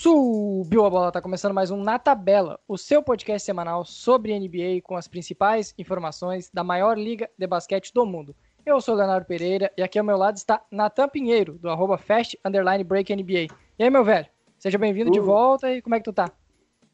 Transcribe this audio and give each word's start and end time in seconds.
Subiu 0.00 0.84
a 0.84 0.90
bola, 0.90 1.10
tá 1.10 1.20
começando 1.20 1.52
mais 1.52 1.72
um 1.72 1.82
Na 1.82 1.98
Tabela, 1.98 2.60
o 2.68 2.78
seu 2.78 3.02
podcast 3.02 3.44
semanal 3.44 3.84
sobre 3.84 4.38
NBA 4.38 4.80
com 4.80 4.94
as 4.94 5.08
principais 5.08 5.74
informações 5.76 6.48
da 6.54 6.62
maior 6.62 6.96
liga 6.96 7.28
de 7.36 7.48
basquete 7.48 7.92
do 7.92 8.06
mundo. 8.06 8.32
Eu 8.64 8.80
sou 8.80 8.94
o 8.94 8.96
Leonardo 8.96 9.26
Pereira 9.26 9.72
e 9.76 9.82
aqui 9.82 9.98
ao 9.98 10.04
meu 10.04 10.16
lado 10.16 10.36
está 10.36 10.62
Natan 10.70 11.08
Pinheiro, 11.08 11.54
do 11.54 11.68
arroba 11.68 11.98
Fast 11.98 12.38
Underline 12.44 12.84
Break 12.84 13.12
NBA. 13.12 13.52
E 13.76 13.82
aí, 13.82 13.90
meu 13.90 14.04
velho? 14.04 14.28
Seja 14.56 14.78
bem-vindo 14.78 15.10
de 15.10 15.18
volta 15.18 15.68
e 15.72 15.82
como 15.82 15.96
é 15.96 15.98
que 15.98 16.04
tu 16.04 16.12
tá? 16.12 16.30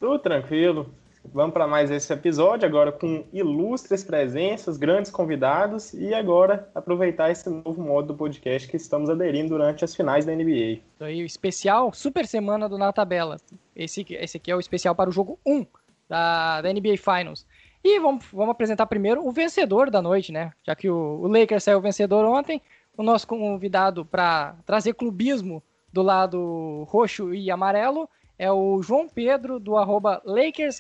Tudo 0.01 0.19
tranquilo. 0.19 0.91
Vamos 1.33 1.53
para 1.53 1.67
mais 1.67 1.91
esse 1.91 2.13
episódio 2.13 2.67
agora 2.67 2.93
com 2.93 3.25
ilustres 3.33 4.05
presenças, 4.05 4.77
grandes 4.77 5.11
convidados 5.11 5.93
e 5.95 6.15
agora 6.15 6.69
aproveitar 6.75 7.31
esse 7.31 7.49
novo 7.49 7.83
modo 7.83 8.09
do 8.09 8.15
podcast 8.15 8.69
que 8.69 8.77
estamos 8.77 9.09
aderindo 9.09 9.49
durante 9.49 9.85
as 9.85 9.95
finais 9.95 10.25
da 10.25 10.35
NBA. 10.35 10.81
Isso 10.95 11.05
aí, 11.05 11.23
o 11.23 11.27
especial 11.27 11.93
Super 11.93 12.27
Semana 12.27 12.69
do 12.69 12.79
Na 12.79 12.93
Tabela. 12.93 13.37
Esse, 13.75 14.05
esse 14.11 14.37
aqui 14.37 14.51
é 14.51 14.57
o 14.57 14.61
especial 14.61 14.95
para 14.95 15.11
o 15.11 15.13
jogo 15.13 15.39
1 15.45 15.67
da, 16.09 16.61
da 16.61 16.73
NBA 16.73 16.97
Finals. 16.99 17.47
E 17.83 17.99
vamos, 17.99 18.25
vamos 18.33 18.53
apresentar 18.53 18.87
primeiro 18.87 19.27
o 19.27 19.33
vencedor 19.33 19.91
da 19.91 20.01
noite, 20.01 20.31
né? 20.31 20.53
Já 20.63 20.75
que 20.75 20.89
o, 20.89 21.21
o 21.21 21.27
Lakers 21.27 21.65
saiu 21.65 21.81
vencedor 21.81 22.25
ontem, 22.25 22.63
o 22.97 23.03
nosso 23.03 23.27
convidado 23.27 24.05
para 24.05 24.57
trazer 24.65 24.95
clubismo 24.95 25.63
do 25.93 26.03
lado 26.03 26.85
roxo 26.89 27.35
e 27.35 27.51
amarelo 27.51 28.09
é 28.45 28.53
o 28.53 28.83
João 28.83 29.09
Pedro, 29.09 29.59
do 29.59 29.75
arroba 29.79 30.21
Lakers 30.23 30.79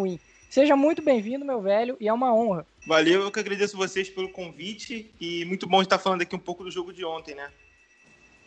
Win. 0.00 0.20
Seja 0.48 0.76
muito 0.76 1.02
bem-vindo, 1.02 1.44
meu 1.44 1.60
velho, 1.60 1.96
e 1.98 2.06
é 2.06 2.12
uma 2.12 2.32
honra. 2.32 2.64
Valeu, 2.86 3.22
eu 3.22 3.32
que 3.32 3.40
agradeço 3.40 3.76
vocês 3.76 4.08
pelo 4.08 4.30
convite 4.30 5.12
e 5.20 5.44
muito 5.44 5.68
bom 5.68 5.82
estar 5.82 5.98
falando 5.98 6.22
aqui 6.22 6.36
um 6.36 6.40
pouco 6.40 6.62
do 6.62 6.70
jogo 6.70 6.92
de 6.92 7.04
ontem, 7.04 7.34
né? 7.34 7.50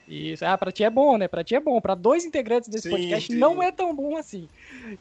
Isso, 0.07 0.45
ah, 0.45 0.57
pra 0.57 0.71
ti 0.71 0.81
é 0.83 0.89
bom, 0.89 1.17
né? 1.17 1.27
Pra 1.27 1.43
ti 1.43 1.55
é 1.55 1.59
bom. 1.59 1.79
Pra 1.81 1.93
dois 1.93 2.23
integrantes 2.23 2.69
desse 2.69 2.83
sim, 2.83 2.91
podcast 2.91 3.31
sim. 3.33 3.37
não 3.37 3.61
é 3.61 3.69
tão 3.69 3.93
bom 3.93 4.15
assim. 4.15 4.47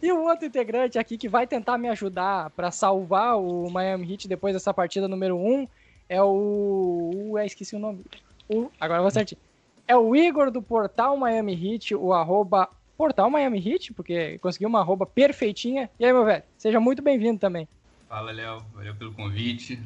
E 0.02 0.10
o 0.10 0.24
outro 0.24 0.46
integrante 0.46 0.98
aqui 0.98 1.16
que 1.16 1.28
vai 1.28 1.46
tentar 1.46 1.78
me 1.78 1.88
ajudar 1.88 2.50
para 2.50 2.72
salvar 2.72 3.38
o 3.38 3.70
Miami 3.70 4.12
Heat 4.12 4.26
depois 4.26 4.54
dessa 4.54 4.74
partida 4.74 5.06
número 5.06 5.36
um 5.36 5.68
é 6.08 6.20
o. 6.20 7.36
É, 7.38 7.46
esqueci 7.46 7.76
o 7.76 7.80
nome. 7.80 8.04
O... 8.48 8.70
Agora 8.80 8.98
eu 8.98 9.02
vou 9.02 9.10
certinho. 9.10 9.40
É 9.86 9.96
o 9.96 10.16
Igor 10.16 10.50
do 10.50 10.62
portal 10.62 11.16
Miami 11.16 11.52
Heat, 11.52 11.94
o 11.94 12.12
arroba 12.12 12.68
portal 13.02 13.28
Miami 13.28 13.58
Heat, 13.58 13.92
porque 13.94 14.38
conseguiu 14.38 14.68
uma 14.68 14.80
roupa 14.80 15.04
perfeitinha. 15.04 15.90
E 15.98 16.04
aí, 16.04 16.12
meu 16.12 16.24
velho, 16.24 16.44
seja 16.56 16.78
muito 16.78 17.02
bem-vindo 17.02 17.40
também. 17.40 17.66
Fala, 18.08 18.30
Léo, 18.30 18.64
valeu 18.72 18.94
pelo 18.94 19.12
convite. 19.12 19.82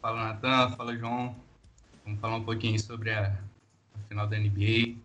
Fala, 0.00 0.28
Natan, 0.28 0.70
fala, 0.70 0.96
João. 0.96 1.36
Vamos 2.02 2.18
falar 2.20 2.36
um 2.36 2.42
pouquinho 2.42 2.80
sobre 2.80 3.10
a, 3.10 3.38
a 3.94 4.08
final 4.08 4.26
da 4.26 4.38
NBA, 4.38 4.96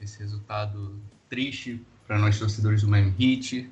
esse 0.00 0.18
resultado 0.18 0.98
triste 1.28 1.78
para 2.06 2.18
nós 2.18 2.38
torcedores 2.38 2.80
do 2.80 2.88
Miami 2.88 3.14
Heat. 3.20 3.70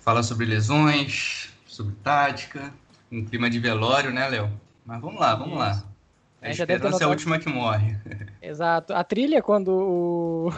Falar 0.00 0.22
sobre 0.22 0.46
lesões, 0.46 1.52
sobre 1.66 1.94
tática, 1.96 2.72
um 3.12 3.22
clima 3.22 3.50
de 3.50 3.58
velório, 3.58 4.10
né, 4.10 4.26
Léo? 4.30 4.50
Mas 4.86 4.98
vamos 4.98 5.20
lá, 5.20 5.34
vamos 5.34 5.52
Isso. 5.52 5.58
lá. 5.58 5.84
A 6.40 6.48
esperança 6.48 7.02
é 7.02 7.06
a 7.06 7.08
última 7.10 7.38
que 7.38 7.50
morre. 7.50 7.98
Exato. 8.40 8.94
A 8.94 9.04
trilha, 9.04 9.42
quando 9.42 9.68
o 9.68 10.52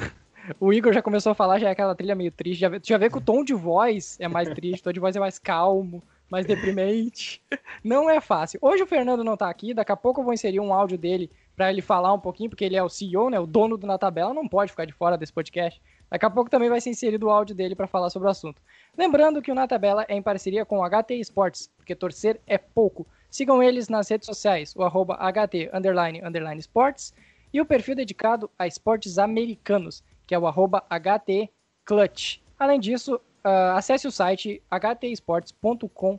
o 0.60 0.72
Igor 0.72 0.92
já 0.92 1.02
começou 1.02 1.32
a 1.32 1.34
falar, 1.34 1.58
já 1.58 1.68
é 1.68 1.72
aquela 1.72 1.94
trilha 1.94 2.14
meio 2.14 2.32
triste. 2.32 2.60
Já, 2.60 2.70
já 2.82 2.98
vê 2.98 3.10
que 3.10 3.18
o 3.18 3.20
tom 3.20 3.44
de 3.44 3.54
voz 3.54 4.16
é 4.20 4.28
mais 4.28 4.48
triste, 4.50 4.80
o 4.80 4.84
tom 4.84 4.92
de 4.92 5.00
voz 5.00 5.16
é 5.16 5.20
mais 5.20 5.38
calmo, 5.38 6.02
mais 6.30 6.46
deprimente. 6.46 7.42
Não 7.82 8.10
é 8.10 8.20
fácil. 8.20 8.58
Hoje 8.62 8.82
o 8.82 8.86
Fernando 8.86 9.22
não 9.22 9.36
tá 9.36 9.48
aqui, 9.48 9.72
daqui 9.72 9.92
a 9.92 9.96
pouco 9.96 10.20
eu 10.20 10.24
vou 10.24 10.34
inserir 10.34 10.60
um 10.60 10.72
áudio 10.72 10.98
dele 10.98 11.30
para 11.54 11.70
ele 11.70 11.80
falar 11.80 12.12
um 12.12 12.18
pouquinho, 12.18 12.50
porque 12.50 12.64
ele 12.64 12.76
é 12.76 12.82
o 12.82 12.88
CEO, 12.88 13.30
né, 13.30 13.40
o 13.40 13.46
dono 13.46 13.76
do 13.76 13.86
Na 13.86 13.96
Tabela, 13.96 14.34
não 14.34 14.46
pode 14.46 14.70
ficar 14.70 14.84
de 14.84 14.92
fora 14.92 15.16
desse 15.16 15.32
podcast. 15.32 15.80
Daqui 16.10 16.26
a 16.26 16.30
pouco 16.30 16.50
também 16.50 16.68
vai 16.68 16.80
ser 16.80 16.90
inserido 16.90 17.26
o 17.26 17.30
áudio 17.30 17.54
dele 17.54 17.74
para 17.74 17.86
falar 17.86 18.10
sobre 18.10 18.28
o 18.28 18.30
assunto. 18.30 18.60
Lembrando 18.96 19.40
que 19.40 19.50
o 19.50 19.54
Na 19.54 19.66
Tabela 19.66 20.04
é 20.08 20.14
em 20.14 20.22
parceria 20.22 20.64
com 20.64 20.80
o 20.80 20.88
HT 20.88 21.14
Esportes, 21.14 21.70
porque 21.76 21.94
torcer 21.94 22.40
é 22.46 22.58
pouco. 22.58 23.06
Sigam 23.30 23.62
eles 23.62 23.88
nas 23.88 24.08
redes 24.08 24.26
sociais, 24.26 24.74
o 24.76 24.82
arroba 24.82 25.16
HT 25.16 25.70
underline, 25.72 26.22
underline 26.22 26.60
Sports 26.60 27.14
e 27.52 27.60
o 27.60 27.66
perfil 27.66 27.94
dedicado 27.94 28.50
a 28.58 28.66
esportes 28.66 29.18
americanos 29.18 30.04
que 30.26 30.34
é 30.34 30.38
o 30.38 30.44
htclutch. 30.46 32.40
Além 32.58 32.80
disso, 32.80 33.16
uh, 33.16 33.76
acesse 33.76 34.08
o 34.08 34.12
site 34.12 34.62
htesportes.com.br. 34.70 36.18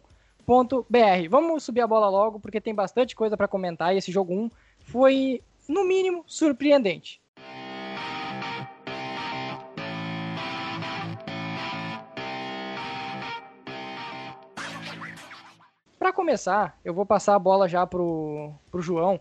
Vamos 1.29 1.63
subir 1.63 1.81
a 1.81 1.88
bola 1.88 2.09
logo, 2.09 2.40
porque 2.40 2.62
tem 2.62 2.73
bastante 2.73 3.16
coisa 3.16 3.35
para 3.35 3.47
comentar 3.47 3.94
e 3.94 3.97
esse 3.97 4.12
jogo 4.12 4.34
1 4.34 4.51
foi, 4.79 5.41
no 5.68 5.84
mínimo, 5.84 6.23
surpreendente. 6.25 7.22
Para 16.00 16.13
começar, 16.13 16.79
eu 16.85 16.94
vou 16.94 17.06
passar 17.06 17.35
a 17.35 17.39
bola 17.39 17.68
já 17.68 17.85
pro, 17.85 18.53
pro 18.72 18.81
João. 18.81 19.19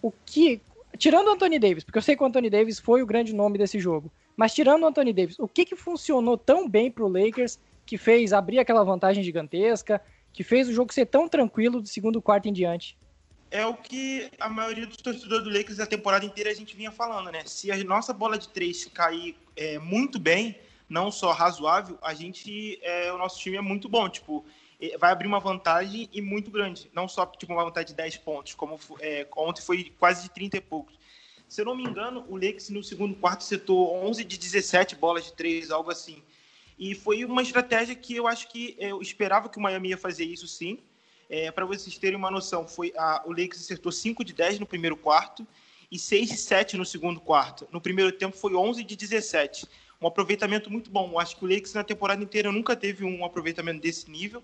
O 0.00 0.12
que, 0.12 0.62
tirando 1.00 1.28
o 1.28 1.30
Anthony 1.30 1.58
Davis, 1.58 1.82
porque 1.82 1.96
eu 1.96 2.02
sei 2.02 2.14
que 2.14 2.22
o 2.22 2.26
Anthony 2.26 2.50
Davis 2.50 2.78
foi 2.78 3.02
o 3.02 3.06
grande 3.06 3.34
nome 3.34 3.56
desse 3.56 3.80
jogo, 3.80 4.12
mas 4.36 4.52
tirando 4.52 4.82
o 4.82 4.86
Anthony 4.86 5.14
Davis, 5.14 5.38
o 5.38 5.48
que, 5.48 5.64
que 5.64 5.74
funcionou 5.74 6.36
tão 6.36 6.68
bem 6.68 6.90
para 6.90 7.02
o 7.02 7.08
Lakers 7.08 7.58
que 7.86 7.96
fez 7.96 8.34
abrir 8.34 8.58
aquela 8.58 8.84
vantagem 8.84 9.24
gigantesca, 9.24 10.00
que 10.30 10.44
fez 10.44 10.68
o 10.68 10.72
jogo 10.74 10.92
ser 10.92 11.06
tão 11.06 11.26
tranquilo 11.26 11.80
do 11.80 11.88
segundo 11.88 12.20
quarto 12.20 12.48
em 12.48 12.52
diante? 12.52 12.98
É 13.50 13.64
o 13.64 13.74
que 13.74 14.30
a 14.38 14.48
maioria 14.48 14.86
dos 14.86 14.98
torcedores 14.98 15.42
do 15.42 15.50
Lakers 15.50 15.80
a 15.80 15.86
temporada 15.86 16.24
inteira 16.24 16.50
a 16.50 16.54
gente 16.54 16.76
vinha 16.76 16.92
falando, 16.92 17.32
né? 17.32 17.42
Se 17.46 17.72
a 17.72 17.82
nossa 17.82 18.12
bola 18.12 18.38
de 18.38 18.48
três 18.50 18.84
cair 18.84 19.34
é, 19.56 19.78
muito 19.78 20.20
bem, 20.20 20.56
não 20.88 21.10
só 21.10 21.32
razoável, 21.32 21.98
a 22.02 22.12
gente, 22.12 22.78
é, 22.82 23.10
o 23.10 23.16
nosso 23.16 23.40
time 23.40 23.56
é 23.56 23.60
muito 23.60 23.88
bom. 23.88 24.08
Tipo, 24.08 24.44
vai 24.98 25.12
abrir 25.12 25.26
uma 25.26 25.40
vantagem 25.40 26.08
e 26.12 26.22
muito 26.22 26.50
grande. 26.50 26.90
Não 26.92 27.06
só 27.06 27.26
tipo, 27.26 27.52
uma 27.52 27.64
vantagem 27.64 27.88
de 27.88 27.94
10 27.94 28.16
pontos, 28.18 28.54
como 28.54 28.78
é, 29.00 29.26
ontem 29.36 29.60
foi 29.62 29.92
quase 29.98 30.22
de 30.22 30.30
30 30.30 30.56
e 30.56 30.60
poucos. 30.60 30.98
Se 31.48 31.60
eu 31.60 31.64
não 31.64 31.74
me 31.74 31.82
engano, 31.82 32.24
o 32.28 32.36
Lakers 32.36 32.70
no 32.70 32.82
segundo 32.82 33.14
quarto 33.16 33.42
setou 33.42 33.92
11 34.06 34.22
de 34.24 34.38
17 34.38 34.94
bolas 34.94 35.24
de 35.24 35.32
três, 35.32 35.70
algo 35.70 35.90
assim. 35.90 36.22
E 36.78 36.94
foi 36.94 37.24
uma 37.24 37.42
estratégia 37.42 37.94
que 37.94 38.16
eu 38.16 38.26
acho 38.26 38.48
que 38.48 38.76
eu 38.78 39.02
esperava 39.02 39.48
que 39.48 39.58
o 39.58 39.60
Miami 39.60 39.90
ia 39.90 39.98
fazer 39.98 40.24
isso 40.24 40.46
sim. 40.46 40.78
É, 41.28 41.50
Para 41.50 41.66
vocês 41.66 41.98
terem 41.98 42.16
uma 42.16 42.30
noção, 42.30 42.66
foi 42.66 42.92
a, 42.96 43.22
o 43.26 43.30
Lakers 43.30 43.60
acertou 43.60 43.92
5 43.92 44.24
de 44.24 44.32
10 44.32 44.60
no 44.60 44.66
primeiro 44.66 44.96
quarto 44.96 45.46
e 45.90 45.98
6 45.98 46.28
de 46.28 46.36
7 46.36 46.76
no 46.76 46.86
segundo 46.86 47.20
quarto. 47.20 47.68
No 47.72 47.80
primeiro 47.80 48.12
tempo 48.12 48.36
foi 48.36 48.54
11 48.54 48.82
de 48.84 48.96
17. 48.96 49.66
Um 50.00 50.06
aproveitamento 50.06 50.70
muito 50.70 50.88
bom. 50.90 51.10
Eu 51.10 51.18
acho 51.18 51.36
que 51.36 51.44
o 51.44 51.48
Lakers 51.48 51.74
na 51.74 51.84
temporada 51.84 52.22
inteira 52.22 52.50
nunca 52.50 52.74
teve 52.74 53.04
um 53.04 53.24
aproveitamento 53.24 53.80
desse 53.80 54.10
nível. 54.10 54.42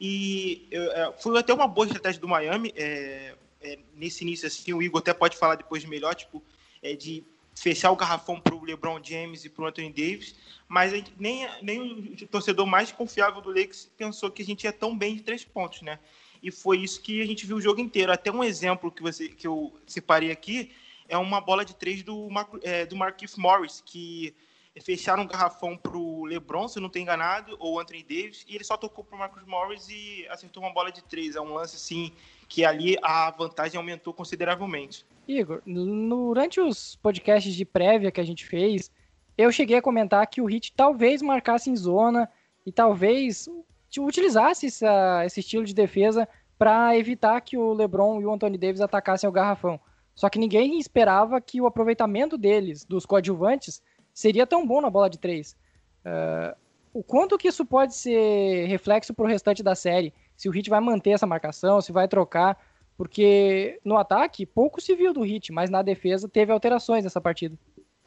E 0.00 0.68
é, 0.70 1.12
foi 1.18 1.38
até 1.38 1.52
uma 1.52 1.66
boa 1.66 1.86
estratégia 1.86 2.20
do 2.20 2.28
Miami. 2.28 2.72
É, 2.76 3.34
é, 3.60 3.78
nesse 3.94 4.22
início, 4.22 4.46
assim, 4.46 4.72
o 4.72 4.82
Igor 4.82 5.00
até 5.00 5.12
pode 5.12 5.36
falar 5.36 5.56
depois 5.56 5.84
melhor, 5.84 6.14
tipo, 6.14 6.42
é, 6.82 6.94
de 6.94 7.24
fechar 7.54 7.90
o 7.90 7.96
garrafão 7.96 8.40
para 8.40 8.54
o 8.54 8.64
LeBron 8.64 9.00
James 9.02 9.44
e 9.44 9.48
para 9.48 9.64
o 9.64 9.66
Anthony 9.66 9.90
Davis, 9.90 10.36
mas 10.68 10.92
gente, 10.92 11.12
nem, 11.18 11.48
nem 11.60 12.16
o 12.22 12.26
torcedor 12.28 12.66
mais 12.66 12.92
confiável 12.92 13.40
do 13.40 13.48
Lakers 13.48 13.90
pensou 13.96 14.30
que 14.30 14.42
a 14.42 14.44
gente 14.44 14.64
ia 14.64 14.72
tão 14.72 14.96
bem 14.96 15.16
de 15.16 15.22
três 15.22 15.44
pontos, 15.44 15.82
né? 15.82 15.98
E 16.40 16.52
foi 16.52 16.78
isso 16.78 17.00
que 17.00 17.20
a 17.20 17.26
gente 17.26 17.44
viu 17.44 17.56
o 17.56 17.60
jogo 17.60 17.80
inteiro. 17.80 18.12
Até 18.12 18.30
um 18.30 18.44
exemplo 18.44 18.92
que, 18.92 19.02
você, 19.02 19.28
que 19.28 19.46
eu 19.46 19.72
separei 19.86 20.30
aqui 20.30 20.70
é 21.08 21.18
uma 21.18 21.40
bola 21.40 21.64
de 21.64 21.74
três 21.74 22.02
do, 22.04 22.28
é, 22.62 22.86
do 22.86 22.94
Marquise 22.94 23.38
Morris, 23.40 23.82
que 23.84 24.32
fecharam 24.80 25.22
um 25.22 25.26
garrafão 25.26 25.76
para 25.76 25.96
o 25.96 26.24
LeBron, 26.24 26.68
se 26.68 26.80
não 26.80 26.88
tem 26.88 27.02
enganado, 27.02 27.56
ou 27.58 27.80
Anthony 27.80 28.02
Davis, 28.02 28.44
e 28.48 28.54
ele 28.54 28.64
só 28.64 28.76
tocou 28.76 29.04
para 29.04 29.16
o 29.16 29.18
Marcus 29.18 29.44
Morris 29.44 29.88
e 29.88 30.26
acertou 30.28 30.62
uma 30.62 30.72
bola 30.72 30.90
de 30.90 31.02
três. 31.02 31.36
É 31.36 31.40
um 31.40 31.54
lance 31.54 31.76
assim 31.76 32.12
que 32.48 32.64
ali 32.64 32.96
a 33.02 33.30
vantagem 33.30 33.76
aumentou 33.76 34.12
consideravelmente. 34.12 35.04
Igor, 35.26 35.62
durante 35.66 36.60
os 36.60 36.96
podcasts 36.96 37.54
de 37.54 37.64
prévia 37.64 38.10
que 38.10 38.20
a 38.20 38.24
gente 38.24 38.46
fez, 38.46 38.90
eu 39.36 39.52
cheguei 39.52 39.76
a 39.76 39.82
comentar 39.82 40.26
que 40.26 40.40
o 40.40 40.50
Heat 40.50 40.72
talvez 40.74 41.22
marcasse 41.22 41.70
em 41.70 41.76
zona 41.76 42.28
e 42.64 42.72
talvez 42.72 43.48
utilizasse 43.98 44.66
essa, 44.66 45.24
esse 45.24 45.40
estilo 45.40 45.64
de 45.64 45.74
defesa 45.74 46.28
para 46.58 46.96
evitar 46.96 47.40
que 47.40 47.56
o 47.56 47.72
LeBron 47.72 48.20
e 48.20 48.26
o 48.26 48.32
Anthony 48.32 48.58
Davis 48.58 48.80
atacassem 48.80 49.28
o 49.28 49.32
garrafão. 49.32 49.80
Só 50.14 50.28
que 50.28 50.38
ninguém 50.38 50.80
esperava 50.80 51.40
que 51.40 51.60
o 51.60 51.66
aproveitamento 51.66 52.36
deles, 52.36 52.84
dos 52.84 53.06
coadjuvantes, 53.06 53.80
seria 54.18 54.44
tão 54.44 54.66
bom 54.66 54.80
na 54.80 54.90
bola 54.90 55.08
de 55.08 55.16
três. 55.16 55.56
Uh, 56.04 56.56
o 56.92 57.04
quanto 57.04 57.38
que 57.38 57.46
isso 57.46 57.64
pode 57.64 57.94
ser 57.94 58.66
reflexo 58.66 59.14
para 59.14 59.24
o 59.24 59.28
restante 59.28 59.62
da 59.62 59.76
série? 59.76 60.12
Se 60.36 60.48
o 60.48 60.54
Heat 60.54 60.68
vai 60.68 60.80
manter 60.80 61.10
essa 61.10 61.24
marcação, 61.24 61.80
se 61.80 61.92
vai 61.92 62.08
trocar, 62.08 62.58
porque 62.96 63.78
no 63.84 63.96
ataque 63.96 64.44
pouco 64.44 64.80
se 64.80 64.96
viu 64.96 65.12
do 65.12 65.24
Heat, 65.24 65.52
mas 65.52 65.70
na 65.70 65.82
defesa 65.82 66.28
teve 66.28 66.50
alterações 66.50 67.04
nessa 67.04 67.20
partida. 67.20 67.56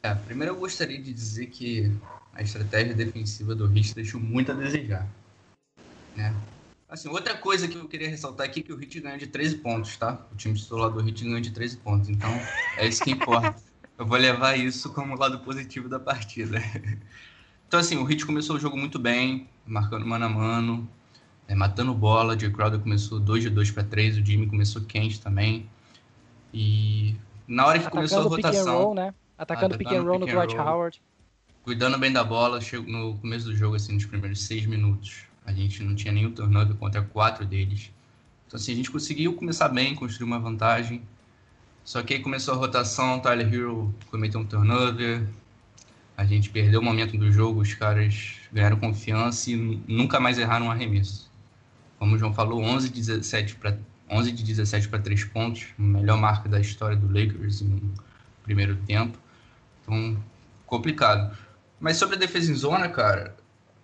É, 0.02 0.14
primeiro 0.14 0.52
eu 0.52 0.58
gostaria 0.58 1.00
de 1.00 1.14
dizer 1.14 1.46
que 1.46 1.90
a 2.34 2.42
estratégia 2.42 2.92
defensiva 2.92 3.54
do 3.54 3.64
Heat 3.74 3.94
deixou 3.94 4.20
muito 4.20 4.52
a 4.52 4.54
desejar. 4.54 5.08
Né? 6.14 6.34
Assim, 6.90 7.08
outra 7.08 7.38
coisa 7.38 7.66
que 7.66 7.76
eu 7.76 7.88
queria 7.88 8.10
ressaltar 8.10 8.46
aqui 8.46 8.60
é 8.60 8.62
que 8.62 8.72
o 8.72 8.78
Heat 8.78 9.00
ganha 9.00 9.16
de 9.16 9.28
13 9.28 9.56
pontos, 9.58 9.96
tá? 9.96 10.26
O 10.30 10.36
time 10.36 10.54
titular 10.54 10.90
do 10.90 11.00
Heat 11.00 11.24
ganha 11.24 11.40
de 11.40 11.52
13 11.52 11.78
pontos, 11.78 12.10
então 12.10 12.30
é 12.76 12.86
isso 12.86 13.02
que 13.02 13.12
importa. 13.12 13.56
eu 14.02 14.06
vou 14.06 14.18
levar 14.18 14.58
isso 14.58 14.92
como 14.92 15.16
lado 15.16 15.38
positivo 15.38 15.88
da 15.88 15.98
partida. 15.98 16.58
Então, 17.66 17.80
assim, 17.80 17.96
o 17.96 18.06
Heat 18.06 18.26
começou 18.26 18.56
o 18.56 18.60
jogo 18.60 18.76
muito 18.76 18.98
bem, 18.98 19.48
marcando 19.66 20.04
mano 20.04 20.26
a 20.26 20.28
mano, 20.28 20.86
é, 21.48 21.54
matando 21.54 21.94
bola. 21.94 22.36
O 22.36 22.38
Jay 22.38 22.50
Crowder 22.50 22.78
começou 22.78 23.18
2 23.18 23.44
de 23.44 23.48
2 23.48 23.70
para 23.70 23.82
3, 23.82 24.18
o 24.18 24.26
Jimmy 24.26 24.46
começou 24.46 24.82
quente 24.82 25.18
também. 25.18 25.66
E 26.52 27.16
na 27.48 27.64
hora 27.64 27.78
que 27.78 27.86
Atacando 27.86 28.10
começou 28.10 28.18
a 28.18 28.36
rotação. 28.36 28.82
Roll, 28.82 28.94
né? 28.94 29.14
Atacando, 29.38 29.78
pick 29.78 29.90
and 29.90 30.02
roll 30.02 30.18
no 30.18 30.26
Dwight 30.26 30.54
Howard. 30.54 31.00
Cuidando 31.62 31.96
bem 31.96 32.12
da 32.12 32.22
bola, 32.22 32.60
no 32.86 33.16
começo 33.16 33.46
do 33.46 33.56
jogo, 33.56 33.76
assim, 33.76 33.94
nos 33.94 34.04
primeiros 34.04 34.42
seis 34.42 34.66
minutos. 34.66 35.22
A 35.46 35.52
gente 35.54 35.82
não 35.82 35.94
tinha 35.94 36.12
nenhum 36.12 36.30
turnover 36.30 36.76
contra 36.76 37.00
quatro 37.00 37.46
deles. 37.46 37.90
Então, 38.46 38.60
assim, 38.60 38.72
a 38.72 38.76
gente 38.76 38.90
conseguiu 38.90 39.32
começar 39.32 39.70
bem, 39.70 39.94
construir 39.94 40.26
uma 40.26 40.38
vantagem. 40.38 41.00
Só 41.84 42.02
que 42.02 42.14
aí 42.14 42.20
começou 42.20 42.54
a 42.54 42.56
rotação, 42.56 43.20
Tyler 43.20 43.52
Hero 43.52 43.94
cometeu 44.10 44.40
um 44.40 44.44
turnover. 44.44 45.26
A 46.16 46.24
gente 46.24 46.50
perdeu 46.50 46.80
o 46.80 46.84
momento 46.84 47.16
do 47.16 47.32
jogo, 47.32 47.60
os 47.60 47.74
caras 47.74 48.34
ganharam 48.52 48.78
confiança 48.78 49.50
e 49.50 49.56
nunca 49.88 50.20
mais 50.20 50.38
erraram 50.38 50.66
um 50.66 50.70
arremesso. 50.70 51.30
Como 51.98 52.14
o 52.14 52.18
João 52.18 52.32
falou, 52.32 52.62
11 52.62 52.88
de 52.88 53.00
17 53.00 53.56
para 53.56 53.78
11 54.10 54.32
de 54.32 54.44
17 54.44 54.88
para 54.88 54.98
3 54.98 55.24
pontos, 55.24 55.68
melhor 55.78 56.18
marca 56.18 56.48
da 56.48 56.60
história 56.60 56.96
do 56.96 57.06
Lakers 57.06 57.62
no 57.62 57.80
primeiro 58.42 58.76
tempo. 58.86 59.18
Então, 59.80 60.22
complicado. 60.66 61.36
Mas 61.80 61.96
sobre 61.96 62.16
a 62.16 62.18
defesa 62.18 62.52
em 62.52 62.54
zona, 62.54 62.88
cara, 62.88 63.34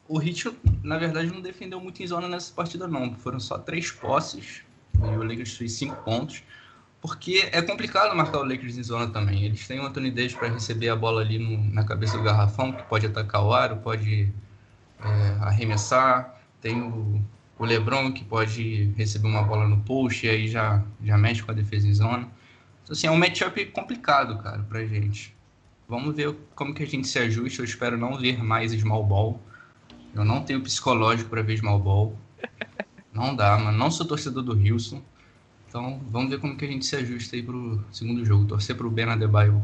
o 0.06 0.20
Heat, 0.20 0.52
na 0.82 0.98
verdade, 0.98 1.32
não 1.32 1.40
defendeu 1.40 1.80
muito 1.80 2.02
em 2.02 2.06
zona 2.06 2.28
nessa 2.28 2.52
partida, 2.52 2.86
não. 2.86 3.14
Foram 3.14 3.40
só 3.40 3.58
três 3.58 3.90
posses 3.90 4.62
e 4.94 5.16
o 5.16 5.22
Lakers 5.22 5.56
fez 5.56 5.72
cinco 5.72 5.96
pontos. 6.02 6.42
Porque 7.00 7.48
é 7.52 7.62
complicado 7.62 8.14
marcar 8.16 8.38
o 8.38 8.44
Lakers 8.44 8.76
em 8.76 8.82
zona 8.82 9.08
também. 9.08 9.44
Eles 9.44 9.66
têm 9.66 9.78
o 9.78 9.86
Anthony 9.86 10.10
para 10.30 10.48
receber 10.48 10.88
a 10.88 10.96
bola 10.96 11.20
ali 11.20 11.38
no, 11.38 11.72
na 11.72 11.84
cabeça 11.84 12.18
do 12.18 12.24
garrafão, 12.24 12.72
que 12.72 12.82
pode 12.84 13.06
atacar 13.06 13.44
o 13.44 13.52
aro, 13.52 13.76
pode 13.76 14.32
é, 15.00 15.36
arremessar. 15.40 16.40
Tem 16.60 16.80
o, 16.82 17.22
o 17.56 17.64
LeBron, 17.64 18.12
que 18.12 18.24
pode 18.24 18.92
receber 18.96 19.28
uma 19.28 19.42
bola 19.42 19.68
no 19.68 19.78
post 19.82 20.26
e 20.26 20.30
aí 20.30 20.48
já, 20.48 20.82
já 21.02 21.16
mexe 21.16 21.42
com 21.42 21.52
a 21.52 21.54
defesa 21.54 21.86
em 21.86 21.94
zona. 21.94 22.28
Então, 22.82 22.92
assim, 22.94 23.06
é 23.06 23.10
um 23.10 23.16
matchup 23.16 23.64
complicado, 23.66 24.42
cara, 24.42 24.62
pra 24.62 24.84
gente. 24.84 25.36
Vamos 25.88 26.16
ver 26.16 26.34
como 26.54 26.74
que 26.74 26.82
a 26.82 26.86
gente 26.86 27.06
se 27.06 27.18
ajusta. 27.18 27.62
Eu 27.62 27.64
espero 27.64 27.96
não 27.96 28.18
ver 28.18 28.42
mais 28.42 28.72
small 28.72 29.04
ball. 29.04 29.40
Eu 30.14 30.24
não 30.24 30.42
tenho 30.42 30.60
psicológico 30.60 31.30
para 31.30 31.42
ver 31.42 31.58
small 31.58 31.78
ball. 31.78 32.18
Não 33.12 33.34
dá, 33.34 33.56
mano. 33.56 33.76
Não 33.76 33.90
sou 33.90 34.06
torcedor 34.06 34.42
do 34.42 34.52
Houston. 34.52 35.02
Então, 35.68 36.00
vamos 36.10 36.30
ver 36.30 36.40
como 36.40 36.56
que 36.56 36.64
a 36.64 36.68
gente 36.68 36.86
se 36.86 36.96
ajusta 36.96 37.36
aí 37.36 37.42
pro 37.42 37.84
segundo 37.92 38.24
jogo. 38.24 38.46
Torcer 38.46 38.74
pro 38.74 38.90
Ben 38.90 39.04
Adebayo 39.04 39.62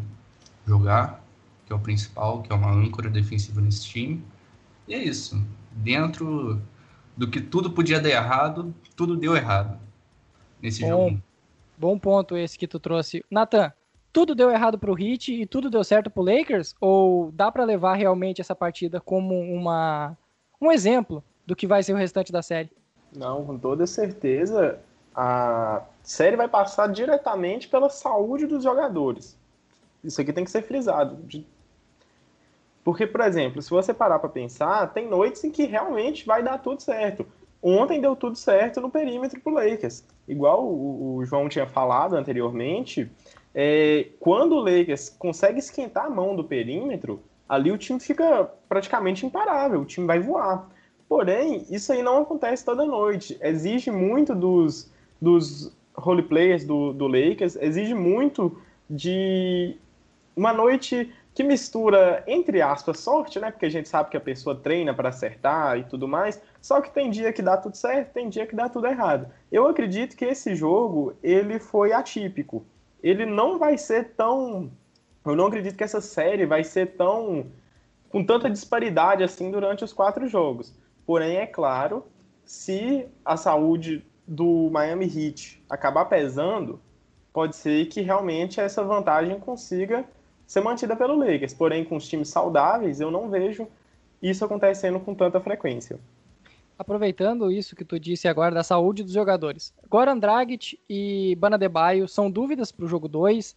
jogar, 0.67 1.25
que 1.67 1.73
é 1.73 1.77
o 1.77 1.79
principal, 1.79 2.43
que 2.43 2.53
é 2.53 2.55
uma 2.55 2.71
âncora 2.71 3.09
defensiva 3.09 3.61
nesse 3.61 3.87
time. 3.87 4.23
E 4.87 4.95
é 4.95 5.03
isso. 5.03 5.43
Dentro 5.73 6.61
do 7.17 7.29
que 7.29 7.41
tudo 7.41 7.71
podia 7.71 8.01
dar 8.01 8.11
errado, 8.11 8.75
tudo 8.95 9.17
deu 9.17 9.35
errado 9.35 9.79
nesse 10.61 10.83
bom, 10.83 10.89
jogo. 10.89 11.23
Bom 11.79 11.99
ponto 11.99 12.37
esse 12.37 12.59
que 12.59 12.69
tu 12.69 12.79
trouxe. 12.79 13.25
Nathan, 13.31 13.73
tudo 14.12 14.35
deu 14.35 14.51
errado 14.51 14.79
pro 14.79 14.99
Heat 14.99 15.33
e 15.33 15.47
tudo 15.47 15.71
deu 15.71 15.83
certo 15.83 16.11
pro 16.11 16.23
Lakers? 16.23 16.75
Ou 16.81 17.33
dá 17.33 17.51
para 17.51 17.65
levar 17.65 17.95
realmente 17.95 18.43
essa 18.43 18.55
partida 18.55 19.01
como 19.01 19.41
uma, 19.41 20.17
um 20.61 20.71
exemplo 20.71 21.25
do 21.47 21.56
que 21.56 21.67
vai 21.67 21.83
ser 21.83 21.95
o 21.95 21.97
restante 21.97 22.31
da 22.31 22.43
série? 22.43 22.71
Não, 23.17 23.45
com 23.45 23.59
toda 23.59 23.87
certeza 23.87 24.79
a 25.15 25.83
série 26.03 26.37
vai 26.37 26.49
passar 26.49 26.89
diretamente 26.89 27.69
pela 27.69 27.89
saúde 27.89 28.47
dos 28.47 28.65
jogadores. 28.65 29.39
Isso 30.03 30.21
aqui 30.21 30.33
tem 30.33 30.45
que 30.45 30.51
ser 30.51 30.63
frisado. 30.63 31.19
Porque, 32.83 33.07
por 33.07 33.23
exemplo, 33.23 33.63
se 33.63 33.71
você 33.71 33.95
parar 33.95 34.19
para 34.19 34.29
pensar, 34.29 34.93
tem 34.93 35.09
noites 35.09 35.43
em 35.45 35.51
que 35.51 35.65
realmente 35.65 36.27
vai 36.27 36.43
dar 36.43 36.59
tudo 36.59 36.83
certo. 36.83 37.27
Ontem 37.63 38.01
deu 38.01 38.15
tudo 38.15 38.37
certo 38.37 38.81
no 38.81 38.91
perímetro 38.91 39.41
pro 39.41 39.55
Lakers. 39.55 40.05
Igual 40.29 40.67
o, 40.67 41.17
o 41.17 41.25
João 41.25 41.49
tinha 41.49 41.67
falado 41.67 42.15
anteriormente, 42.15 43.11
é, 43.55 44.09
quando 44.21 44.57
o 44.57 44.61
Lakers 44.61 45.09
consegue 45.09 45.61
esquentar 45.61 46.07
a 46.07 46.11
mão 46.11 46.37
do 46.37 46.45
perímetro, 46.45 47.23
ali 47.49 47.71
o 47.71 47.79
time 47.79 47.99
fica 47.99 48.51
praticamente 48.69 49.25
imparável, 49.25 49.81
o 49.81 49.87
time 49.87 50.07
vai 50.07 50.21
voar. 50.21 50.69
Porém, 51.09 51.65
isso 51.71 51.91
aí 51.91 52.03
não 52.03 52.23
acontece 52.23 52.65
toda 52.65 52.85
noite. 52.85 53.39
Exige 53.41 53.91
muito 53.91 54.35
dos, 54.35 54.91
dos 55.25 55.75
roleplayers 55.94 56.65
do, 56.65 56.93
do 56.93 57.06
Lakers, 57.06 57.56
exige 57.56 57.94
muito 57.94 58.61
de 58.88 59.76
uma 60.37 60.53
noite 60.53 61.12
que 61.35 61.43
mistura, 61.43 62.23
entre 62.29 62.62
aspas, 62.62 63.00
sorte, 63.00 63.41
né? 63.41 63.50
Porque 63.50 63.67
a 63.67 63.71
gente 63.71 63.88
sabe 63.88 64.11
que 64.11 64.17
a 64.17 64.21
pessoa 64.21 64.55
treina 64.55 64.94
para 64.94 65.09
acertar 65.09 65.79
e 65.79 65.85
tudo 65.85 66.06
mais. 66.06 66.41
Só 66.61 66.81
que 66.81 66.93
tem 66.93 67.11
dia 67.11 67.32
que 67.32 67.43
dá 67.43 67.56
tudo 67.56 67.76
certo, 67.76 68.12
tem 68.12 68.29
dia 68.29 68.47
que 68.47 68.55
dá 68.55 68.69
tudo 68.69 68.87
errado. 68.87 69.26
Eu 69.50 69.67
acredito 69.67 70.17
que 70.17 70.25
esse 70.25 70.55
jogo 70.55 71.15
ele 71.23 71.59
foi 71.59 71.93
atípico. 71.93 72.65
Ele 73.03 73.27
não 73.27 73.59
vai 73.59 73.77
ser 73.77 74.12
tão. 74.17 74.70
Eu 75.27 75.35
não 75.35 75.47
acredito 75.47 75.77
que 75.77 75.85
essa 75.85 76.00
série 76.00 76.47
vai 76.47 76.62
ser 76.62 76.94
tão 76.97 77.47
com 78.11 78.23
tanta 78.25 78.49
disparidade 78.49 79.25
assim 79.25 79.50
durante 79.50 79.82
os 79.82 79.93
quatro 79.93 80.29
jogos. 80.29 80.73
Porém, 81.05 81.37
é 81.38 81.47
claro, 81.47 82.05
se 82.44 83.09
a 83.25 83.37
saúde 83.37 84.06
do 84.26 84.71
Miami 84.71 85.06
Heat 85.06 85.62
acabar 85.69 86.06
pesando, 86.06 86.81
pode 87.32 87.56
ser 87.56 87.87
que 87.87 88.00
realmente 88.00 88.61
essa 88.61 88.82
vantagem 88.82 89.38
consiga 89.38 90.05
ser 90.47 90.61
mantida 90.61 90.97
pelo 90.97 91.17
Lakers. 91.17 91.55
Porém, 91.55 91.85
com 91.85 91.97
os 91.97 92.09
times 92.09 92.29
saudáveis, 92.29 93.00
eu 93.00 93.11
não 93.11 93.29
vejo 93.29 93.67
isso 94.23 94.44
acontecendo 94.44 95.00
com 95.00 95.15
tanta 95.15 95.41
frequência. 95.41 95.99
Aproveitando 96.79 97.53
isso 97.53 97.76
que 97.76 97.85
tu 97.85 98.00
disse 98.00 98.26
agora 98.26 98.55
da 98.55 98.65
saúde 98.65 99.03
dos 99.03 99.12
jogadores. 99.12 99.73
Goran 99.88 100.19
Dragic 100.19 100.79
e 100.88 101.37
Bana 101.37 101.56
Debaio 101.56 102.09
são 102.09 102.31
dúvidas 102.31 102.73
para 102.73 102.85
o 102.85 102.88
jogo 102.88 103.06
2. 103.06 103.56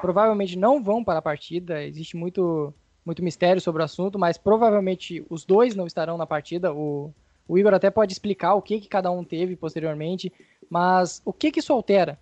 Provavelmente 0.00 0.56
não 0.56 0.82
vão 0.82 1.04
para 1.04 1.18
a 1.18 1.22
partida. 1.22 1.84
Existe 1.84 2.16
muito, 2.16 2.72
muito 3.04 3.22
mistério 3.22 3.60
sobre 3.60 3.82
o 3.82 3.84
assunto, 3.84 4.18
mas 4.18 4.38
provavelmente 4.38 5.24
os 5.28 5.44
dois 5.44 5.74
não 5.74 5.86
estarão 5.86 6.16
na 6.16 6.26
partida. 6.26 6.72
O, 6.72 7.12
o 7.48 7.58
Igor 7.58 7.74
até 7.74 7.90
pode 7.90 8.12
explicar 8.12 8.54
o 8.54 8.62
que, 8.62 8.80
que 8.80 8.88
cada 8.88 9.10
um 9.10 9.22
teve 9.22 9.56
posteriormente. 9.56 10.32
Mas 10.68 11.20
o 11.24 11.32
que, 11.32 11.50
que 11.50 11.60
isso 11.60 11.72
altera? 11.72 12.18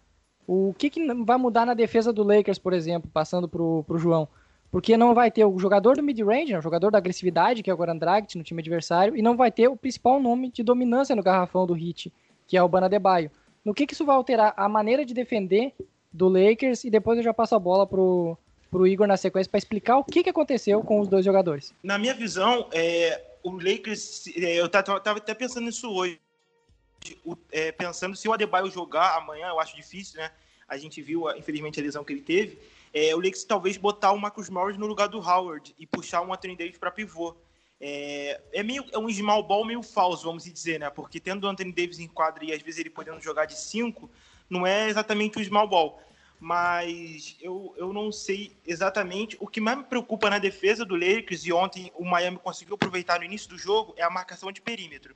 O 0.46 0.74
que, 0.76 0.90
que 0.90 1.14
vai 1.24 1.36
mudar 1.36 1.64
na 1.64 1.74
defesa 1.74 2.12
do 2.12 2.22
Lakers, 2.22 2.58
por 2.58 2.72
exemplo, 2.72 3.10
passando 3.12 3.48
pro, 3.48 3.84
pro 3.84 3.98
João? 3.98 4.28
Porque 4.70 4.96
não 4.96 5.14
vai 5.14 5.30
ter 5.30 5.44
o 5.44 5.58
jogador 5.58 5.96
do 5.96 6.02
mid-range, 6.02 6.52
né, 6.52 6.58
o 6.58 6.62
jogador 6.62 6.90
da 6.90 6.98
agressividade, 6.98 7.62
que 7.62 7.70
é 7.70 7.74
o 7.74 7.76
Goran 7.76 7.96
Dragic 7.96 8.36
no 8.36 8.42
time 8.42 8.60
adversário, 8.60 9.16
e 9.16 9.22
não 9.22 9.36
vai 9.36 9.52
ter 9.52 9.68
o 9.68 9.76
principal 9.76 10.18
nome 10.18 10.50
de 10.50 10.62
dominância 10.62 11.14
no 11.14 11.22
garrafão 11.22 11.66
do 11.66 11.76
Heat, 11.76 12.12
que 12.46 12.56
é 12.56 12.62
o 12.62 12.68
Bana 12.68 12.88
Debaio. 12.88 13.30
No 13.64 13.74
que, 13.74 13.86
que 13.86 13.92
isso 13.92 14.04
vai 14.04 14.16
alterar 14.16 14.54
a 14.56 14.68
maneira 14.68 15.04
de 15.04 15.14
defender 15.14 15.72
do 16.12 16.28
Lakers? 16.28 16.84
E 16.84 16.90
depois 16.90 17.18
eu 17.18 17.24
já 17.24 17.32
passo 17.32 17.54
a 17.54 17.58
bola 17.58 17.86
pro, 17.86 18.36
pro 18.70 18.86
Igor 18.86 19.06
na 19.06 19.16
sequência 19.16 19.50
para 19.50 19.58
explicar 19.58 19.98
o 19.98 20.04
que, 20.04 20.22
que 20.22 20.30
aconteceu 20.30 20.82
com 20.82 20.98
os 21.00 21.06
dois 21.06 21.24
jogadores. 21.24 21.72
Na 21.82 21.98
minha 21.98 22.14
visão, 22.14 22.66
é, 22.72 23.31
o 23.42 23.52
Lakers, 23.52 24.26
é, 24.36 24.60
eu 24.60 24.68
tava, 24.68 24.96
até 24.98 25.34
pensando 25.34 25.64
nisso 25.64 25.90
hoje 25.90 26.20
o, 27.24 27.36
é, 27.50 27.72
pensando 27.72 28.16
se 28.16 28.28
o 28.28 28.32
Adebayo 28.32 28.70
jogar 28.70 29.16
amanhã, 29.16 29.48
eu 29.48 29.58
acho 29.58 29.74
difícil, 29.74 30.20
né? 30.20 30.30
A 30.68 30.76
gente 30.76 31.02
viu, 31.02 31.30
infelizmente, 31.36 31.80
a 31.80 31.82
lesão 31.82 32.04
que 32.04 32.12
ele 32.12 32.22
teve. 32.22 32.58
É, 32.94 33.14
o 33.14 33.18
Lakers 33.18 33.44
talvez 33.44 33.76
botar 33.76 34.12
o 34.12 34.18
Marcus 34.18 34.48
Morris 34.48 34.78
no 34.78 34.86
lugar 34.86 35.08
do 35.08 35.18
Howard 35.18 35.74
e 35.78 35.86
puxar 35.86 36.22
um 36.22 36.32
Anthony 36.32 36.56
Davis 36.56 36.78
para 36.78 36.90
pivô. 36.90 37.34
É, 37.80 38.40
é, 38.52 38.62
meio, 38.62 38.84
é 38.92 38.98
um 38.98 39.10
small 39.10 39.42
ball 39.42 39.64
meio 39.64 39.82
falso, 39.82 40.24
vamos 40.24 40.44
dizer, 40.44 40.78
né? 40.78 40.88
Porque 40.88 41.18
tendo 41.18 41.44
o 41.44 41.48
Anthony 41.48 41.72
Davis 41.72 41.98
em 41.98 42.06
quadra 42.06 42.44
e 42.44 42.52
às 42.52 42.62
vezes 42.62 42.80
ele 42.80 42.90
podendo 42.90 43.20
jogar 43.20 43.46
de 43.46 43.58
5, 43.58 44.08
não 44.48 44.66
é 44.66 44.88
exatamente 44.88 45.38
o 45.38 45.44
small 45.44 45.68
ball. 45.68 46.00
Mas 46.42 47.36
eu, 47.40 47.72
eu 47.76 47.92
não 47.92 48.10
sei 48.10 48.56
exatamente. 48.66 49.36
O 49.38 49.46
que 49.46 49.60
mais 49.60 49.78
me 49.78 49.84
preocupa 49.84 50.28
na 50.28 50.40
defesa 50.40 50.84
do 50.84 50.96
Lakers, 50.96 51.46
e 51.46 51.52
ontem 51.52 51.92
o 51.94 52.04
Miami 52.04 52.36
conseguiu 52.36 52.74
aproveitar 52.74 53.20
no 53.20 53.24
início 53.24 53.48
do 53.48 53.56
jogo, 53.56 53.94
é 53.96 54.02
a 54.02 54.10
marcação 54.10 54.50
de 54.50 54.60
perímetro. 54.60 55.14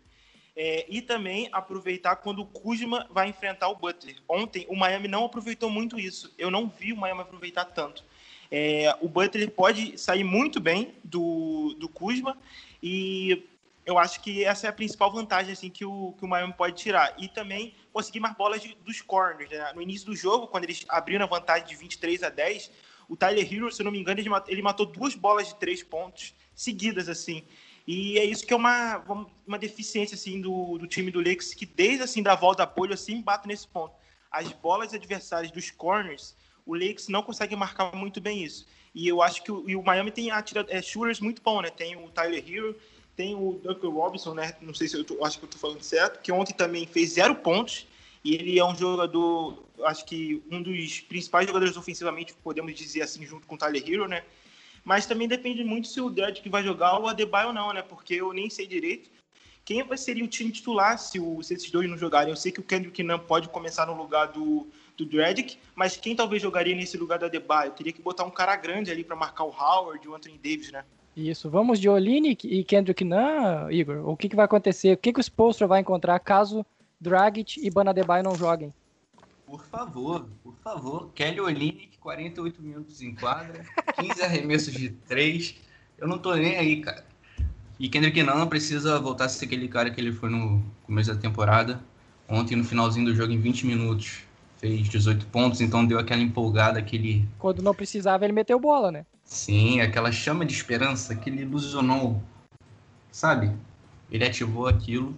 É, 0.54 0.86
e 0.88 1.02
também 1.02 1.48
aproveitar 1.50 2.14
quando 2.14 2.42
o 2.42 2.46
Kuzma 2.46 3.08
vai 3.10 3.28
enfrentar 3.28 3.68
o 3.68 3.74
Butler. 3.74 4.22
Ontem 4.28 4.66
o 4.68 4.76
Miami 4.76 5.08
não 5.08 5.24
aproveitou 5.24 5.68
muito 5.68 5.98
isso. 5.98 6.32
Eu 6.38 6.48
não 6.48 6.68
vi 6.68 6.92
o 6.92 6.96
Miami 6.96 7.22
aproveitar 7.22 7.64
tanto. 7.64 8.04
É, 8.48 8.96
o 9.00 9.08
Butler 9.08 9.50
pode 9.50 9.98
sair 9.98 10.22
muito 10.22 10.60
bem 10.60 10.94
do, 11.02 11.74
do 11.76 11.88
Kuzma 11.88 12.38
e 12.80 13.48
eu 13.86 13.98
acho 13.98 14.20
que 14.20 14.44
essa 14.44 14.66
é 14.66 14.70
a 14.70 14.72
principal 14.72 15.12
vantagem 15.12 15.52
assim 15.52 15.70
que 15.70 15.84
o, 15.84 16.12
que 16.18 16.24
o 16.24 16.28
Miami 16.28 16.52
pode 16.52 16.74
tirar. 16.74 17.14
E 17.18 17.28
também 17.28 17.72
conseguir 17.92 18.18
mais 18.18 18.36
bolas 18.36 18.60
de, 18.60 18.76
dos 18.84 19.00
corners. 19.00 19.48
Né? 19.48 19.72
No 19.74 19.80
início 19.80 20.06
do 20.06 20.16
jogo, 20.16 20.48
quando 20.48 20.64
eles 20.64 20.84
abriram 20.88 21.24
a 21.24 21.28
vantagem 21.28 21.68
de 21.68 21.76
23 21.76 22.24
a 22.24 22.28
10, 22.28 22.72
o 23.08 23.16
Tyler 23.16 23.50
Hero, 23.50 23.70
se 23.70 23.80
eu 23.80 23.84
não 23.84 23.92
me 23.92 24.00
engano, 24.00 24.18
ele 24.18 24.28
matou, 24.28 24.52
ele 24.52 24.62
matou 24.62 24.86
duas 24.86 25.14
bolas 25.14 25.46
de 25.46 25.54
três 25.54 25.84
pontos 25.84 26.34
seguidas, 26.52 27.08
assim. 27.08 27.44
E 27.86 28.18
é 28.18 28.24
isso 28.24 28.44
que 28.44 28.52
é 28.52 28.56
uma, 28.56 29.28
uma 29.46 29.58
deficiência 29.58 30.16
assim 30.16 30.40
do, 30.40 30.76
do 30.78 30.88
time 30.88 31.12
do 31.12 31.20
Lakers, 31.20 31.54
que 31.54 31.64
desde 31.64 32.02
assim 32.02 32.20
da 32.20 32.34
volta 32.34 32.66
da 32.66 32.72
bolha 32.72 32.94
assim 32.94 33.22
bate 33.22 33.46
nesse 33.46 33.68
ponto. 33.68 33.94
As 34.32 34.50
bolas 34.50 34.92
adversárias 34.92 35.52
dos 35.52 35.70
corners, 35.70 36.36
o 36.66 36.74
Lakers 36.74 37.06
não 37.06 37.22
consegue 37.22 37.54
marcar 37.54 37.94
muito 37.94 38.20
bem 38.20 38.42
isso. 38.42 38.66
E 38.92 39.06
eu 39.06 39.22
acho 39.22 39.44
que 39.44 39.52
o, 39.52 39.78
o 39.78 39.84
Miami 39.84 40.10
tem 40.10 40.32
atira, 40.32 40.66
é, 40.68 40.82
shooters 40.82 41.20
muito 41.20 41.40
bom, 41.40 41.60
né? 41.60 41.70
Tem 41.70 41.94
o 41.96 42.10
Tyler 42.10 42.42
Hero, 42.44 42.76
tem 43.16 43.34
o 43.34 43.58
Duncan 43.62 43.88
Robinson, 43.88 44.34
né? 44.34 44.54
Não 44.60 44.74
sei 44.74 44.88
se 44.88 44.96
eu 44.96 45.04
tô, 45.04 45.24
acho 45.24 45.38
que 45.38 45.44
eu 45.44 45.48
tô 45.48 45.58
falando 45.58 45.82
certo, 45.82 46.20
que 46.20 46.30
ontem 46.30 46.52
também 46.52 46.86
fez 46.86 47.14
zero 47.14 47.34
pontos. 47.34 47.86
E 48.22 48.34
ele 48.34 48.58
é 48.58 48.64
um 48.64 48.74
jogador, 48.74 49.64
acho 49.84 50.04
que 50.04 50.42
um 50.50 50.60
dos 50.60 51.00
principais 51.00 51.46
jogadores 51.46 51.76
ofensivamente, 51.76 52.34
podemos 52.34 52.74
dizer 52.74 53.02
assim, 53.02 53.24
junto 53.24 53.46
com 53.46 53.54
o 53.54 53.58
Tyler 53.58 53.82
Hero, 53.88 54.08
né? 54.08 54.24
Mas 54.84 55.06
também 55.06 55.28
depende 55.28 55.62
muito 55.64 55.88
se 55.88 56.00
o 56.00 56.12
que 56.12 56.48
vai 56.48 56.62
jogar 56.62 57.00
o 57.00 57.06
Adebayo 57.06 57.48
ou 57.48 57.54
não, 57.54 57.72
né? 57.72 57.82
Porque 57.82 58.14
eu 58.14 58.32
nem 58.32 58.50
sei 58.50 58.66
direito 58.66 59.10
quem 59.66 59.82
vai 59.82 59.98
ser 59.98 60.16
o 60.22 60.28
time 60.28 60.52
titular 60.52 60.96
se, 60.96 61.18
o, 61.18 61.42
se 61.42 61.52
esses 61.52 61.70
dois 61.72 61.90
não 61.90 61.98
jogarem. 61.98 62.30
Eu 62.30 62.36
sei 62.36 62.52
que 62.52 62.60
o 62.60 62.62
Kendrick 62.62 63.02
Nunn 63.02 63.18
pode 63.18 63.48
começar 63.48 63.84
no 63.84 63.96
lugar 63.96 64.26
do, 64.26 64.68
do 64.96 65.08
mas 65.74 65.96
quem 65.96 66.14
talvez 66.14 66.40
jogaria 66.40 66.74
nesse 66.74 66.96
lugar 66.96 67.18
do 67.18 67.26
Adebayo? 67.26 67.72
Teria 67.72 67.92
que 67.92 68.00
botar 68.00 68.22
um 68.22 68.30
cara 68.30 68.54
grande 68.54 68.92
ali 68.92 69.02
para 69.02 69.16
marcar 69.16 69.42
o 69.42 69.50
Howard 69.50 70.08
o 70.08 70.14
Anthony 70.14 70.38
Davis, 70.38 70.70
né? 70.70 70.84
Isso, 71.16 71.48
vamos 71.48 71.80
de 71.80 71.88
Olinick 71.88 72.46
e 72.46 72.62
Kendrick 72.62 73.02
Nunn, 73.02 73.70
Igor. 73.70 74.06
O 74.06 74.14
que, 74.14 74.28
que 74.28 74.36
vai 74.36 74.44
acontecer? 74.44 74.92
O 74.92 74.98
que, 74.98 75.14
que 75.14 75.18
o 75.18 75.22
Spolstra 75.22 75.66
vai 75.66 75.80
encontrar 75.80 76.18
caso 76.18 76.64
Dragic 77.00 77.58
e 77.64 77.70
Banadebaio 77.70 78.22
não 78.22 78.34
joguem. 78.34 78.70
Por 79.46 79.64
favor, 79.64 80.26
por 80.44 80.54
favor. 80.62 81.10
Kelly 81.14 81.40
Olynyk, 81.40 81.96
48 81.98 82.62
minutos 82.62 83.00
em 83.00 83.14
quadra, 83.14 83.64
15 83.98 84.22
arremessos 84.22 84.74
de 84.74 84.90
3. 84.90 85.54
Eu 85.96 86.06
não 86.06 86.18
tô 86.18 86.34
nem 86.34 86.58
aí, 86.58 86.82
cara. 86.82 87.02
E 87.80 87.88
Kendrick 87.88 88.22
Nunn 88.22 88.46
precisa 88.46 89.00
voltar 89.00 89.24
a 89.24 89.28
ser 89.30 89.46
aquele 89.46 89.68
cara 89.68 89.90
que 89.90 89.98
ele 89.98 90.12
foi 90.12 90.28
no 90.28 90.62
começo 90.84 91.14
da 91.14 91.18
temporada. 91.18 91.80
Ontem, 92.28 92.56
no 92.56 92.64
finalzinho 92.64 93.06
do 93.06 93.14
jogo, 93.14 93.32
em 93.32 93.40
20 93.40 93.66
minutos, 93.66 94.18
fez 94.58 94.86
18 94.88 95.26
pontos, 95.26 95.62
então 95.62 95.86
deu 95.86 95.98
aquela 95.98 96.20
empolgada, 96.20 96.78
aquele... 96.78 97.26
Quando 97.38 97.62
não 97.62 97.74
precisava, 97.74 98.24
ele 98.24 98.32
meteu 98.32 98.58
bola, 98.58 98.90
né? 98.90 99.06
Sim, 99.26 99.80
aquela 99.80 100.12
chama 100.12 100.46
de 100.46 100.54
esperança 100.54 101.14
que 101.16 101.28
ele 101.28 101.42
ilusionou, 101.42 102.22
sabe? 103.10 103.52
Ele 104.10 104.24
ativou 104.24 104.68
aquilo 104.68 105.16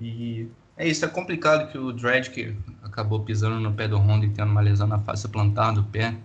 e 0.00 0.48
é 0.76 0.88
isso, 0.88 1.04
é 1.04 1.08
complicado 1.08 1.70
que 1.70 1.76
o 1.76 1.92
Dredd 1.92 2.30
que 2.30 2.56
acabou 2.82 3.20
pisando 3.20 3.60
no 3.60 3.72
pé 3.74 3.86
do 3.86 3.98
Honda 3.98 4.24
e 4.24 4.30
tendo 4.30 4.50
uma 4.50 4.62
lesão 4.62 4.86
na 4.86 4.98
face 4.98 5.28
plantar 5.28 5.72
do 5.72 5.84
pé. 5.84 6.16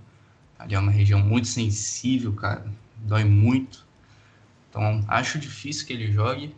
Ali 0.58 0.76
é 0.76 0.80
uma 0.80 0.92
região 0.92 1.20
muito 1.20 1.48
sensível, 1.48 2.32
cara. 2.34 2.66
Dói 2.98 3.26
muito. 3.26 3.86
Então, 4.70 5.04
acho 5.08 5.38
difícil 5.38 5.86
que 5.86 5.92
ele 5.92 6.10
jogue. 6.12 6.56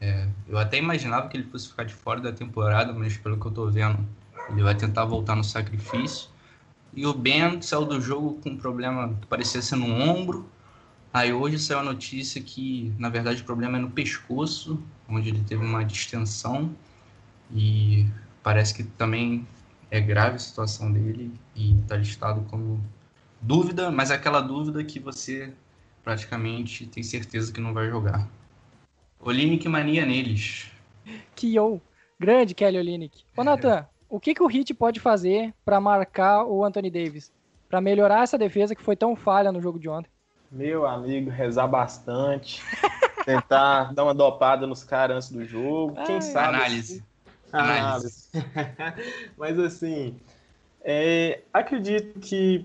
É, 0.00 0.26
eu 0.48 0.58
até 0.58 0.76
imaginava 0.76 1.28
que 1.28 1.36
ele 1.36 1.44
fosse 1.44 1.68
ficar 1.68 1.84
de 1.84 1.94
fora 1.94 2.20
da 2.20 2.32
temporada, 2.32 2.92
mas 2.92 3.16
pelo 3.16 3.38
que 3.38 3.46
eu 3.46 3.52
tô 3.52 3.70
vendo, 3.70 3.98
ele 4.50 4.62
vai 4.62 4.74
tentar 4.74 5.04
voltar 5.04 5.36
no 5.36 5.44
sacrifício. 5.44 6.28
E 6.96 7.06
o 7.06 7.12
Ben 7.12 7.60
saiu 7.60 7.84
do 7.84 8.00
jogo 8.00 8.40
com 8.42 8.50
um 8.50 8.56
problema 8.56 9.14
que 9.20 9.26
parecia 9.26 9.60
ser 9.60 9.76
no 9.76 9.86
ombro. 9.86 10.48
Aí 11.12 11.32
hoje 11.32 11.58
saiu 11.58 11.80
a 11.80 11.82
notícia 11.82 12.40
que, 12.40 12.92
na 12.98 13.08
verdade, 13.08 13.42
o 13.42 13.44
problema 13.44 13.78
é 13.78 13.80
no 13.80 13.90
pescoço, 13.90 14.82
onde 15.08 15.28
ele 15.28 15.42
teve 15.42 15.64
uma 15.64 15.84
distensão 15.84 16.74
e 17.52 18.06
parece 18.42 18.74
que 18.74 18.82
também 18.82 19.46
é 19.90 20.00
grave 20.00 20.36
a 20.36 20.40
situação 20.40 20.92
dele 20.92 21.32
e 21.54 21.78
está 21.80 21.96
listado 21.96 22.42
como 22.50 22.80
dúvida, 23.40 23.90
mas 23.90 24.10
é 24.10 24.14
aquela 24.14 24.40
dúvida 24.40 24.82
que 24.82 24.98
você 24.98 25.52
praticamente 26.02 26.86
tem 26.86 27.02
certeza 27.02 27.52
que 27.52 27.60
não 27.60 27.72
vai 27.72 27.88
jogar. 27.88 28.28
Olinick 29.20 29.68
mania 29.68 30.04
neles. 30.04 30.70
Que 31.34 31.54
eu. 31.54 31.80
Grande 32.18 32.54
Kelly 32.54 32.78
Olinick. 32.78 33.24
Ô, 33.36 33.42
é. 33.42 33.44
Nathan, 33.44 33.86
o 34.14 34.20
que, 34.20 34.32
que 34.32 34.42
o 34.44 34.46
Hit 34.46 34.72
pode 34.72 35.00
fazer 35.00 35.52
para 35.64 35.80
marcar 35.80 36.44
o 36.44 36.64
Anthony 36.64 36.88
Davis? 36.88 37.32
Para 37.68 37.80
melhorar 37.80 38.22
essa 38.22 38.38
defesa 38.38 38.72
que 38.72 38.82
foi 38.82 38.94
tão 38.94 39.16
falha 39.16 39.50
no 39.50 39.60
jogo 39.60 39.76
de 39.76 39.88
ontem? 39.88 40.08
Meu 40.52 40.86
amigo, 40.86 41.30
rezar 41.30 41.66
bastante. 41.66 42.62
tentar 43.26 43.92
dar 43.92 44.04
uma 44.04 44.14
dopada 44.14 44.68
nos 44.68 44.84
caras 44.84 45.16
antes 45.16 45.30
do 45.30 45.44
jogo. 45.44 45.96
Quem 46.06 46.20
sabe. 46.20 46.56
Análise. 46.58 47.02
Assim, 47.52 47.70
análise. 47.72 48.28
Mas 49.36 49.58
assim, 49.58 50.16
é, 50.84 51.40
acredito 51.52 52.20
que 52.20 52.64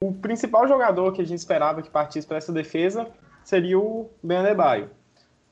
o 0.00 0.12
principal 0.12 0.68
jogador 0.68 1.12
que 1.12 1.20
a 1.20 1.26
gente 1.26 1.40
esperava 1.40 1.82
que 1.82 1.90
partisse 1.90 2.28
para 2.28 2.36
essa 2.36 2.52
defesa 2.52 3.08
seria 3.42 3.76
o 3.76 4.08
Ben 4.22 4.38
Adebayo. 4.38 4.88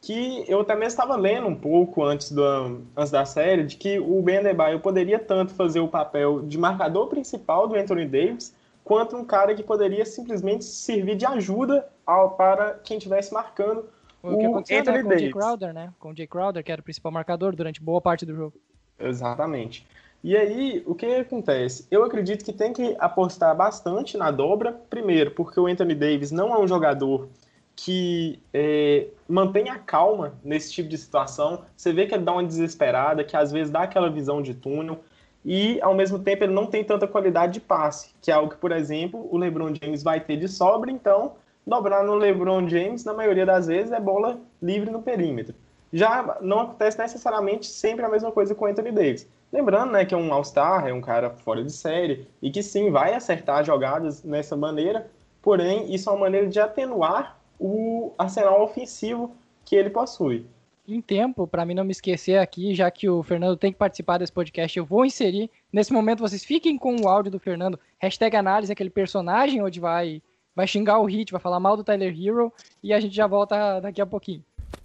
Que 0.05 0.45
eu 0.47 0.63
também 0.65 0.87
estava 0.87 1.17
lendo 1.17 1.47
um 1.47 1.55
pouco 1.55 2.05
antes, 2.05 2.31
do, 2.31 2.83
antes 2.95 3.11
da 3.11 3.25
série 3.25 3.65
de 3.65 3.77
que 3.77 3.99
o 3.99 4.21
Ben 4.21 4.39
Adebayo 4.39 4.79
poderia 4.81 5.19
tanto 5.19 5.55
fazer 5.55 5.81
o 5.81 5.89
papel 5.89 6.43
de 6.43 6.59
marcador 6.59 7.07
principal 7.07 7.67
do 7.67 7.75
Anthony 7.75 8.05
Davis, 8.05 8.55
quanto 8.85 9.17
um 9.17 9.25
cara 9.25 9.55
que 9.55 9.63
poderia 9.63 10.05
simplesmente 10.05 10.63
servir 10.65 11.17
de 11.17 11.25
ajuda 11.25 11.89
ao, 12.05 12.33
para 12.33 12.75
quem 12.85 12.99
estivesse 12.99 13.33
marcando 13.33 13.87
o 14.23 14.37
que 14.37 14.45
aconteceu 14.45 14.81
Anthony 14.81 14.97
né, 14.99 15.03
com 15.03 15.09
Davis. 15.09 15.23
o 15.23 15.25
Jay 15.25 15.33
Crowder, 15.33 15.73
né? 15.73 15.93
Com 15.99 16.11
o 16.11 16.17
Jay 16.17 16.27
Crowder, 16.27 16.63
que 16.63 16.71
era 16.71 16.81
o 16.83 16.85
principal 16.85 17.11
marcador 17.11 17.57
durante 17.57 17.83
boa 17.83 18.01
parte 18.01 18.27
do 18.27 18.35
jogo. 18.35 18.55
Exatamente. 18.99 19.87
E 20.23 20.37
aí, 20.37 20.83
o 20.87 20.95
que 20.95 21.07
acontece? 21.07 21.87
Eu 21.91 22.05
acredito 22.05 22.45
que 22.45 22.53
tem 22.53 22.75
que 22.75 22.95
apostar 22.99 23.57
bastante 23.57 24.19
na 24.19 24.31
dobra, 24.31 24.73
primeiro, 24.73 25.31
porque 25.31 25.59
o 25.59 25.67
Anthony 25.67 25.95
Davis 25.95 26.31
não 26.31 26.55
é 26.55 26.59
um 26.59 26.69
jogador 26.69 27.29
que 27.77 28.41
é, 28.53 29.09
mantém 29.29 29.69
a 29.69 29.79
calma 29.79 30.35
nesse 30.45 30.73
tipo 30.73 30.89
de 30.89 30.97
situação. 30.97 31.63
Você 31.77 31.93
vê 31.93 32.07
que 32.07 32.15
ele 32.15 32.25
dá 32.25 32.33
uma 32.33 32.45
desesperada, 32.45 33.25
que 33.25 33.37
às 33.37 33.51
vezes 33.51 33.71
dá 33.71 33.83
aquela 33.83 34.11
visão 34.11 34.41
de 34.41 34.55
túnel, 34.55 35.01
e 35.45 35.81
ao 35.83 35.95
mesmo 35.95 36.19
tempo 36.19 36.45
ele 36.45 36.53
não 36.53 36.67
tem 36.67 36.83
tanta 36.83 37.07
qualidade 37.07 37.55
de 37.55 37.61
passe, 37.61 38.15
que 38.23 38.31
é 38.31 38.35
algo 38.35 38.51
que, 38.51 38.57
por 38.57 38.73
exemplo, 38.73 39.29
o 39.31 39.37
LeBron 39.37 39.75
James 39.81 40.03
vai 40.03 40.21
ter 40.21 40.37
de 40.37 40.49
sobra, 40.49 40.91
então 40.91 41.35
dobrar 41.67 42.05
no 42.05 42.15
LeBron 42.15 42.69
James, 42.69 43.05
na 43.05 43.13
maioria 43.13 43.45
das 43.45 43.67
vezes, 43.67 43.93
é 43.93 44.01
bola 44.01 44.39
livre 44.63 44.91
no 44.91 45.03
perímetro. 45.03 45.55
Já 45.93 46.39
não 46.41 46.61
acontece 46.61 46.99
necessariamente 46.99 47.67
sempre 47.67 48.05
a 48.05 48.09
mesma 48.09 48.33
coisa 48.33 48.55
com 48.55 48.65
o 48.65 48.69
Anthony 48.69 48.91
Davis. 48.91 49.29
Lembrando 49.53 49.93
né, 49.93 50.05
que 50.05 50.15
é 50.15 50.17
um 50.17 50.33
All-Star, 50.33 50.87
é 50.87 50.93
um 50.93 51.01
cara 51.01 51.31
fora 51.31 51.63
de 51.63 51.73
série, 51.73 52.27
e 52.43 52.51
que 52.51 52.63
sim, 52.63 52.91
vai 52.91 53.15
acertar 53.15 53.65
jogadas 53.65 54.25
nessa 54.25 54.57
maneira, 54.57 55.09
porém, 55.41 55.95
isso 55.95 56.09
é 56.09 56.13
uma 56.13 56.21
maneira 56.21 56.49
de 56.49 56.59
atenuar 56.59 57.39
o 57.59 58.13
arsenal 58.19 58.63
ofensivo 58.63 59.33
que 59.65 59.77
ele 59.77 59.91
possui. 59.91 60.47
Em 60.87 61.01
tempo, 61.01 61.47
para 61.47 61.65
mim 61.65 61.73
não 61.73 61.85
me 61.85 61.93
esquecer 61.93 62.39
aqui, 62.39 62.75
já 62.75 62.91
que 62.91 63.09
o 63.09 63.23
Fernando 63.23 63.57
tem 63.57 63.73
que 63.73 63.79
participar 63.79 64.19
desse 64.19 64.33
podcast, 64.33 64.79
eu 64.79 64.85
vou 64.85 65.07
inserir. 65.07 65.51
Nesse 65.73 65.93
momento, 65.93 66.21
vocês 66.21 66.45
fiquem 66.45 66.77
com 66.77 66.95
o 66.97 67.09
áudio 67.09 67.33
do 67.33 67.39
Fernando. 67.39 67.81
Hashtag 67.99 68.37
análise, 68.37 68.71
aquele 68.71 68.91
personagem 68.91 69.63
onde 69.63 69.81
vai 69.81 70.21
vai 70.55 70.67
xingar 70.67 71.01
o 71.01 71.05
Hit, 71.05 71.33
vai 71.33 71.41
falar 71.41 71.59
mal 71.59 71.77
do 71.77 71.83
Tyler 71.83 72.15
Hero 72.17 72.53
e 72.83 72.93
a 72.93 73.01
gente 73.01 73.15
já 73.15 73.27
volta 73.27 73.81
daqui 73.81 74.01
a 74.01 74.07
pouquinho. 74.07 74.45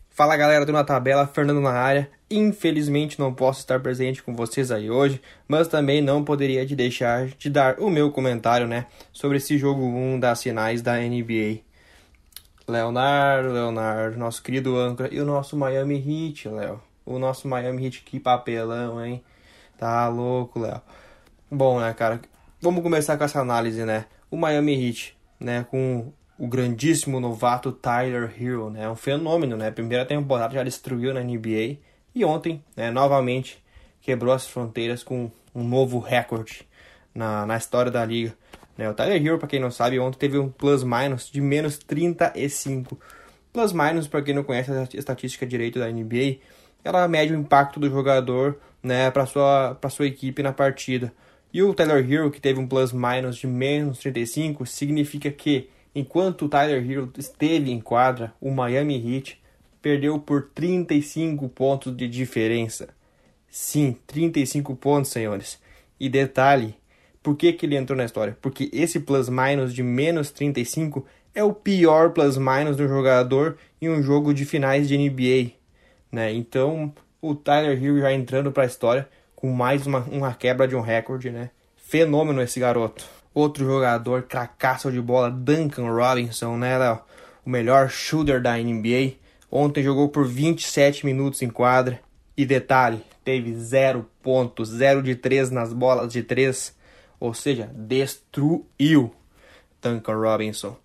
Fala 0.09 0.35
galera 0.35 0.65
do 0.65 0.73
Na 0.73 0.83
Tabela, 0.83 1.27
Fernando 1.27 1.61
na 1.61 1.71
área. 1.71 2.09
Infelizmente 2.29 3.19
não 3.19 3.33
posso 3.33 3.59
estar 3.59 3.79
presente 3.79 4.21
com 4.21 4.35
vocês 4.35 4.71
aí 4.71 4.89
hoje, 4.89 5.21
mas 5.47 5.67
também 5.67 6.01
não 6.01 6.23
poderia 6.23 6.65
de 6.65 6.75
deixar 6.75 7.27
de 7.27 7.49
dar 7.49 7.79
o 7.79 7.89
meu 7.89 8.11
comentário, 8.11 8.67
né, 8.67 8.87
sobre 9.13 9.37
esse 9.37 9.57
jogo 9.57 9.81
1 9.81 10.19
das 10.19 10.43
finais 10.43 10.81
da 10.81 10.97
NBA. 10.97 11.59
Leonardo, 12.69 13.51
Leonardo, 13.51 14.17
nosso 14.17 14.41
querido 14.43 14.77
âncora 14.77 15.13
e 15.13 15.19
o 15.19 15.25
nosso 15.25 15.57
Miami 15.57 15.95
Heat, 15.95 16.47
Léo. 16.47 16.81
O 17.05 17.17
nosso 17.17 17.47
Miami 17.47 17.85
Heat, 17.85 18.03
que 18.03 18.19
papelão, 18.19 19.03
hein? 19.03 19.23
Tá 19.77 20.07
louco, 20.07 20.59
Léo. 20.59 20.81
Bom, 21.49 21.79
né, 21.79 21.93
cara? 21.93 22.21
Vamos 22.61 22.83
começar 22.83 23.17
com 23.17 23.23
essa 23.23 23.39
análise, 23.39 23.83
né? 23.83 24.05
O 24.29 24.37
Miami 24.37 24.73
Heat 24.73 25.17
né, 25.39 25.65
com 25.69 26.11
o 26.37 26.47
grandíssimo 26.47 27.19
novato 27.19 27.71
Tyler 27.71 28.33
Hero, 28.39 28.69
né, 28.69 28.83
é 28.83 28.89
um 28.89 28.95
fenômeno, 28.95 29.55
né, 29.55 29.71
primeira 29.71 30.05
temporada 30.05 30.53
já 30.53 30.63
destruiu 30.63 31.13
na 31.13 31.21
NBA 31.21 31.77
e 32.13 32.25
ontem, 32.25 32.63
né, 32.75 32.91
novamente 32.91 33.63
quebrou 34.01 34.33
as 34.33 34.47
fronteiras 34.47 35.03
com 35.03 35.31
um 35.55 35.63
novo 35.63 35.99
recorde 35.99 36.67
na, 37.13 37.45
na 37.45 37.57
história 37.57 37.91
da 37.91 38.05
liga. 38.05 38.35
Né, 38.79 38.89
o 38.89 38.93
Tyler 38.93 39.21
Hero, 39.21 39.37
para 39.37 39.49
quem 39.49 39.59
não 39.59 39.69
sabe, 39.69 39.99
ontem 39.99 40.17
teve 40.17 40.39
um 40.39 40.49
plus-minus 40.49 41.29
de 41.29 41.41
menos 41.41 41.77
35. 41.79 42.97
Plus-minus, 43.51 44.07
para 44.07 44.21
quem 44.21 44.33
não 44.33 44.41
conhece 44.41 44.71
a 44.71 44.87
estatística 44.93 45.45
direito 45.45 45.77
da 45.79 45.91
NBA, 45.91 46.37
ela 46.81 47.05
mede 47.05 47.33
o 47.33 47.37
impacto 47.37 47.77
do 47.77 47.89
jogador 47.89 48.57
né, 48.81 49.11
para 49.11 49.25
sua, 49.25 49.77
sua 49.89 50.07
equipe 50.07 50.41
na 50.41 50.53
partida. 50.53 51.11
E 51.51 51.61
o 51.61 51.73
Tyler 51.73 52.09
Hero, 52.09 52.31
que 52.31 52.39
teve 52.39 52.57
um 52.57 52.65
plus-minus 52.65 53.35
de 53.35 53.47
menos 53.47 53.99
35, 53.99 54.65
significa 54.65 55.29
que, 55.29 55.69
enquanto 55.93 56.45
o 56.45 56.49
Tyler 56.49 56.89
Hero 56.89 57.11
esteve 57.17 57.73
em 57.73 57.81
quadra, 57.81 58.33
o 58.39 58.49
Miami 58.49 58.95
Heat 58.95 59.41
perdeu 59.81 60.17
por 60.19 60.51
35 60.55 61.49
pontos 61.49 61.97
de 61.97 62.07
diferença. 62.07 62.87
Sim, 63.49 63.97
35 64.07 64.73
pontos, 64.77 65.11
senhores. 65.11 65.59
E 65.99 66.07
detalhe, 66.07 66.78
por 67.21 67.35
que, 67.35 67.53
que 67.53 67.65
ele 67.65 67.75
entrou 67.75 67.97
na 67.97 68.05
história? 68.05 68.37
Porque 68.41 68.69
esse 68.71 68.99
plus-minus 68.99 69.73
de 69.73 69.83
menos 69.83 70.31
35 70.31 71.05
é 71.33 71.43
o 71.43 71.53
pior 71.53 72.11
plus-minus 72.11 72.77
do 72.77 72.87
jogador 72.87 73.57
em 73.81 73.89
um 73.89 74.01
jogo 74.01 74.33
de 74.33 74.45
finais 74.45 74.87
de 74.87 74.97
NBA. 74.97 75.51
Né? 76.11 76.33
Então, 76.33 76.93
o 77.21 77.35
Tyler 77.35 77.81
Hero 77.81 77.99
já 77.99 78.13
entrando 78.13 78.51
para 78.51 78.63
a 78.63 78.67
história 78.67 79.07
com 79.35 79.51
mais 79.51 79.85
uma, 79.85 79.99
uma 80.11 80.33
quebra 80.33 80.67
de 80.67 80.75
um 80.75 80.81
recorde, 80.81 81.29
né? 81.29 81.49
Fenômeno 81.77 82.41
esse 82.41 82.59
garoto. 82.59 83.05
Outro 83.33 83.65
jogador 83.65 84.23
cracaço 84.23 84.91
de 84.91 84.99
bola, 84.99 85.31
Duncan 85.31 85.89
Robinson, 85.91 86.57
né, 86.57 86.77
Léo? 86.77 86.99
O 87.45 87.49
melhor 87.49 87.89
shooter 87.89 88.41
da 88.41 88.57
NBA. 88.57 89.13
Ontem 89.51 89.81
jogou 89.81 90.09
por 90.09 90.27
27 90.27 91.05
minutos 91.05 91.41
em 91.41 91.49
quadra. 91.49 91.99
E 92.35 92.45
detalhe, 92.45 93.01
teve 93.23 93.53
0 93.53 94.05
pontos, 94.21 94.69
0 94.69 95.01
de 95.01 95.15
3 95.15 95.51
nas 95.51 95.73
bolas 95.73 96.11
de 96.11 96.23
3. 96.23 96.75
Ou 97.19 97.33
seja, 97.33 97.69
destruiu 97.73 99.13
Duncan 99.81 100.15
Robinson. 100.15 100.77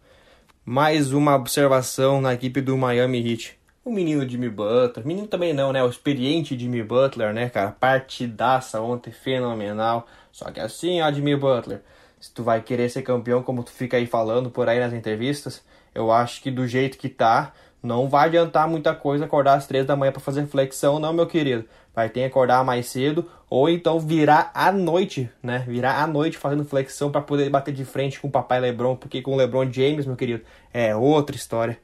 Mais 0.64 1.12
uma 1.12 1.36
observação 1.36 2.20
na 2.20 2.34
equipe 2.34 2.60
do 2.60 2.76
Miami 2.76 3.18
Heat. 3.18 3.58
O 3.84 3.92
menino 3.92 4.26
Jimmy 4.26 4.48
Butler, 4.48 5.06
menino 5.06 5.26
também 5.26 5.52
não, 5.52 5.72
né? 5.72 5.82
O 5.84 5.88
experiente 5.88 6.58
Jimmy 6.58 6.82
Butler, 6.82 7.34
né, 7.34 7.50
cara? 7.50 7.70
Partidaça 7.70 8.80
ontem, 8.80 9.12
fenomenal. 9.12 10.06
Só 10.32 10.50
que 10.50 10.58
assim, 10.58 11.02
ó, 11.02 11.12
Jimmy 11.12 11.36
Butler, 11.36 11.82
se 12.18 12.32
tu 12.32 12.42
vai 12.42 12.62
querer 12.62 12.88
ser 12.88 13.02
campeão, 13.02 13.42
como 13.42 13.62
tu 13.62 13.70
fica 13.70 13.98
aí 13.98 14.06
falando 14.06 14.50
por 14.50 14.68
aí 14.68 14.80
nas 14.80 14.94
entrevistas, 14.94 15.62
eu 15.94 16.10
acho 16.10 16.42
que 16.42 16.50
do 16.50 16.66
jeito 16.66 16.96
que 16.96 17.10
tá, 17.10 17.52
não 17.82 18.08
vai 18.08 18.28
adiantar 18.28 18.66
muita 18.66 18.94
coisa 18.94 19.26
acordar 19.26 19.54
às 19.54 19.66
três 19.66 19.84
da 19.84 19.94
manhã 19.94 20.10
para 20.10 20.20
fazer 20.20 20.46
flexão, 20.46 20.98
não, 20.98 21.12
meu 21.12 21.26
querido. 21.26 21.66
Vai 21.94 22.08
ter 22.08 22.20
que 22.20 22.26
acordar 22.26 22.64
mais 22.64 22.86
cedo 22.86 23.30
ou 23.48 23.68
então 23.68 24.00
virar 24.00 24.50
à 24.52 24.72
noite, 24.72 25.30
né? 25.42 25.64
Virar 25.66 26.02
à 26.02 26.06
noite 26.06 26.36
fazendo 26.36 26.64
flexão 26.64 27.10
para 27.10 27.20
poder 27.20 27.48
bater 27.50 27.72
de 27.72 27.84
frente 27.84 28.18
com 28.18 28.26
o 28.26 28.30
papai 28.30 28.60
LeBron, 28.60 28.96
porque 28.96 29.22
com 29.22 29.32
o 29.32 29.36
LeBron 29.36 29.70
James, 29.70 30.06
meu 30.06 30.16
querido, 30.16 30.42
é 30.72 30.94
outra 30.96 31.36
história, 31.36 31.78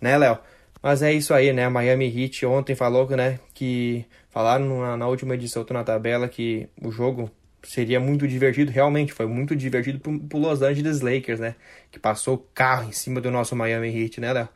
né, 0.00 0.18
Léo? 0.18 0.38
Mas 0.82 1.02
é 1.02 1.12
isso 1.12 1.32
aí, 1.32 1.52
né? 1.52 1.68
Miami 1.68 2.06
Heat 2.06 2.44
ontem 2.44 2.74
falou, 2.74 3.08
né, 3.08 3.40
que 3.54 4.04
falaram 4.28 4.80
na, 4.80 4.96
na 4.96 5.08
última 5.08 5.34
edição 5.34 5.64
na 5.70 5.82
tabela 5.82 6.28
que 6.28 6.68
o 6.82 6.90
jogo 6.90 7.30
seria 7.62 7.98
muito 7.98 8.28
divertido, 8.28 8.70
realmente 8.70 9.12
foi 9.12 9.26
muito 9.26 9.56
divertido 9.56 9.98
pro, 9.98 10.18
pro 10.20 10.38
Los 10.38 10.62
Angeles 10.62 11.00
Lakers, 11.00 11.40
né? 11.40 11.54
Que 11.90 11.98
passou 11.98 12.34
o 12.34 12.38
carro 12.54 12.88
em 12.88 12.92
cima 12.92 13.20
do 13.20 13.30
nosso 13.30 13.56
Miami 13.56 13.88
Heat, 13.88 14.20
né, 14.20 14.32
Léo? 14.32 14.48